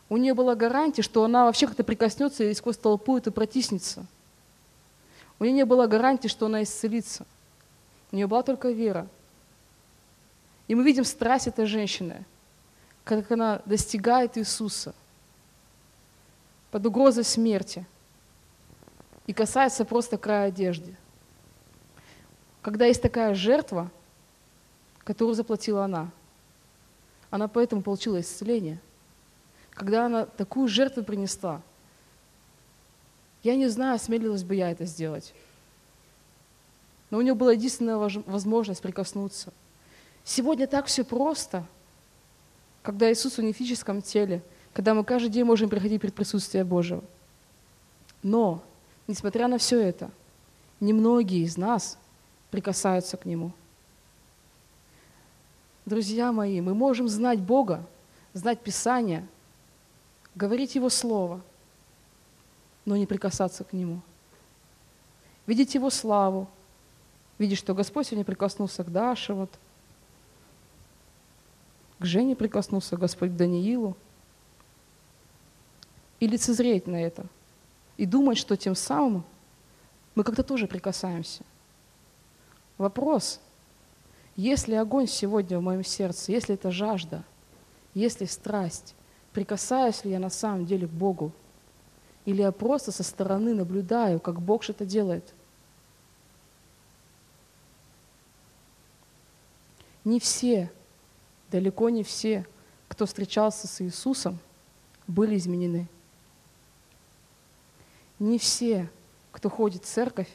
У 0.09 0.17
нее 0.17 0.33
была 0.33 0.55
гарантия, 0.55 1.01
что 1.01 1.23
она 1.23 1.45
вообще 1.45 1.67
как-то 1.67 1.83
прикоснется 1.83 2.43
и 2.43 2.53
сквозь 2.53 2.77
толпу 2.77 3.17
это 3.17 3.31
протиснется. 3.31 4.05
У 5.39 5.43
нее 5.43 5.53
не 5.53 5.65
было 5.65 5.87
гарантии, 5.87 6.27
что 6.27 6.45
она 6.45 6.63
исцелится. 6.63 7.25
У 8.11 8.15
нее 8.15 8.27
была 8.27 8.43
только 8.43 8.69
вера. 8.69 9.07
И 10.67 10.75
мы 10.75 10.83
видим 10.83 11.03
страсть 11.03 11.47
этой 11.47 11.65
женщины, 11.65 12.25
как 13.03 13.31
она 13.31 13.61
достигает 13.65 14.37
Иисуса– 14.37 14.93
под 16.75 16.85
угрозой 16.87 17.23
смерти 17.23 17.85
и 19.27 19.33
касается 19.33 19.85
просто 19.85 20.17
края 20.17 20.47
одежды. 20.47 20.95
Когда 22.61 22.85
есть 22.85 23.01
такая 23.01 23.33
жертва, 23.35 23.91
которую 25.03 25.35
заплатила 25.35 25.85
она, 25.85 26.11
она 27.29 27.47
поэтому 27.47 27.81
получила 27.81 28.19
исцеление. 28.21 28.79
Когда 29.71 30.05
она 30.05 30.25
такую 30.25 30.67
жертву 30.67 31.03
принесла, 31.03 31.61
я 33.43 33.55
не 33.55 33.67
знаю, 33.67 33.95
осмелилась 33.95 34.43
бы 34.43 34.55
я 34.55 34.71
это 34.71 34.85
сделать. 34.85 35.33
Но 37.11 37.19
у 37.19 37.21
нее 37.21 37.35
была 37.35 37.53
единственная 37.53 37.97
возможность 37.97 38.81
прикоснуться. 38.81 39.53
Сегодня 40.23 40.65
так 40.65 40.87
все 40.87 41.03
просто, 41.03 41.65
когда 42.81 43.11
Иисус 43.11 43.35
в 43.35 43.39
унифическом 43.39 44.01
теле– 44.01 44.41
когда 44.75 44.93
мы 44.93 45.05
каждый 45.05 45.29
день 45.29 45.45
можем 45.45 45.69
приходить 45.69 46.01
перед 46.01 46.13
присутствие 46.13 46.65
Божьего. 46.65 47.01
Но, 48.21 48.61
несмотря 49.07 49.47
на 49.47 49.57
все 49.57 49.79
это, 49.79 50.09
немногие 50.79 51.43
из 51.43 51.57
нас 51.57 51.97
прикасаются 52.51 53.17
к 53.17 53.25
Нему. 53.25 53.51
Друзья 55.85 56.31
мои, 56.31 56.61
мы 56.61 56.73
можем 56.73 57.07
знать 57.07 57.39
Бога, 57.39 57.85
знать 58.33 58.61
Писание, 58.61 59.27
говорить 60.33 60.75
Его 60.75 60.89
Слово, 60.89 61.41
но 62.85 62.97
не 62.97 63.05
прикасаться 63.05 63.63
к 63.63 63.73
Нему. 63.73 64.01
Видеть 65.45 65.75
Его 65.75 65.89
славу, 65.89 66.47
видеть, 67.37 67.59
что 67.59 67.75
Господь 67.75 68.07
сегодня 68.07 68.25
прикоснулся 68.25 68.83
к 68.83 68.91
Даше, 68.91 69.33
вот, 69.33 69.51
к 71.99 72.05
Жене 72.05 72.35
прикоснулся 72.35 72.97
Господь 72.97 73.31
к 73.31 73.35
Даниилу, 73.35 73.95
и 76.19 76.27
лицезреть 76.27 76.87
на 76.87 76.95
это, 76.95 77.25
и 77.97 78.05
думать, 78.05 78.37
что 78.37 78.55
тем 78.55 78.75
самым 78.75 79.23
мы 80.15 80.23
как-то 80.23 80.43
тоже 80.43 80.67
прикасаемся. 80.67 81.43
Вопрос, 82.77 83.39
если 84.35 84.75
огонь 84.75 85.07
сегодня 85.07 85.59
в 85.59 85.61
моем 85.61 85.83
сердце, 85.83 86.31
если 86.31 86.55
это 86.55 86.71
жажда, 86.71 87.23
если 87.93 88.25
страсть, 88.25 88.95
прикасаюсь 89.31 90.03
ли 90.03 90.11
я 90.11 90.19
на 90.19 90.29
самом 90.29 90.65
деле 90.65 90.87
к 90.87 90.91
Богу, 90.91 91.31
или 92.25 92.41
я 92.41 92.51
просто 92.51 92.91
со 92.91 93.03
стороны 93.03 93.53
наблюдаю, 93.53 94.19
как 94.19 94.41
Бог 94.41 94.63
что-то 94.63 94.85
делает. 94.85 95.33
Не 100.03 100.19
все, 100.19 100.71
далеко 101.51 101.89
не 101.89 102.03
все, 102.03 102.45
кто 102.87 103.05
встречался 103.05 103.67
с 103.67 103.81
Иисусом, 103.81 104.39
были 105.07 105.37
изменены. 105.37 105.87
Не 108.19 108.37
все, 108.39 108.89
кто 109.31 109.49
ходит 109.49 109.83
в 109.83 109.87
церковь, 109.87 110.29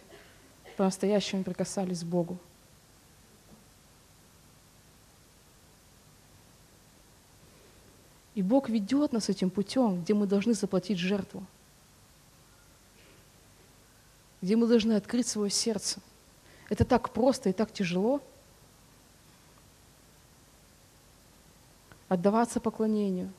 по-настоящему 0.76 1.45
прикасались 1.45 2.03
к 2.03 2.07
Богу. 2.07 2.39
И 8.35 8.43
Бог 8.43 8.68
ведет 8.68 9.12
нас 9.12 9.28
этим 9.28 9.51
путем, 9.51 10.03
где 10.03 10.14
мы 10.14 10.26
должны 10.26 10.55
заплатить 10.55 10.99
жертву, 10.99 11.45
где 14.41 14.57
мы 14.57 14.66
должны 14.66 14.93
открыть 14.93 15.26
свое 15.26 15.51
сердце. 15.51 16.01
Это 16.68 16.85
так 16.85 17.11
просто 17.11 17.51
и 17.51 17.53
так 17.53 17.72
тяжело. 17.72 18.22
Отдаваться 22.09 22.61
поклонению, 22.61 23.31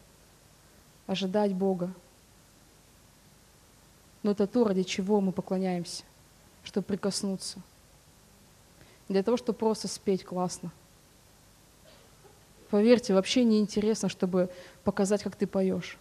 ожидать 1.08 1.54
Бога, 1.54 1.92
но 4.24 4.32
это 4.32 4.48
то, 4.48 4.64
ради 4.64 4.84
чего 4.84 5.20
мы 5.20 5.32
поклоняемся, 5.32 6.04
чтобы 6.64 6.86
прикоснуться. 6.86 7.60
Для 9.10 9.24
того, 9.24 9.38
чтобы 9.38 9.58
просто 9.58 9.88
спеть 9.88 10.24
классно. 10.24 10.72
Поверьте, 12.70 13.14
вообще 13.14 13.44
не 13.44 13.60
интересно, 13.60 14.08
чтобы 14.08 14.50
показать, 14.84 15.24
как 15.24 15.36
ты 15.36 15.48
поешь. 15.48 15.98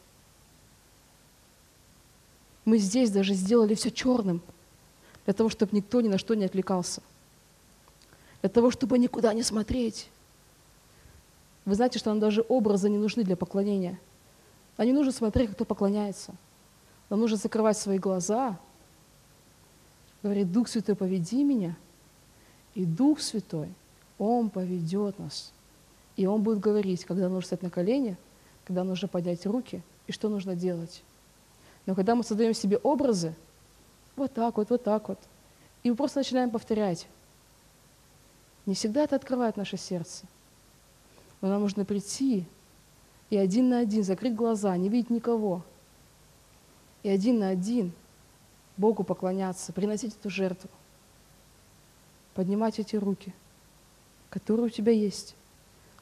Мы 2.65 2.79
здесь 2.79 3.11
даже 3.11 3.35
сделали 3.35 3.75
все 3.75 3.91
черным, 3.91 4.43
для 5.25 5.35
того, 5.35 5.49
чтобы 5.49 5.75
никто 5.75 6.01
ни 6.01 6.09
на 6.09 6.19
что 6.19 6.35
не 6.35 6.45
отвлекался. 6.45 7.03
Для 8.43 8.51
того, 8.51 8.71
чтобы 8.71 8.99
никуда 8.99 9.33
не 9.33 9.43
смотреть. 9.43 10.09
Вы 11.65 11.75
знаете, 11.75 11.99
что 11.99 12.11
нам 12.11 12.21
даже 12.21 12.45
образы 12.49 12.89
не 12.89 12.99
нужны 12.99 13.25
для 13.25 13.37
поклонения. 13.37 13.99
А 14.77 14.85
не 14.85 14.93
нужно 14.93 15.13
смотреть, 15.13 15.51
кто 15.51 15.65
поклоняется– 15.65 16.35
нам 17.11 17.21
нужно 17.21 17.37
закрывать 17.37 17.77
свои 17.77 17.99
глаза, 17.99 18.57
говорит, 20.23 20.53
Дух 20.53 20.69
Святой, 20.69 20.95
поведи 20.95 21.43
меня. 21.43 21.77
И 22.75 22.85
Дух 22.85 23.21
Святой, 23.21 23.69
Он 24.17 24.49
поведет 24.49 25.19
нас. 25.19 25.53
И 26.17 26.27
Он 26.27 26.43
будет 26.43 26.61
говорить, 26.61 27.05
когда 27.05 27.29
нужно 27.29 27.47
стать 27.47 27.63
на 27.63 27.71
колени, 27.71 28.17
когда 28.65 28.85
нужно 28.85 29.09
поднять 29.09 29.45
руки 29.45 29.83
и 30.07 30.13
что 30.13 30.29
нужно 30.29 30.55
делать. 30.55 31.03
Но 31.85 31.97
когда 31.97 32.15
мы 32.15 32.23
создаем 32.23 32.55
себе 32.55 32.77
образы, 32.79 33.35
вот 34.15 34.33
так 34.33 34.57
вот, 34.57 34.71
вот 34.71 34.85
так 34.85 35.09
вот, 35.09 35.19
и 35.83 35.91
мы 35.91 35.97
просто 35.97 36.21
начинаем 36.21 36.51
повторять, 36.51 37.09
не 38.67 38.75
всегда 38.75 39.03
это 39.03 39.17
открывает 39.17 39.57
наше 39.57 39.77
сердце. 39.77 40.27
Но 41.41 41.49
нам 41.49 41.63
нужно 41.63 41.85
прийти 41.85 42.45
и 43.31 43.37
один 43.37 43.71
на 43.71 43.79
один 43.81 44.05
закрыть 44.05 44.37
глаза, 44.37 44.77
не 44.77 44.89
видеть 44.89 45.11
никого– 45.11 45.65
и 47.03 47.09
один 47.09 47.39
на 47.39 47.49
один 47.49 47.93
Богу 48.77 49.05
поклоняться, 49.05 49.73
приносить 49.73 50.17
эту 50.17 50.31
жертву, 50.31 50.71
поднимать 52.35 52.79
эти 52.79 52.97
руки, 52.97 53.35
которые 54.29 54.67
у 54.67 54.71
тебя 54.71 54.93
есть, 54.93 55.35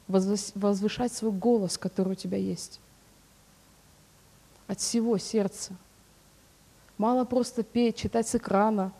возвышать 0.07 1.11
свой 1.11 1.31
голос, 1.31 1.77
который 1.77 2.13
у 2.13 2.15
тебя 2.15 2.37
есть. 2.37 2.79
От 4.67 4.79
всего 4.79 5.17
сердца. 5.17 5.73
Мало 6.97 7.25
просто 7.25 7.63
петь, 7.63 7.97
читать 7.97 8.27
с 8.27 8.35
экрана. 8.35 8.93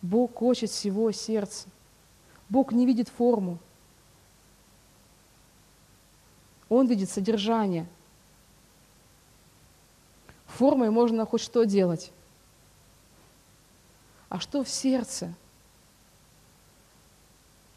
Бог 0.00 0.36
хочет 0.36 0.70
всего 0.70 1.10
сердца. 1.12 1.68
Бог 2.48 2.72
не 2.72 2.86
видит 2.86 3.08
форму. 3.08 3.58
Он 6.68 6.86
видит 6.86 7.10
содержание– 7.10 7.86
Формой 10.58 10.90
можно 10.90 11.24
хоть 11.24 11.40
что 11.40 11.62
делать. 11.62 12.10
А 14.28 14.40
что 14.40 14.64
в 14.64 14.68
сердце? 14.68 15.32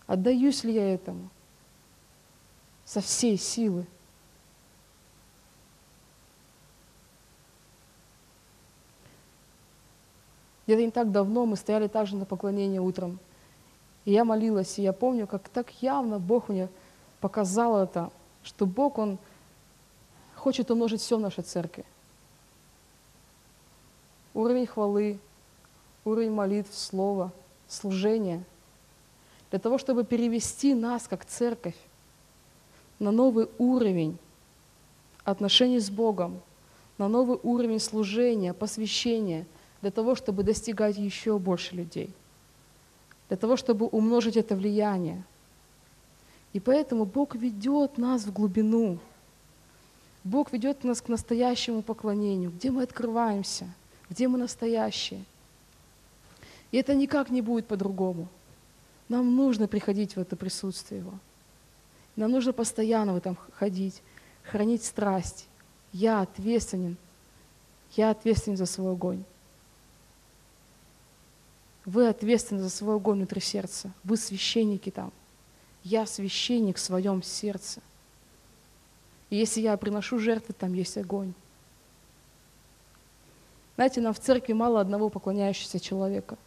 Отдаюсь 0.07 0.63
ли 0.63 0.73
я 0.73 0.91
этому 0.91 1.29
со 2.83 2.99
всей 2.99 3.37
силы? 3.37 3.85
Где-то 10.65 10.81
не 10.81 10.89
так 10.89 11.11
давно 11.11 11.45
мы 11.45 11.57
стояли 11.57 11.87
также 11.87 12.15
на 12.15 12.25
поклонении 12.25 12.79
утром. 12.79 13.19
И 14.05 14.11
я 14.11 14.25
молилась, 14.25 14.79
и 14.79 14.81
я 14.81 14.91
помню, 14.91 15.27
как 15.27 15.49
так 15.49 15.69
явно 15.83 16.17
Бог 16.17 16.49
мне 16.49 16.67
показал 17.19 17.77
это, 17.77 18.11
что 18.41 18.65
Бог, 18.65 18.97
Он 18.97 19.19
хочет 20.35 20.71
умножить 20.71 21.01
все 21.01 21.17
в 21.17 21.21
нашей 21.21 21.43
церкви 21.43 21.85
уровень 24.33 24.67
хвалы, 24.67 25.19
уровень 26.05 26.31
молитв, 26.31 26.75
слова, 26.75 27.31
служения, 27.67 28.43
для 29.49 29.59
того, 29.59 29.77
чтобы 29.77 30.03
перевести 30.03 30.73
нас, 30.73 31.07
как 31.07 31.25
церковь, 31.25 31.75
на 32.99 33.11
новый 33.11 33.49
уровень 33.57 34.17
отношений 35.23 35.79
с 35.79 35.89
Богом, 35.89 36.39
на 36.97 37.07
новый 37.07 37.37
уровень 37.43 37.79
служения, 37.79 38.53
посвящения, 38.53 39.45
для 39.81 39.91
того, 39.91 40.15
чтобы 40.15 40.43
достигать 40.43 40.97
еще 40.97 41.37
больше 41.39 41.75
людей, 41.75 42.11
для 43.27 43.37
того, 43.37 43.57
чтобы 43.57 43.87
умножить 43.87 44.37
это 44.37 44.55
влияние. 44.55 45.23
И 46.53 46.59
поэтому 46.59 47.05
Бог 47.05 47.35
ведет 47.35 47.97
нас 47.97 48.23
в 48.23 48.33
глубину. 48.33 48.99
Бог 50.23 50.53
ведет 50.53 50.83
нас 50.83 51.01
к 51.01 51.07
настоящему 51.07 51.81
поклонению, 51.81 52.51
где 52.51 52.71
мы 52.71 52.83
открываемся– 52.83 53.67
где 54.11 54.27
мы 54.27 54.37
настоящие. 54.37 55.23
И 56.71 56.77
это 56.77 56.93
никак 56.93 57.29
не 57.29 57.41
будет 57.41 57.65
по-другому. 57.65 58.27
Нам 59.07 59.35
нужно 59.35 59.69
приходить 59.69 60.15
в 60.15 60.19
это 60.19 60.35
присутствие 60.35 60.99
Его. 60.99 61.13
Нам 62.17 62.31
нужно 62.31 62.51
постоянно 62.51 63.13
в 63.13 63.17
этом 63.17 63.37
ходить, 63.53 64.01
хранить 64.43 64.83
страсть. 64.83 65.47
Я 65.93 66.19
ответственен. 66.21 66.97
Я 67.95 68.11
ответственен 68.11 68.57
за 68.57 68.65
свой 68.65 68.91
огонь. 68.91 69.23
Вы 71.85 72.09
ответственны 72.09 72.61
за 72.61 72.69
свой 72.69 72.97
огонь 72.97 73.19
внутри 73.19 73.39
сердца. 73.39 73.91
Вы 74.03 74.17
священники 74.17 74.89
там. 74.89 75.11
Я 75.83 76.05
священник 76.05 76.77
в 76.77 76.81
своем 76.81 77.23
сердце. 77.23 77.81
И 79.29 79.37
если 79.37 79.61
я 79.61 79.75
приношу 79.77 80.19
жертвы, 80.19 80.53
там 80.53 80.73
есть 80.73 80.97
огонь. 80.97 81.33
Знаете, 83.81 83.99
нам 83.99 84.13
в 84.13 84.19
церкви 84.19 84.53
мало 84.53 84.79
одного 84.79 85.09
поклоняющегося 85.09 85.79
человека. 85.79 86.37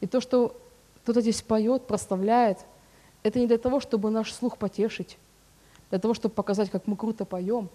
И 0.00 0.08
то, 0.08 0.20
что 0.20 0.60
кто-то 1.04 1.20
здесь 1.20 1.40
поет, 1.40 1.86
проставляет, 1.86 2.58
это 3.22 3.38
не 3.38 3.46
для 3.46 3.58
того, 3.58 3.78
чтобы 3.78 4.10
наш 4.10 4.32
слух 4.32 4.58
потешить, 4.58 5.18
для 5.90 6.00
того, 6.00 6.14
чтобы 6.14 6.34
показать, 6.34 6.68
как 6.68 6.88
мы 6.88 6.96
круто 6.96 7.24
поем. 7.24 7.68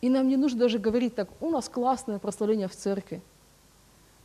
И 0.00 0.08
нам 0.10 0.28
не 0.28 0.36
нужно 0.36 0.60
даже 0.60 0.78
говорить 0.78 1.16
так, 1.16 1.28
у 1.40 1.50
нас 1.50 1.68
классное 1.68 2.20
прославление 2.20 2.68
в 2.68 2.76
церкви. 2.76 3.20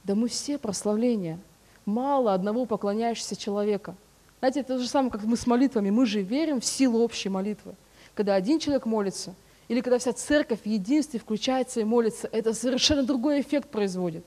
Да 0.04 0.14
мы 0.14 0.28
все 0.28 0.60
прославления. 0.60 1.40
Мало 1.86 2.36
одного 2.36 2.68
поклоняющегося 2.68 3.36
человека. 3.36 3.96
Знаете, 4.38 4.60
это 4.60 4.76
то 4.76 4.84
же 4.84 4.88
самое, 4.88 5.12
как 5.12 5.24
мы 5.24 5.36
с 5.36 5.48
молитвами. 5.48 5.90
Мы 5.90 6.06
же 6.06 6.22
верим 6.22 6.62
в 6.62 6.66
силу 6.66 7.00
общей 7.00 7.30
молитвы. 7.30 7.74
Когда 8.14 8.36
один 8.36 8.60
человек 8.60 8.86
молится– 8.86 9.34
или 9.70 9.82
когда 9.82 10.00
вся 10.00 10.14
церковь 10.14 10.64
в 10.64 10.66
единстве 10.66 11.20
включается 11.20 11.80
и 11.80 11.84
молится, 11.84 12.28
это 12.32 12.54
совершенно 12.54 13.04
другой 13.04 13.40
эффект 13.40 13.70
производит. 13.70 14.26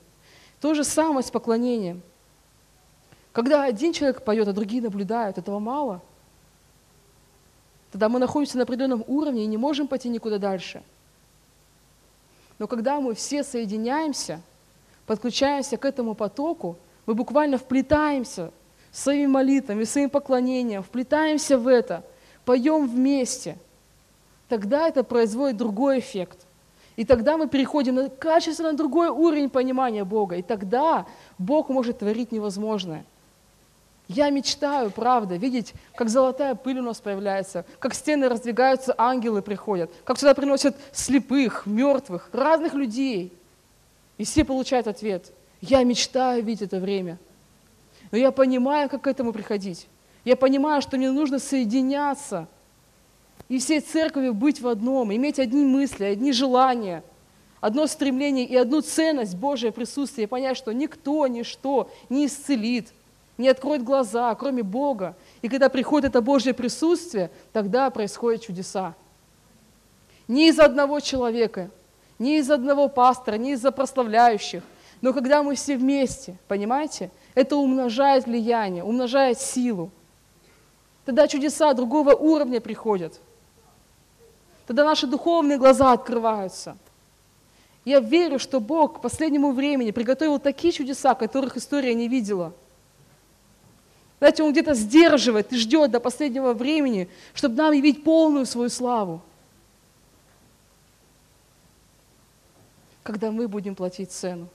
То 0.60 0.72
же 0.72 0.84
самое 0.84 1.24
с 1.24 1.30
поклонением. 1.30 2.00
Когда 3.32 3.64
один 3.64 3.92
человек 3.92 4.24
поет, 4.24 4.46
а 4.46 4.52
другие 4.52 4.80
наблюдают, 4.80 5.38
этого 5.38 5.58
мало. 5.58 6.00
Тогда 7.90 8.08
мы 8.08 8.20
находимся 8.20 8.56
на 8.56 8.62
определенном 8.62 9.04
уровне 9.08 9.42
и 9.42 9.46
не 9.46 9.56
можем 9.56 9.88
пойти 9.88 10.08
никуда 10.08 10.38
дальше. 10.38 10.82
Но 12.60 12.68
когда 12.68 13.00
мы 13.00 13.14
все 13.14 13.42
соединяемся, 13.42 14.40
подключаемся 15.06 15.76
к 15.76 15.84
этому 15.84 16.14
потоку, 16.14 16.76
мы 17.04 17.14
буквально 17.14 17.58
вплетаемся 17.58 18.52
своими 18.92 19.26
молитвами, 19.26 19.82
своим 19.82 20.08
поклонением, 20.08 20.84
вплетаемся 20.84 21.58
в 21.58 21.66
это, 21.66 22.04
поем 22.44 22.86
вместе, 22.86 23.58
тогда 24.52 24.86
это 24.86 25.02
производит 25.02 25.56
другой 25.56 26.00
эффект. 26.00 26.40
И 26.96 27.06
тогда 27.06 27.38
мы 27.38 27.48
переходим 27.48 27.94
на 27.94 28.10
качественно 28.10 28.74
другой 28.74 29.08
уровень 29.08 29.48
понимания 29.48 30.04
Бога. 30.04 30.36
И 30.36 30.42
тогда 30.42 31.06
Бог 31.38 31.70
может 31.70 32.00
творить 32.00 32.32
невозможное. 32.32 33.06
Я 34.08 34.28
мечтаю, 34.28 34.90
правда, 34.90 35.36
видеть, 35.36 35.72
как 35.94 36.10
золотая 36.10 36.54
пыль 36.54 36.80
у 36.80 36.82
нас 36.82 37.00
появляется, 37.00 37.64
как 37.78 37.94
стены 37.94 38.28
раздвигаются, 38.28 38.94
ангелы 38.98 39.40
приходят, 39.40 39.90
как 40.04 40.18
сюда 40.18 40.34
приносят 40.34 40.76
слепых, 40.92 41.64
мертвых, 41.64 42.28
разных 42.34 42.74
людей. 42.74 43.32
И 44.18 44.24
все 44.24 44.44
получают 44.44 44.86
ответ. 44.86 45.32
Я 45.62 45.82
мечтаю 45.82 46.44
видеть 46.44 46.68
это 46.68 46.78
время. 46.78 47.16
Но 48.10 48.18
я 48.18 48.32
понимаю, 48.32 48.90
как 48.90 49.00
к 49.00 49.06
этому 49.06 49.32
приходить. 49.32 49.86
Я 50.26 50.36
понимаю, 50.36 50.82
что 50.82 50.98
мне 50.98 51.10
нужно 51.10 51.38
соединяться 51.38 52.48
и 53.52 53.58
всей 53.58 53.80
церкви 53.80 54.30
быть 54.30 54.62
в 54.62 54.66
одном, 54.66 55.14
иметь 55.14 55.38
одни 55.38 55.66
мысли, 55.66 56.04
одни 56.04 56.32
желания, 56.32 57.04
одно 57.60 57.86
стремление 57.86 58.46
и 58.46 58.56
одну 58.56 58.80
ценность 58.80 59.36
Божьего 59.36 59.72
присутствия, 59.72 60.24
и 60.24 60.26
понять, 60.26 60.56
что 60.56 60.72
никто, 60.72 61.26
ничто 61.26 61.90
не 62.08 62.24
исцелит, 62.24 62.94
не 63.36 63.50
откроет 63.50 63.84
глаза, 63.84 64.34
кроме 64.36 64.62
Бога. 64.62 65.16
И 65.42 65.50
когда 65.50 65.68
приходит 65.68 66.08
это 66.08 66.22
Божье 66.22 66.54
присутствие, 66.54 67.30
тогда 67.52 67.90
происходят 67.90 68.40
чудеса. 68.40 68.94
Не 70.28 70.48
из 70.48 70.58
одного 70.58 71.00
человека, 71.00 71.68
не 72.18 72.38
из 72.38 72.50
одного 72.50 72.88
пастора, 72.88 73.34
не 73.34 73.52
из-за 73.52 73.70
прославляющих, 73.70 74.62
но 75.02 75.12
когда 75.12 75.42
мы 75.42 75.56
все 75.56 75.76
вместе, 75.76 76.38
понимаете, 76.48 77.10
это 77.34 77.56
умножает 77.56 78.24
влияние, 78.24 78.82
умножает 78.82 79.38
силу. 79.38 79.90
Тогда 81.04 81.28
чудеса 81.28 81.74
другого 81.74 82.14
уровня 82.14 82.58
приходят. 82.58 83.20
Тогда 84.66 84.84
наши 84.84 85.06
духовные 85.06 85.58
глаза 85.58 85.92
открываются. 85.92 86.76
Я 87.84 88.00
верю, 88.00 88.38
что 88.38 88.60
Бог 88.60 88.98
к 88.98 89.00
последнему 89.00 89.52
времени 89.52 89.90
приготовил 89.90 90.38
такие 90.38 90.72
чудеса, 90.72 91.14
которых 91.14 91.56
история 91.56 91.94
не 91.94 92.08
видела. 92.08 92.52
Знаете, 94.18 94.44
Он 94.44 94.52
где-то 94.52 94.74
сдерживает 94.74 95.52
и 95.52 95.56
ждет 95.56 95.90
до 95.90 95.98
последнего 95.98 96.52
времени, 96.52 97.08
чтобы 97.34 97.56
нам 97.56 97.72
явить 97.72 98.04
полную 98.04 98.46
свою 98.46 98.68
славу. 98.68 99.20
Когда 103.02 103.32
мы 103.32 103.48
будем 103.48 103.74
платить 103.74 104.12
цену 104.12 104.48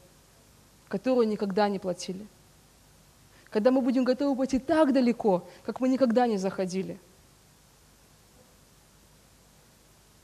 которую 0.88 1.28
никогда 1.28 1.70
не 1.70 1.80
платили. 1.80 2.26
Когда 3.50 3.72
мы 3.72 3.82
будем 3.82 4.04
готовы 4.04 4.36
пойти 4.36 4.60
так 4.60 4.94
далеко, 4.94 5.48
как 5.66 5.80
мы 5.80 5.90
никогда 5.90 6.28
не 6.28 6.38
заходили. 6.38 6.98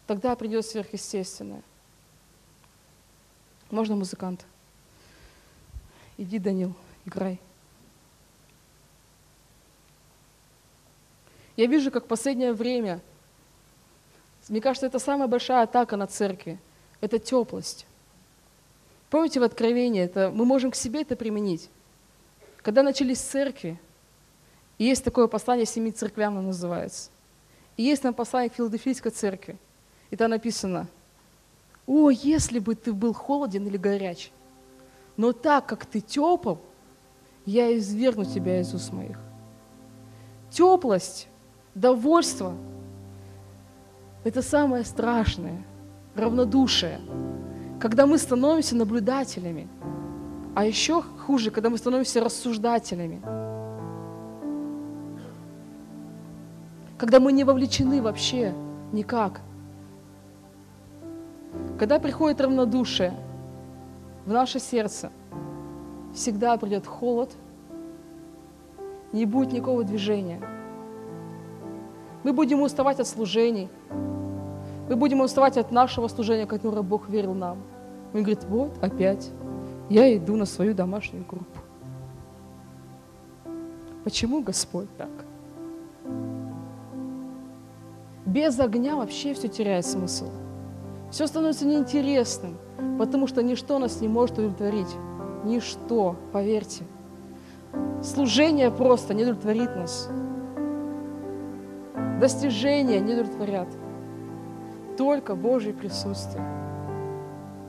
Тогда 0.08 0.36
придет 0.36 0.66
сверхъестественное. 0.66 1.62
Можно 3.72 3.96
музыкант? 3.96 4.46
Иди, 6.18 6.38
Данил, 6.40 6.74
играй. 7.06 7.40
Я 11.56 11.68
вижу, 11.68 11.92
как 11.92 12.06
в 12.06 12.08
последнее 12.08 12.54
время, 12.54 13.00
мне 14.50 14.60
кажется, 14.60 14.88
это 14.88 15.00
самая 15.00 15.28
большая 15.28 15.64
атака 15.64 15.98
на 15.98 16.08
церкви. 16.08 16.60
Это 17.00 17.20
теплость. 17.20 17.86
Помните 19.10 19.40
в 19.40 19.44
Откровении, 19.44 20.02
это, 20.02 20.32
мы 20.32 20.46
можем 20.46 20.72
к 20.72 20.76
себе 20.76 21.02
это 21.02 21.16
применить. 21.16 21.70
Когда 22.58 22.82
начались 22.82 23.20
церкви, 23.20 23.80
и 24.78 24.86
есть 24.86 25.04
такое 25.04 25.28
послание 25.28 25.66
семи 25.66 25.92
церквям, 25.92 26.38
оно 26.38 26.48
называется. 26.48 27.10
И 27.78 27.84
есть 27.84 28.02
там 28.02 28.14
послание 28.14 28.50
к 28.50 28.56
Филадельфийской 28.56 29.12
церкви. 29.12 29.58
И 30.14 30.16
там 30.16 30.30
написано, 30.30 30.86
«О, 31.88 32.12
если 32.12 32.60
бы 32.60 32.76
ты 32.76 32.94
был 32.94 33.14
холоден 33.14 33.66
или 33.66 33.78
горяч, 33.78 34.32
но 35.18 35.32
так 35.32 35.66
как 35.66 35.88
ты 35.88 36.02
тепл, 36.02 36.58
я 37.48 37.76
извергну 37.76 38.24
тебя 38.24 38.62
из 38.62 38.72
уст 38.76 38.94
моих». 38.94 39.18
Теплость, 40.52 41.28
довольство– 41.74 42.54
это 44.24 44.44
самое 44.44 44.86
страшное, 44.86 45.66
равнодушие– 46.14 47.02
когда 47.80 48.06
мы 48.06 48.20
становимся 48.20 48.76
наблюдателями, 48.76 49.68
а 50.54 50.64
еще 50.64 51.02
хуже, 51.02 51.50
когда 51.50 51.72
мы 51.72 51.80
становимся 51.80 52.24
рассуждателями, 52.24 53.20
когда 57.00 57.20
мы 57.20 57.32
не 57.32 57.44
вовлечены 57.44 58.00
вообще 58.00 58.54
никак, 58.92 59.42
когда 61.78 62.00
приходит 62.00 62.42
равнодушие 62.42 63.14
в 64.26 64.32
наше 64.32 64.60
сердце, 64.60 65.12
всегда 66.14 66.58
придет 66.58 66.86
холод, 66.86 67.32
не 69.12 69.26
будет 69.26 69.52
никакого 69.52 69.84
движения. 69.84 70.42
Мы 72.24 72.34
будем 72.34 72.62
уставать 72.62 73.00
от 73.00 73.08
служений, 73.08 73.70
мы 74.90 74.96
будем 74.96 75.22
уставать 75.22 75.58
от 75.58 75.72
нашего 75.72 76.08
служения, 76.08 76.46
которое 76.46 76.82
Бог 76.82 77.10
верил 77.10 77.34
нам– 77.34 77.58
он 78.14 78.22
говорит, 78.22 78.44
вот 78.48 78.72
опять 78.82 79.32
я 79.90 80.16
иду 80.16 80.36
на 80.36 80.46
свою 80.46 80.74
домашнюю 80.74 81.26
группу. 81.26 81.60
Почему 84.04 84.42
Господь 84.42 84.88
так? 84.98 85.10
Без 88.26 88.60
огня 88.60 88.96
вообще 88.96 89.34
все 89.34 89.48
теряет 89.48 89.86
смысл. 89.86 90.30
Все 91.14 91.28
становится 91.28 91.68
неинтересным, 91.68 92.58
потому 92.98 93.28
что 93.28 93.44
ничто 93.44 93.78
нас 93.78 94.02
не 94.02 94.08
может 94.08 94.40
удовлетворить. 94.40 94.96
Ничто, 95.44 96.16
поверьте. 96.32 96.86
Служение 98.02 98.72
просто 98.72 99.14
не 99.14 99.22
удовлетворит 99.22 99.76
нас. 99.76 100.10
Достижения 102.20 103.00
не 103.00 103.14
удовлетворят. 103.14 103.68
Только 104.98 105.36
Божье 105.36 105.72
присутствие. 105.72 106.44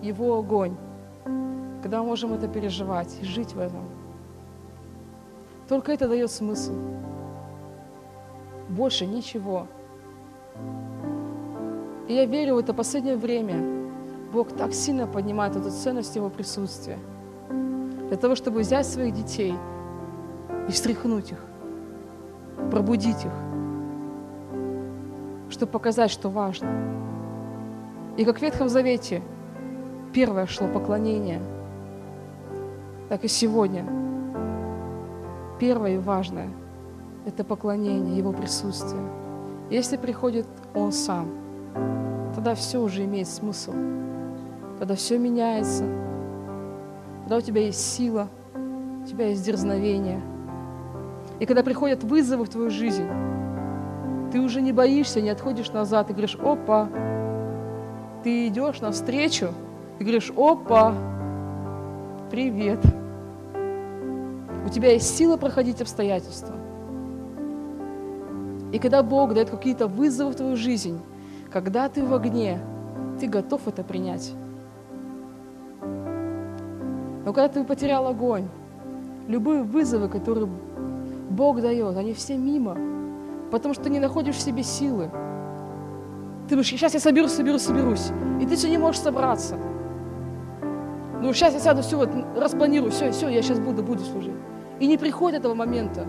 Его 0.01 0.39
огонь, 0.39 0.75
когда 1.83 2.01
мы 2.01 2.07
можем 2.07 2.33
это 2.33 2.49
переживать 2.49 3.15
и 3.21 3.27
жить 3.27 3.53
в 3.53 3.59
этом. 3.59 3.85
Только 5.69 5.93
это 5.93 6.09
дает 6.09 6.31
смысл. 6.31 6.73
Больше 8.71 9.05
ничего. 9.05 9.67
И 12.09 12.15
я 12.15 12.27
верю 12.27 12.55
в 12.55 12.59
это 12.59 12.75
последнее 12.75 13.17
время. 13.17 13.63
Бог 14.33 14.49
так 14.53 14.73
сильно 14.73 15.07
поднимает 15.07 15.57
эту 15.57 15.71
ценность 15.71 16.17
Его 16.17 16.29
присутствия. 16.29 16.99
Для 18.09 18.17
того, 18.17 18.35
чтобы 18.35 18.61
взять 18.61 18.87
своих 18.87 19.15
детей 19.15 19.55
и 20.69 20.73
встряхнуть 20.73 21.33
их, 21.33 21.45
пробудить 22.71 23.25
их, 23.25 23.33
чтобы 25.51 25.73
показать, 25.73 26.11
что 26.11 26.29
важно. 26.29 26.69
И 28.17 28.25
как 28.25 28.39
в 28.39 28.43
Ветхом 28.43 28.69
Завете– 28.69 29.23
первое 30.13 30.47
шло 30.47 30.69
поклонение, 30.69 31.41
так 33.09 33.25
и 33.25 33.29
сегодня 33.29 33.85
первое 35.59 35.95
и 35.95 35.99
важное– 35.99 36.49
это 37.27 37.45
поклонение, 37.45 38.17
Его 38.17 38.33
присутствие. 38.33 39.03
Если 39.71 39.97
приходит 39.97 40.47
Он 40.75 40.93
сам, 40.93 41.29
тогда 42.35 42.55
все 42.55 42.81
уже 42.81 43.05
имеет 43.05 43.29
смысл. 43.29 43.73
Тогда 44.79 44.95
все 44.95 45.19
меняется. 45.19 45.85
Тогда 47.23 47.37
у 47.37 47.41
тебя 47.41 47.63
есть 47.63 47.81
сила, 47.81 48.29
у 49.03 49.07
тебя 49.07 49.29
есть 49.29 49.45
дерзновение. 49.45 50.21
И 51.41 51.47
когда 51.47 51.63
приходят 51.63 52.03
вызовы 52.05 52.45
в 52.45 52.49
твою 52.49 52.71
жизнь, 52.71 53.07
ты 54.33 54.41
уже 54.41 54.61
не 54.61 54.73
боишься, 54.73 55.21
не 55.21 55.31
отходишь 55.31 55.71
назад 55.71 56.11
и 56.11 56.13
говоришь, 56.13 56.37
опа, 56.37 56.89
ты 58.23 58.49
идешь 58.49 58.81
навстречу– 58.81 59.49
ты 59.99 60.05
говоришь, 60.05 60.33
опа, 60.37 60.95
привет. 62.31 62.81
У 64.67 64.69
тебя 64.69 64.93
есть 64.93 65.17
сила 65.17 65.37
проходить 65.37 65.81
обстоятельства. 65.81 66.55
И 68.73 68.79
когда 68.81 69.05
Бог 69.05 69.35
дает 69.35 69.51
какие-то 69.51 69.87
вызовы 69.87 70.33
в 70.33 70.35
твою 70.35 70.57
жизнь, 70.57 71.01
когда 71.55 71.89
ты 71.89 72.05
в 72.05 72.13
огне, 72.13 72.59
ты 73.21 73.29
готов 73.29 73.69
это 73.69 73.85
принять. 73.85 74.33
Но 77.25 77.33
когда 77.33 77.47
ты 77.47 77.63
потерял 77.63 78.09
огонь, 78.09 78.49
любые 79.29 79.63
вызовы, 79.63 80.09
которые 80.09 80.49
Бог 81.31 81.61
дает, 81.61 81.97
они 81.97 82.13
все 82.13 82.37
мимо, 82.37 82.77
потому 83.53 83.73
что 83.73 83.85
ты 83.85 83.91
не 83.91 84.01
находишь 84.01 84.35
в 84.35 84.41
себе 84.41 84.65
силы. 84.65 85.11
Ты 86.49 86.57
думаешь, 86.57 86.67
сейчас 86.67 86.93
я 86.93 86.99
соберусь, 86.99 87.31
соберусь, 87.31 87.63
соберусь. 87.63 88.11
И 88.41 88.47
ты 88.47 88.57
все 88.57 88.69
не 88.69 88.79
можешь 88.79 89.01
собраться. 89.01 89.57
Ну, 91.23 91.33
сейчас 91.33 91.55
я 91.55 91.61
сяду, 91.61 91.83
все, 91.83 91.97
вот, 91.97 92.11
распланирую, 92.37 92.91
все, 92.91 93.13
все, 93.13 93.29
я 93.29 93.43
сейчас 93.43 93.61
буду, 93.61 93.85
буду 93.85 94.03
служить. 94.03 94.35
И 94.81 94.89
не 94.89 94.99
приходит 94.99 95.39
этого 95.39 95.55
момента, 95.55 96.05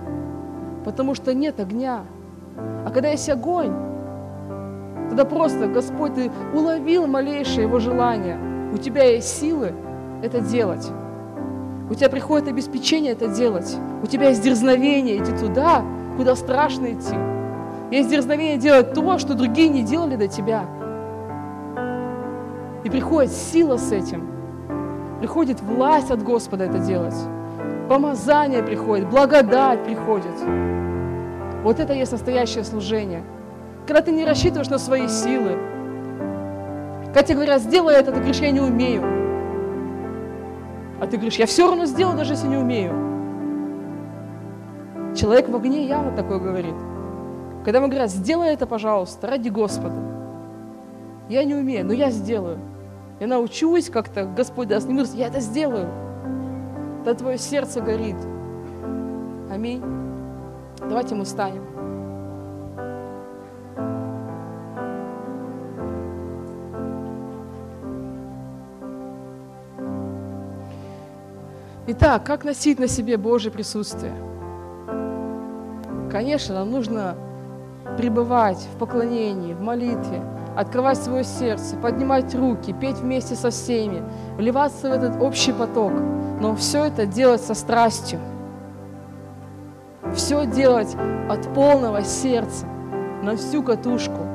потому 0.83 1.13
что 1.13 1.35
нет 1.35 1.59
огня. 1.59 2.03
А 2.57 2.89
когда 2.89 3.09
есть 3.09 3.29
огонь, 3.29 3.94
тогда 5.09 5.25
просто, 5.25 5.67
Господь, 5.67 6.15
ты 6.15 6.31
уловил 6.53 7.07
малейшее 7.07 7.63
его 7.63 7.79
желание. 7.79 8.37
У 8.73 8.77
тебя 8.77 9.03
есть 9.03 9.39
силы 9.39 9.73
это 10.21 10.41
делать. 10.41 10.91
У 11.89 11.93
тебя 11.93 12.09
приходит 12.09 12.47
обеспечение 12.47 13.11
это 13.11 13.27
делать. 13.27 13.75
У 14.01 14.07
тебя 14.07 14.29
есть 14.29 14.41
дерзновение 14.41 15.17
идти 15.17 15.31
туда, 15.37 15.83
куда 16.17 16.35
страшно 16.35 16.93
идти. 16.93 17.15
Есть 17.91 18.09
дерзновение 18.09 18.57
делать 18.57 18.93
то, 18.93 19.19
что 19.19 19.35
другие 19.35 19.69
не 19.69 19.83
делали 19.83 20.15
до 20.15 20.27
тебя. 20.27 20.65
И 22.83 22.89
приходит 22.89 23.31
сила 23.31 23.77
с 23.77 23.91
этим. 23.91 24.27
Приходит 25.19 25.61
власть 25.61 26.11
от 26.11 26.23
Господа 26.23 26.65
это 26.65 26.79
делать. 26.79 27.15
Помазание 27.87 28.63
приходит, 28.63 29.09
благодать 29.09 29.83
приходит. 29.83 30.35
Вот 31.63 31.79
это 31.79 31.93
и 31.93 31.99
есть 31.99 32.11
настоящее 32.11 32.63
служение. 32.63 33.23
Когда 33.87 34.01
ты 34.01 34.11
не 34.11 34.25
рассчитываешь 34.25 34.69
на 34.69 34.79
свои 34.79 35.07
силы. 35.07 35.57
Когда 37.05 37.21
тебе 37.21 37.35
говорят, 37.35 37.61
сделай 37.61 37.95
это, 37.95 38.11
ты 38.11 38.17
говоришь, 38.17 38.39
я 38.39 38.51
не 38.51 38.61
умею. 38.61 39.03
А 40.99 41.07
ты 41.07 41.17
говоришь, 41.17 41.35
я 41.35 41.45
все 41.45 41.67
равно 41.67 41.85
сделаю, 41.85 42.17
даже 42.17 42.33
если 42.33 42.47
не 42.47 42.57
умею. 42.57 42.93
Человек 45.15 45.49
в 45.49 45.55
огне 45.55 45.87
явно 45.87 46.11
такое 46.15 46.39
говорит. 46.39 46.75
Когда 47.63 47.79
ему 47.79 47.87
говорят, 47.87 48.09
сделай 48.09 48.49
это, 48.53 48.65
пожалуйста, 48.65 49.27
ради 49.27 49.49
Господа. 49.49 49.95
Я 51.29 51.43
не 51.43 51.55
умею, 51.55 51.85
но 51.85 51.93
я 51.93 52.09
сделаю. 52.11 52.59
Я 53.19 53.27
научусь 53.27 53.89
как-то, 53.89 54.25
Господь 54.25 54.67
даст 54.67 54.87
мне 54.87 55.03
я 55.13 55.27
это 55.27 55.39
сделаю. 55.39 55.87
Да 57.05 57.13
твое 57.13 57.37
сердце 57.37 57.81
горит. 57.81 58.17
Аминь. 59.49 59.81
Давайте 60.79 61.15
мы 61.15 61.23
встанем. 61.23 61.74
Итак, 71.87 72.25
как 72.25 72.43
носить 72.43 72.79
на 72.79 72.87
себе 72.87 73.15
Божье 73.15 73.51
присутствие? 73.51 74.15
Конечно, 76.11 76.55
нам 76.55 76.71
нужно 76.71 77.15
пребывать 77.95 78.57
в 78.73 78.79
поклонении, 78.79 79.53
в 79.53 79.61
молитве, 79.61 80.23
открывать 80.57 80.97
свое 80.97 81.23
сердце, 81.23 81.75
поднимать 81.77 82.33
руки, 82.33 82.73
петь 82.73 82.97
вместе 82.97 83.35
со 83.35 83.51
всеми, 83.51 84.01
вливаться 84.35 84.89
в 84.89 84.93
этот 84.93 85.21
общий 85.21 85.53
поток. 85.53 85.93
Но 86.41 86.55
все 86.55 86.85
это 86.85 87.05
делать 87.05 87.41
со 87.41 87.53
страстью. 87.53 88.19
Все 90.15 90.47
делать 90.47 90.95
от 91.29 91.53
полного 91.53 92.01
сердца, 92.01 92.65
на 93.21 93.35
всю 93.35 93.61
катушку. 93.61 94.25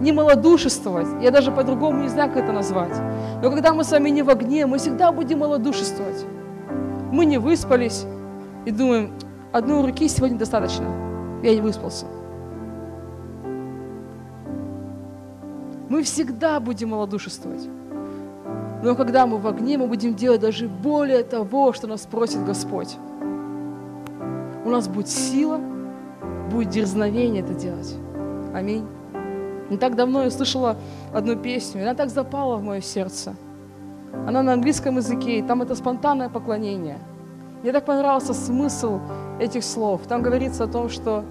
Не 0.00 0.12
малодушествовать, 0.12 1.22
я 1.22 1.30
даже 1.30 1.52
по-другому 1.52 2.00
не 2.00 2.08
знаю, 2.08 2.30
как 2.30 2.44
это 2.44 2.52
назвать. 2.52 2.96
Но 3.42 3.50
когда 3.50 3.74
мы 3.74 3.84
с 3.84 3.90
вами 3.90 4.08
не 4.08 4.22
в 4.22 4.30
огне, 4.30 4.64
мы 4.64 4.78
всегда 4.78 5.12
будем 5.12 5.40
малодушествовать. 5.40 6.24
Мы 7.14 7.26
не 7.26 7.38
выспались 7.38 8.06
и 8.66 8.72
думаем, 8.72 9.12
одной 9.52 9.86
руки 9.86 10.08
сегодня 10.08 10.36
достаточно. 10.36 10.84
Я 11.44 11.54
не 11.54 11.60
выспался. 11.60 12.06
Мы 15.88 16.02
всегда 16.02 16.58
будем 16.58 16.88
малодушествовать. 16.88 17.68
Но 18.82 18.96
когда 18.96 19.28
мы 19.28 19.38
в 19.38 19.46
огне, 19.46 19.78
мы 19.78 19.86
будем 19.86 20.16
делать 20.16 20.40
даже 20.40 20.66
более 20.66 21.22
того, 21.22 21.72
что 21.72 21.86
нас 21.86 22.00
просит 22.00 22.44
Господь. 22.44 22.96
У 24.64 24.68
нас 24.68 24.88
будет 24.88 25.08
сила, 25.08 25.60
будет 26.50 26.70
дерзновение 26.70 27.44
это 27.44 27.54
делать. 27.54 27.94
Аминь. 28.52 28.88
Не 29.70 29.76
так 29.76 29.94
давно 29.94 30.24
я 30.24 30.32
слышала 30.32 30.76
одну 31.12 31.36
песню, 31.36 31.82
и 31.82 31.84
она 31.84 31.94
так 31.94 32.10
запала 32.10 32.56
в 32.56 32.64
мое 32.64 32.80
сердце. 32.80 33.36
Она 34.26 34.42
на 34.42 34.54
английском 34.54 34.96
языке, 34.96 35.38
и 35.38 35.42
там 35.42 35.62
это 35.62 35.74
спонтанное 35.74 36.28
поклонение. 36.28 36.98
Мне 37.62 37.72
так 37.72 37.84
понравился 37.84 38.34
смысл 38.34 39.00
этих 39.38 39.64
слов. 39.64 40.02
Там 40.06 40.22
говорится 40.22 40.64
о 40.64 40.66
том, 40.66 40.88
что 40.88 41.24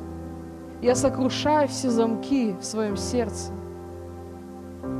я 0.82 0.96
сокрушаю 0.96 1.68
все 1.68 1.90
замки 1.90 2.56
в 2.60 2.66
своем 2.66 2.98
сердце 2.98 3.52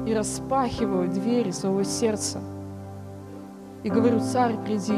и 0.06 0.14
распахиваю 0.14 1.10
двери 1.10 1.52
своего 1.52 1.84
сердца 1.84 2.40
и 3.84 3.90
говорю, 3.90 4.20
царь, 4.20 4.56
приди. 4.64 4.98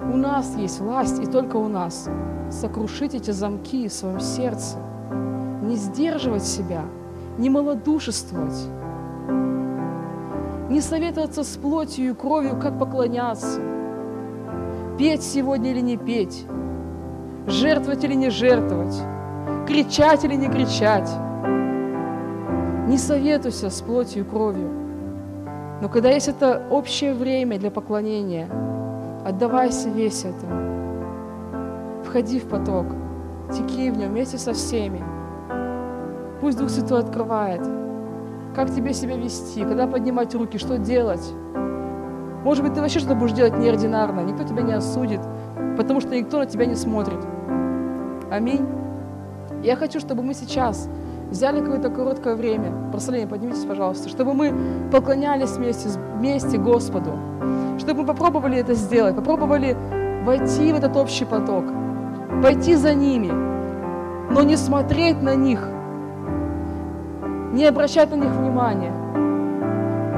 У 0.00 0.16
нас 0.16 0.56
есть 0.56 0.80
власть, 0.80 1.22
и 1.22 1.26
только 1.26 1.56
у 1.56 1.68
нас, 1.68 2.08
сокрушить 2.50 3.14
эти 3.14 3.30
замки 3.30 3.88
в 3.88 3.92
своем 3.92 4.20
сердце, 4.20 4.78
не 5.62 5.76
сдерживать 5.76 6.44
себя, 6.44 6.84
не 7.38 7.50
малодушествовать, 7.50 8.68
не 10.72 10.80
советоваться 10.80 11.44
с 11.44 11.58
плотью 11.58 12.10
и 12.10 12.14
кровью, 12.14 12.58
как 12.58 12.78
поклоняться, 12.78 13.60
петь 14.98 15.22
сегодня 15.22 15.70
или 15.70 15.80
не 15.80 15.98
петь, 15.98 16.46
жертвовать 17.46 18.02
или 18.04 18.14
не 18.14 18.30
жертвовать, 18.30 18.96
кричать 19.68 20.24
или 20.24 20.34
не 20.34 20.48
кричать, 20.48 21.10
не 22.88 22.96
советуйся 22.96 23.68
с 23.68 23.82
плотью 23.82 24.24
и 24.24 24.26
кровью. 24.26 24.70
Но 25.82 25.90
когда 25.90 26.08
есть 26.08 26.28
это 26.28 26.62
общее 26.70 27.12
время 27.12 27.58
для 27.58 27.70
поклонения, 27.70 28.48
отдавайся 29.26 29.90
весь 29.90 30.24
этому. 30.24 32.02
Входи 32.02 32.40
в 32.40 32.48
поток, 32.48 32.86
теки 33.52 33.90
в 33.90 33.98
нем 33.98 34.08
вместе 34.08 34.38
со 34.38 34.54
всеми. 34.54 35.04
Пусть 36.40 36.56
Дух 36.58 36.70
Святой 36.70 37.00
открывает, 37.00 37.60
как 38.54 38.70
тебе 38.70 38.92
себя 38.92 39.16
вести, 39.16 39.62
когда 39.62 39.86
поднимать 39.86 40.34
руки, 40.34 40.58
что 40.58 40.78
делать. 40.78 41.32
Может 42.44 42.64
быть, 42.64 42.74
ты 42.74 42.80
вообще 42.80 42.98
что-то 42.98 43.14
будешь 43.14 43.32
делать 43.32 43.56
неординарно, 43.56 44.20
никто 44.20 44.44
тебя 44.44 44.62
не 44.62 44.72
осудит, 44.72 45.20
потому 45.76 46.00
что 46.00 46.14
никто 46.14 46.38
на 46.38 46.46
тебя 46.46 46.66
не 46.66 46.74
смотрит. 46.74 47.20
Аминь. 48.30 48.66
Я 49.62 49.76
хочу, 49.76 50.00
чтобы 50.00 50.22
мы 50.22 50.34
сейчас 50.34 50.88
взяли 51.30 51.60
какое-то 51.60 51.88
короткое 51.88 52.34
время, 52.34 52.90
прославление, 52.90 53.28
поднимитесь, 53.28 53.64
пожалуйста, 53.64 54.08
чтобы 54.08 54.34
мы 54.34 54.52
поклонялись 54.90 55.50
вместе, 55.50 55.88
вместе 56.18 56.58
Господу, 56.58 57.12
чтобы 57.78 58.00
мы 58.00 58.06
попробовали 58.06 58.58
это 58.58 58.74
сделать, 58.74 59.16
попробовали 59.16 59.76
войти 60.24 60.72
в 60.72 60.76
этот 60.76 60.96
общий 60.96 61.24
поток, 61.24 61.64
пойти 62.42 62.74
за 62.74 62.92
ними, 62.92 63.30
но 64.30 64.42
не 64.42 64.56
смотреть 64.56 65.22
на 65.22 65.34
них, 65.34 65.66
не 67.52 67.66
обращать 67.66 68.10
на 68.10 68.16
них 68.16 68.30
внимания, 68.30 68.92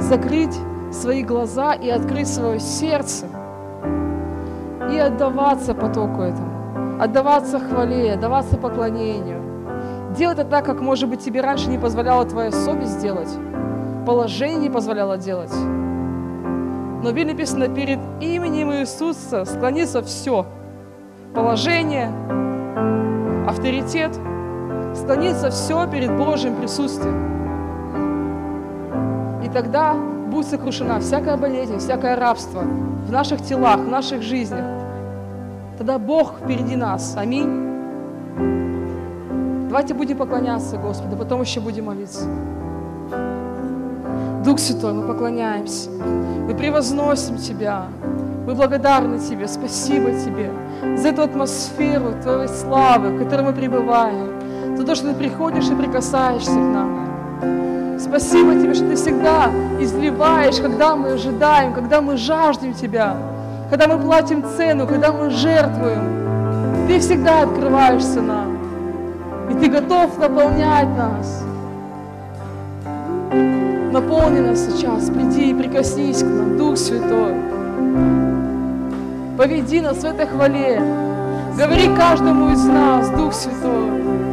закрыть 0.01 0.57
свои 0.93 1.23
глаза 1.23 1.75
и 1.75 1.91
открыть 1.91 2.29
свое 2.29 2.61
сердце. 2.61 3.27
И 4.93 4.99
отдаваться 4.99 5.75
потоку 5.75 6.23
этому, 6.23 7.01
отдаваться 7.01 7.59
хвале, 7.59 8.13
отдаваться 8.13 8.57
поклонению, 8.57 9.55
Делать 10.17 10.39
это 10.39 10.49
так, 10.49 10.65
как, 10.65 10.81
может 10.81 11.09
быть, 11.09 11.25
тебе 11.25 11.41
раньше 11.41 11.69
не 11.69 11.79
позволяла 11.79 12.25
твоя 12.25 12.53
совесть 12.53 13.01
делать, 13.01 13.31
положение 14.07 14.59
не 14.59 14.71
позволяло 14.71 15.19
делать. 15.19 15.53
Но 15.53 17.01
в 17.01 17.07
Библии 17.07 17.33
написано, 17.33 17.69
перед 17.69 17.99
именем 18.21 18.73
Иисуса 18.73 19.45
склонится 19.45 20.03
все. 20.03 20.47
Положение, 21.35 22.13
авторитет, 23.49 24.17
склонится 24.95 25.51
все 25.51 25.87
перед 25.87 26.17
Божьим 26.17 26.57
присутствием. 26.57 27.35
И 29.45 29.49
тогда 29.49 29.95
будет 29.95 30.47
сокрушена 30.47 31.01
всякая 31.01 31.37
болезнь, 31.37 31.79
всякое 31.79 32.17
рабство 32.17 32.61
в 32.61 33.11
наших 33.13 33.43
телах, 33.43 33.79
в 33.79 33.89
наших 33.89 34.23
жизнях. 34.23 34.65
Тогда 35.79 35.99
Бог 35.99 36.35
впереди 36.43 36.77
нас. 36.77 37.15
Аминь. 37.17 37.65
Давайте 39.69 39.95
будем 39.95 40.17
поклоняться 40.17 40.77
Господу, 40.77 41.17
потом 41.17 41.41
еще 41.41 41.61
будем 41.61 41.87
молиться. 41.87 42.29
Дух 44.45 44.59
Святой, 44.59 44.93
мы 44.93 45.07
поклоняемся. 45.07 45.91
Мы 45.91 46.55
превозносим 46.55 47.39
Тебя. 47.39 47.87
Мы 48.47 48.55
благодарны 48.55 49.19
Тебе. 49.19 49.49
Спасибо 49.49 50.11
Тебе 50.13 50.51
за 50.97 51.09
эту 51.09 51.23
атмосферу 51.23 52.13
Твоей 52.23 52.49
славы, 52.49 53.09
в 53.17 53.19
которой 53.19 53.43
мы 53.43 53.53
пребываем. 53.53 54.44
За 54.77 54.85
то, 54.85 54.95
что 54.95 55.09
Ты 55.09 55.15
приходишь 55.15 55.69
и 55.69 55.75
прикасаешься 55.75 56.51
к 56.51 56.57
нам. 56.57 57.99
Спасибо 57.99 58.55
Тебе, 58.55 58.75
что 58.75 58.89
Ты 58.89 58.97
всегда 58.97 59.51
изливаешь, 59.81 60.57
когда 60.57 60.97
мы 60.97 61.13
ожидаем, 61.13 61.73
когда 61.73 62.01
мы 62.01 62.17
жаждем 62.17 62.75
Тебя, 62.75 63.17
когда 63.71 63.87
мы 63.87 63.99
платим 63.99 64.45
цену, 64.57 64.87
когда 64.87 65.13
мы 65.13 65.31
жертвуем. 65.31 66.87
Ты 66.89 66.99
всегда 66.99 67.43
открываешься 67.43 68.21
нам, 68.21 68.59
и 69.51 69.55
Ты 69.55 69.69
готов 69.71 70.19
наполнять 70.19 70.89
нас. 70.97 71.45
Наполни 73.93 74.41
нас 74.41 74.59
сейчас, 74.59 75.09
приди 75.09 75.51
и 75.51 75.55
прикоснись 75.55 76.19
к 76.19 76.27
нам, 76.27 76.59
Дух 76.59 76.77
Святой. 76.77 77.35
Поведи 79.39 79.81
нас 79.81 79.99
в 79.99 80.05
этой 80.05 80.27
хвале. 80.27 80.83
Говори 81.57 81.89
каждому 81.97 82.53
из 82.53 82.65
нас, 82.65 83.09
Дух 83.11 83.33
Святой. 83.33 84.24